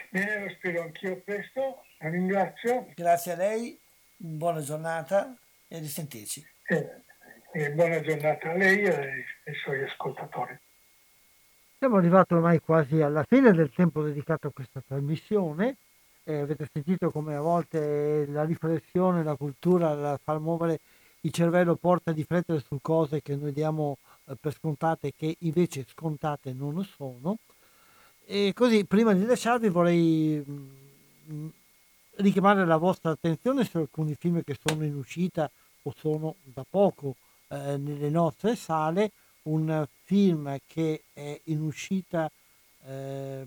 Bene, 0.09 0.43
lo 0.43 0.49
spero 0.49 0.81
anch'io 0.81 1.21
presto, 1.21 1.83
la 1.99 2.09
ringrazio. 2.09 2.87
Grazie 2.95 3.31
a 3.31 3.35
lei, 3.35 3.79
buona 4.17 4.61
giornata 4.61 5.35
e 5.67 5.79
risentirci. 5.79 6.45
Eh, 6.67 7.01
eh, 7.53 7.71
buona 7.71 8.01
giornata 8.01 8.51
a 8.51 8.53
lei 8.55 8.81
e 8.83 8.93
ai 8.93 9.55
suoi 9.55 9.83
ascoltatori. 9.83 10.57
Siamo 11.77 11.97
arrivati 11.97 12.33
ormai 12.33 12.59
quasi 12.59 13.01
alla 13.01 13.23
fine 13.23 13.53
del 13.53 13.71
tempo 13.73 14.03
dedicato 14.03 14.47
a 14.47 14.51
questa 14.51 14.83
trasmissione. 14.85 15.77
Eh, 16.23 16.41
avete 16.41 16.67
sentito 16.71 17.09
come 17.09 17.35
a 17.35 17.41
volte 17.41 18.27
la 18.27 18.43
riflessione, 18.43 19.23
la 19.23 19.35
cultura, 19.35 19.93
la 19.93 20.19
far 20.23 20.39
muovere 20.39 20.79
il 21.21 21.31
cervello 21.31 21.75
porta 21.75 22.11
a 22.11 22.13
riflettere 22.13 22.63
su 22.65 22.79
cose 22.81 23.21
che 23.21 23.35
noi 23.35 23.51
diamo 23.51 23.97
eh, 24.25 24.35
per 24.39 24.53
scontate 24.53 25.13
che 25.15 25.35
invece 25.39 25.85
scontate 25.87 26.53
non 26.53 26.83
sono. 26.83 27.37
E 28.25 28.53
così, 28.55 28.85
prima 28.85 29.13
di 29.13 29.25
lasciarvi, 29.25 29.69
vorrei 29.69 30.43
mh, 30.45 31.33
mm, 31.33 31.47
richiamare 32.17 32.65
la 32.65 32.77
vostra 32.77 33.11
attenzione 33.11 33.65
su 33.65 33.77
alcuni 33.77 34.15
film 34.15 34.43
che 34.43 34.57
sono 34.63 34.85
in 34.85 34.95
uscita 34.95 35.49
o 35.83 35.93
sono 35.97 36.35
da 36.43 36.65
poco 36.67 37.15
eh, 37.49 37.77
nelle 37.77 38.09
nostre 38.09 38.55
sale. 38.55 39.11
Un 39.43 39.87
film 40.03 40.59
che 40.67 41.03
è 41.13 41.39
in 41.45 41.61
uscita 41.61 42.31
eh, 42.85 43.45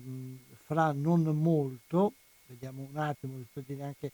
fra 0.65 0.91
non 0.91 1.23
molto, 1.23 2.13
vediamo 2.47 2.85
un 2.89 2.97
attimo, 2.97 3.37
vi 3.37 3.45
sto 3.49 3.63
dire 3.65 3.83
anche 3.83 4.11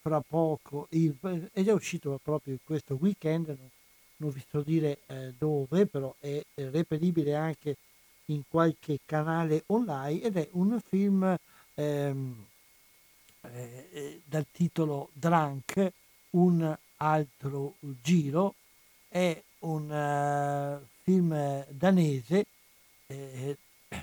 fra 0.00 0.20
poco, 0.20 0.86
il, 0.90 1.16
è 1.52 1.62
già 1.62 1.74
uscito 1.74 2.18
proprio 2.22 2.56
questo 2.64 2.96
weekend, 3.00 3.48
non, 3.48 3.70
non 4.16 4.30
vi 4.30 4.42
so 4.48 4.62
dire 4.62 5.00
eh, 5.06 5.34
dove, 5.36 5.86
però 5.86 6.14
è, 6.20 6.42
è 6.54 6.68
reperibile 6.70 7.34
anche 7.34 7.76
in 8.26 8.42
qualche 8.48 9.00
canale 9.04 9.64
online 9.66 10.22
ed 10.22 10.36
è 10.36 10.48
un 10.52 10.80
film 10.80 11.36
ehm, 11.74 12.46
eh, 13.42 13.88
eh 13.92 14.20
dal 14.24 14.46
titolo 14.50 15.10
Drunk, 15.12 15.92
un 16.30 16.76
altro 16.96 17.74
giro, 18.02 18.54
è 19.08 19.42
un 19.60 19.90
uh, 19.90 20.86
film 21.02 21.66
danese 21.68 22.46
eh, 23.06 23.56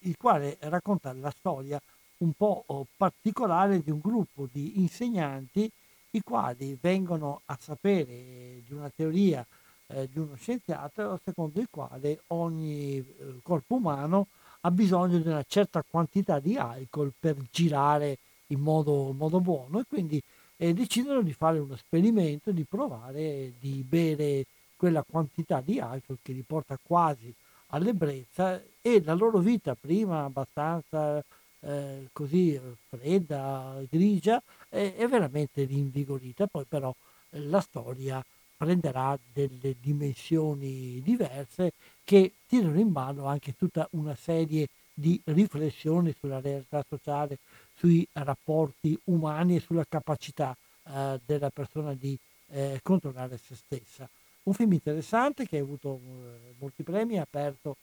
il 0.00 0.16
quale 0.16 0.56
racconta 0.60 1.12
la 1.14 1.32
storia 1.36 1.80
un 2.18 2.32
po' 2.32 2.64
oh, 2.66 2.86
particolare 2.96 3.82
di 3.82 3.90
un 3.90 4.00
gruppo 4.00 4.48
di 4.50 4.80
insegnanti 4.80 5.70
i 6.10 6.22
quali 6.22 6.78
vengono 6.80 7.40
a 7.46 7.58
sapere 7.60 8.62
di 8.66 8.72
una 8.72 8.90
teoria 8.94 9.44
eh, 9.88 10.08
di 10.10 10.18
uno 10.18 10.34
scienziato 10.36 11.20
secondo 11.24 11.60
il 11.60 11.68
quale 11.70 12.20
ogni 12.28 12.98
eh, 12.98 13.40
corpo 13.42 13.74
umano 13.74 14.28
ha 14.60 14.70
bisogno 14.70 15.18
di 15.18 15.28
una 15.28 15.44
certa 15.46 15.84
quantità 15.88 16.38
di 16.38 16.56
alcol 16.56 17.12
per 17.18 17.36
girare 17.50 18.18
in 18.48 18.60
modo, 18.60 19.12
modo 19.12 19.40
buono 19.40 19.80
e 19.80 19.84
quindi 19.88 20.22
eh, 20.56 20.72
decidono 20.72 21.22
di 21.22 21.32
fare 21.32 21.58
un 21.58 21.72
esperimento, 21.72 22.50
di 22.50 22.64
provare 22.64 23.52
di 23.58 23.84
bere 23.86 24.46
quella 24.76 25.04
quantità 25.08 25.60
di 25.60 25.78
alcol 25.80 26.18
che 26.22 26.32
li 26.32 26.42
porta 26.42 26.78
quasi 26.80 27.32
all'ebbrezza 27.68 28.62
e 28.80 29.02
la 29.02 29.14
loro 29.14 29.38
vita 29.38 29.74
prima 29.74 30.24
abbastanza 30.24 31.22
eh, 31.64 32.08
così 32.12 32.60
fredda, 32.88 33.80
grigia, 33.88 34.42
è, 34.68 34.94
è 34.96 35.06
veramente 35.08 35.64
rinvigorita. 35.64 36.46
Poi 36.46 36.64
però 36.68 36.94
eh, 37.30 37.40
la 37.40 37.60
storia 37.60 38.24
prenderà 38.56 39.18
delle 39.32 39.74
dimensioni 39.80 41.00
diverse 41.02 41.72
che 42.04 42.32
tirano 42.46 42.78
in 42.78 42.88
mano 42.88 43.26
anche 43.26 43.56
tutta 43.56 43.88
una 43.92 44.14
serie 44.14 44.68
di 44.94 45.20
riflessioni 45.24 46.14
sulla 46.18 46.40
realtà 46.40 46.84
sociale, 46.88 47.38
sui 47.76 48.06
rapporti 48.12 48.96
umani 49.04 49.56
e 49.56 49.60
sulla 49.60 49.84
capacità 49.88 50.56
eh, 50.86 51.20
della 51.24 51.50
persona 51.50 51.94
di 51.94 52.16
eh, 52.50 52.78
controllare 52.82 53.38
se 53.38 53.56
stessa. 53.56 54.08
Un 54.44 54.52
film 54.52 54.72
interessante 54.72 55.46
che 55.46 55.58
ha 55.58 55.62
avuto 55.62 55.98
eh, 56.04 56.54
molti 56.58 56.82
premi, 56.82 57.18
ha 57.18 57.22
aperto 57.22 57.76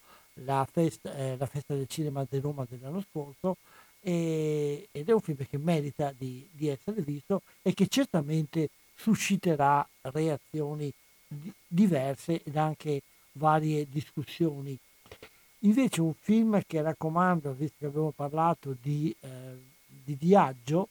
la 0.46 0.66
festa, 0.72 1.14
eh, 1.16 1.36
la 1.38 1.48
festa, 1.48 1.74
del 1.74 1.88
cinema 1.88 2.26
di 2.30 2.40
Roma 2.40 2.66
dell'anno 2.70 3.02
scorso 3.02 3.58
e, 4.02 4.88
ed 4.92 5.10
è 5.10 5.14
un 5.14 5.22
film 5.22 5.46
che 5.48 5.58
merita 5.58 6.14
di, 6.18 6.48
di, 6.52 6.68
essere 6.68 7.02
visto 7.02 7.44
e 7.62 7.74
che 7.74 7.88
certamente 7.88 8.70
susciterà 8.96 9.88
reazioni 10.02 10.92
di, 11.28 11.52
diverse 11.68 12.42
ed 12.44 12.58
anche 12.58 13.02
varie 13.34 13.88
discussioni. 13.90 14.78
Invece 15.60 16.02
un 16.02 16.14
film 16.20 16.62
che 16.66 16.82
raccomando, 16.82 17.54
visto 17.54 17.76
che 17.80 17.86
abbiamo 17.86 18.12
parlato 18.12 18.76
di, 18.82 19.16
eh, 19.20 19.30
di 19.88 20.18
viaggio, 20.20 20.90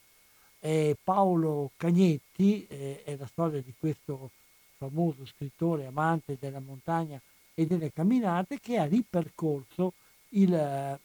è 0.61 0.95
Paolo 1.03 1.73
Cagnetti, 1.77 2.67
eh, 2.69 3.03
è 3.05 3.17
la 3.17 3.27
storia 3.27 3.61
di 3.61 3.73
questo 3.77 4.31
famoso 4.77 5.27
scrittore 5.27 5.87
amante 5.87 6.37
della 6.39 6.61
montagna 6.61 7.21
e 7.55 7.67
delle 7.67 7.93
camminate 7.93 8.61
che 8.61 8.79
ha 8.79 8.85
ripercorso 8.85 9.93
il, 10.31 10.99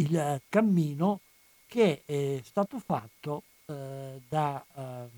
il 0.00 0.40
cammino 0.48 1.20
che 1.66 2.02
è 2.04 2.40
stato 2.42 2.78
fatto 2.78 3.42
eh, 3.66 4.20
da, 4.28 4.64
eh, 4.74 5.08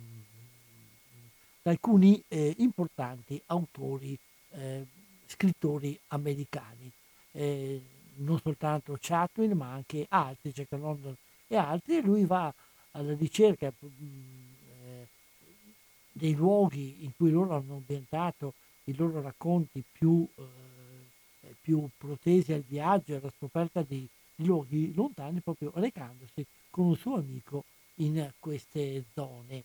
da, 1.62 1.70
alcuni 1.70 2.22
eh, 2.28 2.54
importanti 2.58 3.40
autori, 3.46 4.18
eh, 4.50 4.86
scrittori 5.26 5.98
americani, 6.08 6.90
eh, 7.32 7.80
non 8.16 8.38
soltanto 8.40 8.98
Chatwin 9.00 9.52
ma 9.52 9.72
anche 9.72 10.04
altri, 10.08 10.52
Jack 10.52 10.72
London 10.72 11.16
e 11.46 11.56
altri, 11.56 11.96
e 11.96 12.02
lui 12.02 12.24
va 12.26 12.52
alla 12.92 13.14
ricerca 13.14 13.72
dei 16.12 16.34
luoghi 16.34 17.04
in 17.04 17.12
cui 17.16 17.30
loro 17.30 17.54
hanno 17.54 17.76
ambientato 17.76 18.52
i 18.84 18.94
loro 18.94 19.22
racconti 19.22 19.82
più, 19.90 20.26
eh, 20.36 21.54
più 21.60 21.88
protesi 21.96 22.52
al 22.52 22.64
viaggio 22.66 23.12
e 23.12 23.16
alla 23.16 23.32
scoperta 23.38 23.82
di, 23.82 24.06
luoghi 24.44 24.94
lontani, 24.94 25.40
proprio 25.40 25.72
recandosi 25.74 26.44
con 26.70 26.86
un 26.86 26.96
suo 26.96 27.16
amico 27.16 27.64
in 27.96 28.30
queste 28.38 29.04
zone. 29.14 29.64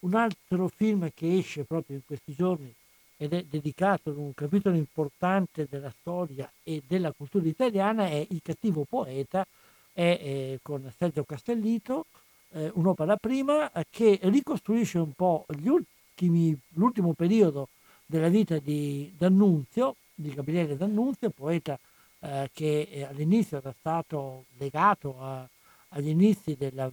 Un 0.00 0.14
altro 0.14 0.68
film 0.68 1.10
che 1.14 1.36
esce 1.36 1.64
proprio 1.64 1.96
in 1.96 2.02
questi 2.04 2.34
giorni 2.34 2.74
ed 3.16 3.32
è 3.32 3.44
dedicato 3.44 4.10
ad 4.10 4.16
un 4.16 4.34
capitolo 4.34 4.74
importante 4.76 5.68
della 5.70 5.92
storia 6.00 6.50
e 6.64 6.82
della 6.84 7.12
cultura 7.12 7.46
italiana 7.46 8.06
è 8.06 8.26
Il 8.30 8.40
cattivo 8.42 8.84
poeta, 8.88 9.46
è 9.92 10.18
eh, 10.20 10.58
con 10.60 10.92
Sergio 10.96 11.22
Castellito, 11.22 12.06
eh, 12.50 12.70
un'opera 12.74 13.16
prima 13.16 13.70
che 13.88 14.18
ricostruisce 14.22 14.98
un 14.98 15.12
po' 15.12 15.46
ultimi, 15.64 16.58
l'ultimo 16.74 17.12
periodo 17.12 17.68
della 18.06 18.28
vita 18.28 18.58
di 18.58 19.12
D'Annunzio, 19.16 19.96
di 20.14 20.34
Gabriele 20.34 20.76
D'Annunzio, 20.76 21.30
poeta 21.30 21.78
eh, 22.24 22.50
che 22.52 22.88
eh, 22.90 23.02
all'inizio 23.02 23.58
era 23.58 23.74
stato 23.76 24.44
legato 24.58 25.20
a, 25.20 25.46
agli 25.88 26.08
inizi 26.08 26.56
della, 26.56 26.90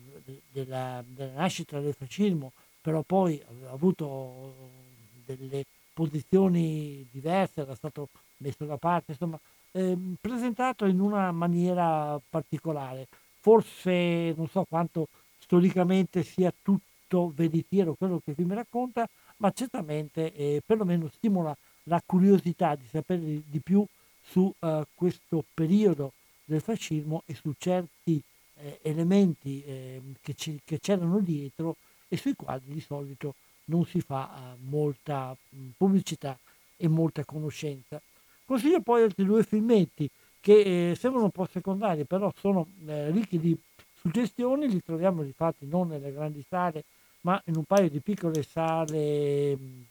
della, 0.52 1.04
della, 1.06 1.34
nascita 1.34 1.80
del 1.80 1.94
fascismo, 1.94 2.52
però 2.82 3.02
poi 3.02 3.42
ha 3.68 3.72
avuto 3.72 4.56
delle 5.26 5.66
posizioni 5.94 7.08
diverse, 7.12 7.62
era 7.62 7.76
stato 7.76 8.10
messo 8.38 8.66
da 8.66 8.78
parte, 8.78 9.12
insomma, 9.12 9.40
eh, 9.72 9.96
presentato 10.20 10.86
in 10.86 11.00
una 11.00 11.32
maniera 11.32 12.20
particolare. 12.30 13.08
Forse 13.40 14.34
non 14.36 14.48
so 14.48 14.66
quanto 14.68 15.08
storicamente 15.40 16.24
sia 16.24 16.52
tutto 16.62 17.32
veritiero 17.36 17.94
quello 17.94 18.20
che 18.24 18.32
il 18.32 18.36
film 18.36 18.54
racconta, 18.54 19.08
ma 19.38 19.52
certamente 19.52 20.34
eh, 20.34 20.62
perlomeno 20.66 21.08
stimola 21.14 21.56
la 21.84 22.02
curiosità 22.06 22.76
di 22.76 22.86
sapere 22.88 23.42
di 23.46 23.60
più 23.64 23.86
su 24.30 24.54
uh, 24.58 24.84
questo 24.94 25.44
periodo 25.54 26.14
del 26.46 26.62
fascismo 26.62 27.24
e 27.26 27.36
su 27.36 27.54
certi 27.58 28.22
eh, 28.56 28.80
elementi 28.82 29.64
eh, 29.64 30.02
che, 30.22 30.34
ci, 30.34 30.60
che, 30.64 30.80
c'erano 30.80 31.20
dietro 31.20 31.78
e 32.08 32.18
sui 32.18 32.36
quali 32.36 32.64
di 32.66 32.82
solito 32.82 33.36
non 33.66 33.86
si 33.86 34.02
fa 34.02 34.30
uh, 34.34 34.70
molta 34.70 35.36
mh, 35.50 35.68
pubblicità 35.78 36.38
e 36.76 36.88
molta 36.88 37.24
conoscenza. 37.26 38.02
Consiglio 38.46 38.82
poi 38.82 39.04
altri 39.04 39.26
due 39.26 39.44
filmetti 39.44 40.10
che 40.40 40.92
eh, 40.92 40.96
sembrano 40.96 41.26
un 41.26 41.32
po' 41.32 41.48
secondari, 41.52 42.06
però 42.06 42.32
sono 42.40 42.68
eh, 42.88 43.12
ricchi 43.12 43.40
di 43.40 43.58
Suggestioni 44.02 44.70
li 44.70 44.82
troviamo 44.82 45.24
infatti 45.24 45.68
non 45.68 45.90
nelle 45.90 46.14
grandi 46.14 46.44
sale, 46.48 46.86
ma 47.22 47.42
in 47.48 47.58
un 47.58 47.66
paio 47.66 47.90
di 47.90 48.00
piccole 48.00 48.44
sale 48.44 49.58
mm, 49.58 49.82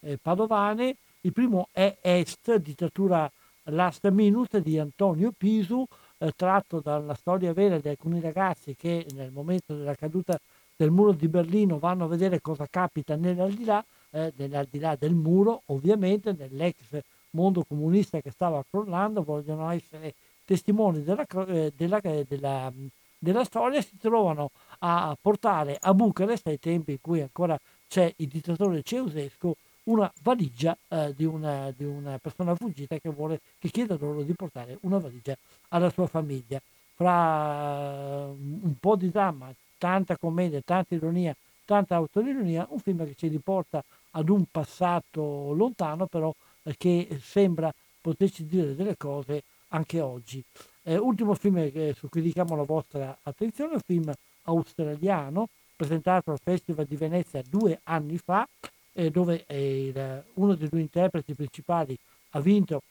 eh, 0.00 0.16
padovane. 0.16 0.96
Il 1.22 1.32
primo 1.32 1.68
è 1.72 1.96
Est, 2.00 2.54
dittatura 2.56 3.28
Last 3.70 4.08
Minute 4.10 4.60
di 4.62 4.78
Antonio 4.78 5.32
Pisu, 5.36 5.84
eh, 6.18 6.32
tratto 6.36 6.80
dalla 6.80 7.14
storia 7.14 7.52
vera 7.52 7.78
di 7.78 7.88
alcuni 7.88 8.20
ragazzi 8.20 8.76
che 8.76 9.06
nel 9.14 9.30
momento 9.32 9.74
della 9.74 9.94
caduta 9.94 10.38
del 10.76 10.90
muro 10.90 11.12
di 11.12 11.28
Berlino 11.28 11.78
vanno 11.78 12.04
a 12.04 12.08
vedere 12.08 12.40
cosa 12.40 12.66
capita 12.70 13.16
nell'aldilà, 13.16 13.84
eh, 14.10 14.32
nell'aldilà 14.36 14.94
del 14.94 15.14
muro, 15.14 15.62
ovviamente 15.66 16.34
nell'ex 16.36 17.00
mondo 17.30 17.64
comunista 17.64 18.20
che 18.20 18.30
stava 18.30 18.62
crollando, 18.68 19.22
vogliono 19.22 19.68
essere 19.70 20.14
testimoni 20.44 21.02
della, 21.02 21.26
eh, 21.46 21.72
della, 21.76 22.00
della, 22.00 22.72
della 23.18 23.44
storia 23.44 23.80
si 23.80 23.96
trovano 23.98 24.50
a 24.78 25.16
portare 25.20 25.76
a 25.80 25.92
Bucarest, 25.92 26.46
ai 26.46 26.58
tempi 26.58 26.92
in 26.92 27.00
cui 27.00 27.20
ancora 27.20 27.58
c'è 27.88 28.12
il 28.16 28.28
dittatore 28.28 28.82
Ceausescu, 28.82 29.54
una 29.86 30.10
valigia 30.22 30.76
eh, 30.88 31.12
di, 31.14 31.24
una, 31.24 31.72
di, 31.76 31.84
una, 31.84 32.18
persona 32.18 32.54
fuggita 32.54 32.98
che, 32.98 33.08
vuole, 33.08 33.40
che 33.58 33.68
chiede 33.70 33.96
loro 33.98 34.22
di 34.22 34.32
portare 34.32 34.78
una 34.82 34.98
valigia 34.98 35.36
alla 35.68 35.90
sua 35.90 36.06
famiglia. 36.06 36.60
Fra 36.94 38.26
un 38.28 38.74
po' 38.80 38.96
di 38.96 39.10
dramma, 39.10 39.52
tanta 39.76 40.16
commedia, 40.16 40.60
tanta 40.64 40.94
ironia, 40.94 41.36
tanta 41.64 41.96
autoironia, 41.96 42.66
un 42.70 42.78
film 42.78 43.04
che 43.04 43.14
ci 43.14 43.28
riporta 43.28 43.84
ad 44.12 44.28
un 44.30 44.44
passato 44.50 45.52
lontano, 45.52 46.06
però 46.06 46.32
eh, 46.62 46.74
che 46.76 47.18
sembra 47.20 47.72
poterci 48.00 48.46
dire 48.46 48.74
delle 48.74 48.96
cose 48.96 49.42
anche 49.68 50.00
oggi. 50.00 50.42
Eh, 50.82 50.96
ultimo 50.96 51.34
film 51.34 51.58
eh, 51.58 51.94
su 51.96 52.08
cui 52.08 52.20
richiamo 52.20 52.56
la 52.56 52.62
vostra 52.62 53.18
attenzione 53.22 53.74
un 53.74 53.80
film 53.80 54.12
australiano 54.44 55.48
presentato 55.74 56.30
al 56.30 56.38
Festival 56.42 56.86
di 56.86 56.96
Venezia 56.96 57.42
due 57.48 57.80
anni 57.84 58.16
fa, 58.16 58.48
eh, 58.96 59.10
dove 59.10 59.44
il, 59.48 60.24
uno 60.34 60.54
dei 60.54 60.68
due 60.68 60.80
interpreti 60.80 61.34
principali 61.34 61.96
ha 62.30 62.40
vinto 62.40 62.82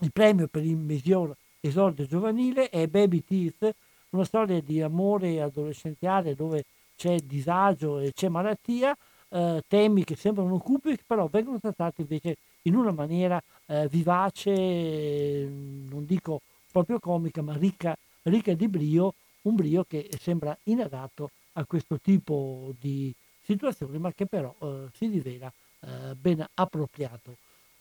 il 0.00 0.10
premio 0.10 0.48
per 0.48 0.64
il 0.64 0.76
miglior 0.76 1.36
esordio 1.60 2.06
giovanile, 2.06 2.68
è 2.70 2.86
Baby 2.86 3.22
Teeth, 3.24 3.74
una 4.10 4.24
storia 4.24 4.60
di 4.60 4.80
amore 4.80 5.42
adolescenziale 5.42 6.34
dove 6.34 6.64
c'è 6.96 7.18
disagio 7.20 7.98
e 7.98 8.12
c'è 8.12 8.28
malattia, 8.28 8.96
eh, 9.28 9.62
temi 9.66 10.04
che 10.04 10.16
sembrano 10.16 10.58
cupi, 10.58 10.98
però 11.06 11.26
vengono 11.26 11.58
trattati 11.60 12.02
invece 12.02 12.36
in 12.62 12.74
una 12.74 12.92
maniera 12.92 13.42
eh, 13.66 13.88
vivace, 13.88 15.46
non 15.48 16.04
dico 16.06 16.40
proprio 16.70 16.98
comica, 16.98 17.42
ma 17.42 17.56
ricca, 17.56 17.96
ricca 18.22 18.54
di 18.54 18.68
brio, 18.68 19.14
un 19.42 19.54
brio 19.54 19.84
che 19.84 20.08
sembra 20.18 20.56
inadatto 20.64 21.30
a 21.54 21.64
questo 21.66 21.98
tipo 22.00 22.72
di 22.80 23.14
situazioni, 23.44 23.98
ma 23.98 24.12
che 24.12 24.26
però 24.26 24.54
eh, 24.60 24.88
si 24.94 25.06
rivela 25.06 25.52
eh, 25.80 26.14
ben 26.14 26.44
appropriato. 26.54 27.36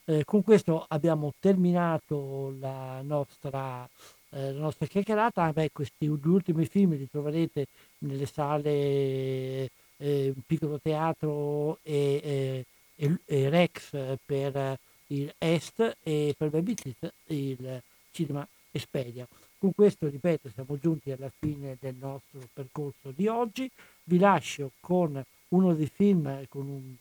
Eh, 0.05 0.25
con 0.25 0.43
questo 0.43 0.85
abbiamo 0.89 1.33
terminato 1.39 2.53
la 2.59 3.01
nostra, 3.01 3.87
eh, 4.31 4.51
la 4.51 4.59
nostra 4.59 4.85
chiacchierata. 4.85 5.53
Beh, 5.53 5.71
questi 5.71 6.07
due 6.07 6.33
ultimi 6.33 6.65
film 6.65 6.91
li 6.91 7.09
troverete 7.09 7.67
nelle 7.99 8.25
sale 8.25 9.69
eh, 9.97 10.33
Piccolo 10.45 10.79
Teatro 10.79 11.79
e, 11.83 12.65
e, 12.95 13.17
e, 13.25 13.49
Rex 13.49 14.17
per 14.25 14.77
il 15.07 15.33
Est 15.37 15.97
e 16.03 16.35
per 16.37 16.49
Baby 16.49 16.73
Teeth 16.73 17.13
il 17.27 17.81
Cinema 18.11 18.45
Espedia. 18.71 19.25
Con 19.57 19.73
questo, 19.73 20.09
ripeto, 20.09 20.49
siamo 20.49 20.77
giunti 20.77 21.11
alla 21.11 21.31
fine 21.39 21.77
del 21.79 21.95
nostro 21.95 22.41
percorso 22.51 23.11
di 23.15 23.27
oggi. 23.27 23.69
Vi 24.03 24.19
lascio 24.19 24.71
con 24.81 25.23
uno 25.53 25.73
dei 25.73 25.89
film, 25.93 26.45
con 26.49 26.67
un 26.67 26.95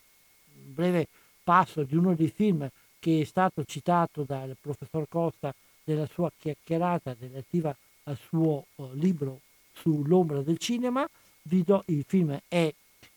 breve 0.72 1.08
passo 1.42 1.82
di 1.82 1.96
uno 1.96 2.14
dei 2.14 2.28
film 2.28 2.68
che 2.98 3.22
è 3.22 3.24
stato 3.24 3.64
citato 3.64 4.22
dal 4.22 4.56
professor 4.60 5.08
Costa 5.08 5.52
nella 5.84 6.06
sua 6.06 6.30
chiacchierata 6.38 7.16
relativa 7.18 7.74
al 8.04 8.16
suo 8.16 8.66
uh, 8.76 8.90
libro 8.92 9.40
sull'ombra 9.72 10.42
del 10.42 10.58
cinema. 10.58 11.08
Do, 11.42 11.82
il 11.86 12.04
film 12.06 12.38
è 12.46 12.72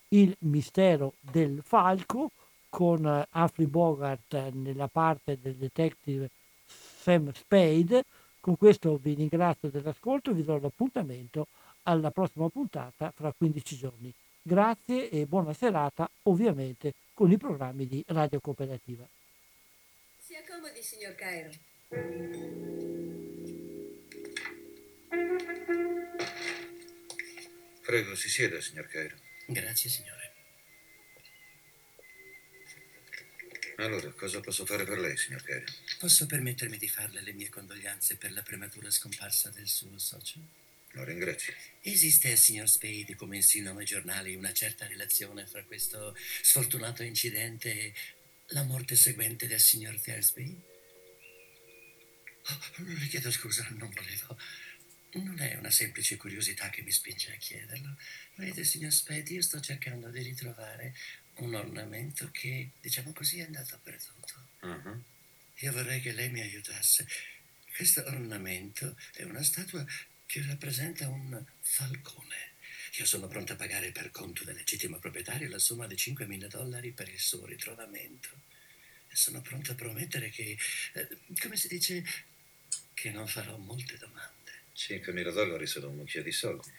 Il 0.10 0.36
mistero 0.40 1.14
del 1.20 1.62
falco 1.64 2.32
con 2.70 3.06
uh, 3.06 3.38
Humphrey 3.38 3.68
Bogart 3.68 4.52
nella 4.53 4.88
parte 4.88 5.38
del 5.40 5.56
detective 5.56 6.30
Sam 6.66 7.32
Spade. 7.32 8.06
Con 8.40 8.57
questo 8.57 8.98
vi 9.02 9.14
ringrazio 9.14 9.70
dell'ascolto 9.70 10.32
e 10.32 10.34
vi 10.34 10.44
do 10.44 10.57
l'appuntamento 10.57 11.48
alla 11.84 12.10
prossima 12.10 12.49
puntata 12.49 13.12
fra 13.16 13.32
15 13.36 13.78
giorni. 13.78 14.14
Grazie 14.48 15.10
e 15.10 15.26
buona 15.26 15.54
serata, 15.54 16.08
ovviamente 16.26 16.94
con 17.16 17.32
i 17.32 17.38
programmi 17.38 17.88
di 17.88 18.04
Radio 18.10 18.40
Cooperativa. 18.40 19.04
Si 20.20 20.36
accomodi, 20.36 20.84
signor 20.84 21.16
Cairo. 21.16 21.50
Prego, 27.82 28.16
si 28.16 28.30
sieda, 28.30 28.62
signor 28.62 28.86
Cairo. 28.86 29.16
Grazie, 29.48 29.90
signore. 29.90 30.34
Allora, 33.78 34.12
cosa 34.12 34.42
posso 34.42 34.64
fare 34.68 34.84
per 34.84 35.00
lei, 35.00 35.18
signor 35.18 35.42
Cairo? 35.42 35.66
Posso 35.98 36.28
permettermi 36.28 36.78
di 36.78 36.88
farle 36.88 37.22
le 37.22 37.34
mie 37.34 37.50
condoglianze 37.50 38.18
per 38.18 38.32
la 38.32 38.44
prematura 38.44 38.92
scomparsa 38.92 39.50
del 39.50 39.68
suo 39.68 39.98
socio? 39.98 40.65
Lo 40.96 41.04
ringrazio. 41.04 41.54
Esiste, 41.82 42.38
signor 42.38 42.70
Spade, 42.70 43.16
come 43.16 43.36
insinuano 43.36 43.82
i 43.82 43.86
giornali, 43.86 44.34
una 44.34 44.54
certa 44.54 44.88
relazione 44.88 45.46
fra 45.46 45.62
questo 45.66 46.16
sfortunato 46.42 47.04
incidente 47.04 47.70
e 47.70 47.94
la 48.48 48.64
morte 48.64 48.96
seguente 48.96 49.46
del 49.46 49.60
signor 49.60 50.00
Thursby? 50.00 50.58
Oh, 52.48 52.60
le 52.78 53.08
chiedo 53.08 53.30
scusa, 53.30 53.68
non 53.72 53.92
volevo. 53.92 54.40
Non 55.16 55.40
è 55.40 55.56
una 55.56 55.70
semplice 55.70 56.16
curiosità 56.16 56.70
che 56.70 56.82
mi 56.82 56.92
spinge 56.92 57.34
a 57.34 57.38
chiederlo. 57.38 57.98
Vede, 58.36 58.64
signor 58.64 58.94
Spade, 58.94 59.34
io 59.34 59.42
sto 59.42 59.60
cercando 59.60 60.10
di 60.10 60.22
ritrovare 60.22 60.96
un 61.36 61.56
ornamento 61.56 62.30
che, 62.32 62.72
diciamo 62.80 63.12
così, 63.12 63.40
è 63.40 63.44
andato 63.44 63.78
perduto. 63.84 64.48
Uh-huh. 64.62 65.04
Io 65.56 65.72
vorrei 65.74 66.00
che 66.00 66.14
lei 66.14 66.30
mi 66.30 66.40
aiutasse. 66.40 67.06
Questo 67.76 68.02
ornamento 68.06 68.98
è 69.14 69.24
una 69.24 69.44
statua 69.44 69.86
che 70.26 70.44
rappresenta 70.48 71.08
un 71.08 71.44
falcone. 71.62 72.54
Io 72.98 73.06
sono 73.06 73.28
pronto 73.28 73.54
a 73.54 73.56
pagare 73.56 73.92
per 73.92 74.12
conto 74.12 74.44
del 74.44 74.56
legittimo 74.56 75.00
proprietario 75.00 75.50
la 75.50 75.60
somma 75.60 75.88
di 75.88 75.96
5.000 75.96 76.48
dollari 76.48 76.92
per 76.92 77.10
il 77.10 77.20
suo 77.20 77.46
ritrovamento. 77.46 78.30
E 79.08 79.16
sono 79.16 79.42
pronto 79.42 79.72
a 79.72 79.76
promettere 79.76 80.30
che, 80.30 80.58
eh, 80.94 81.08
come 81.40 81.58
si 81.58 81.68
dice, 81.68 82.04
che 82.94 83.12
non 83.12 83.28
farò 83.28 83.58
molte 83.58 83.98
domande. 83.98 84.64
5.000 84.76 85.32
dollari 85.32 85.68
sono 85.68 85.90
un 85.90 85.98
mucchio 85.98 86.24
di 86.24 86.32
soldi. 86.32 86.72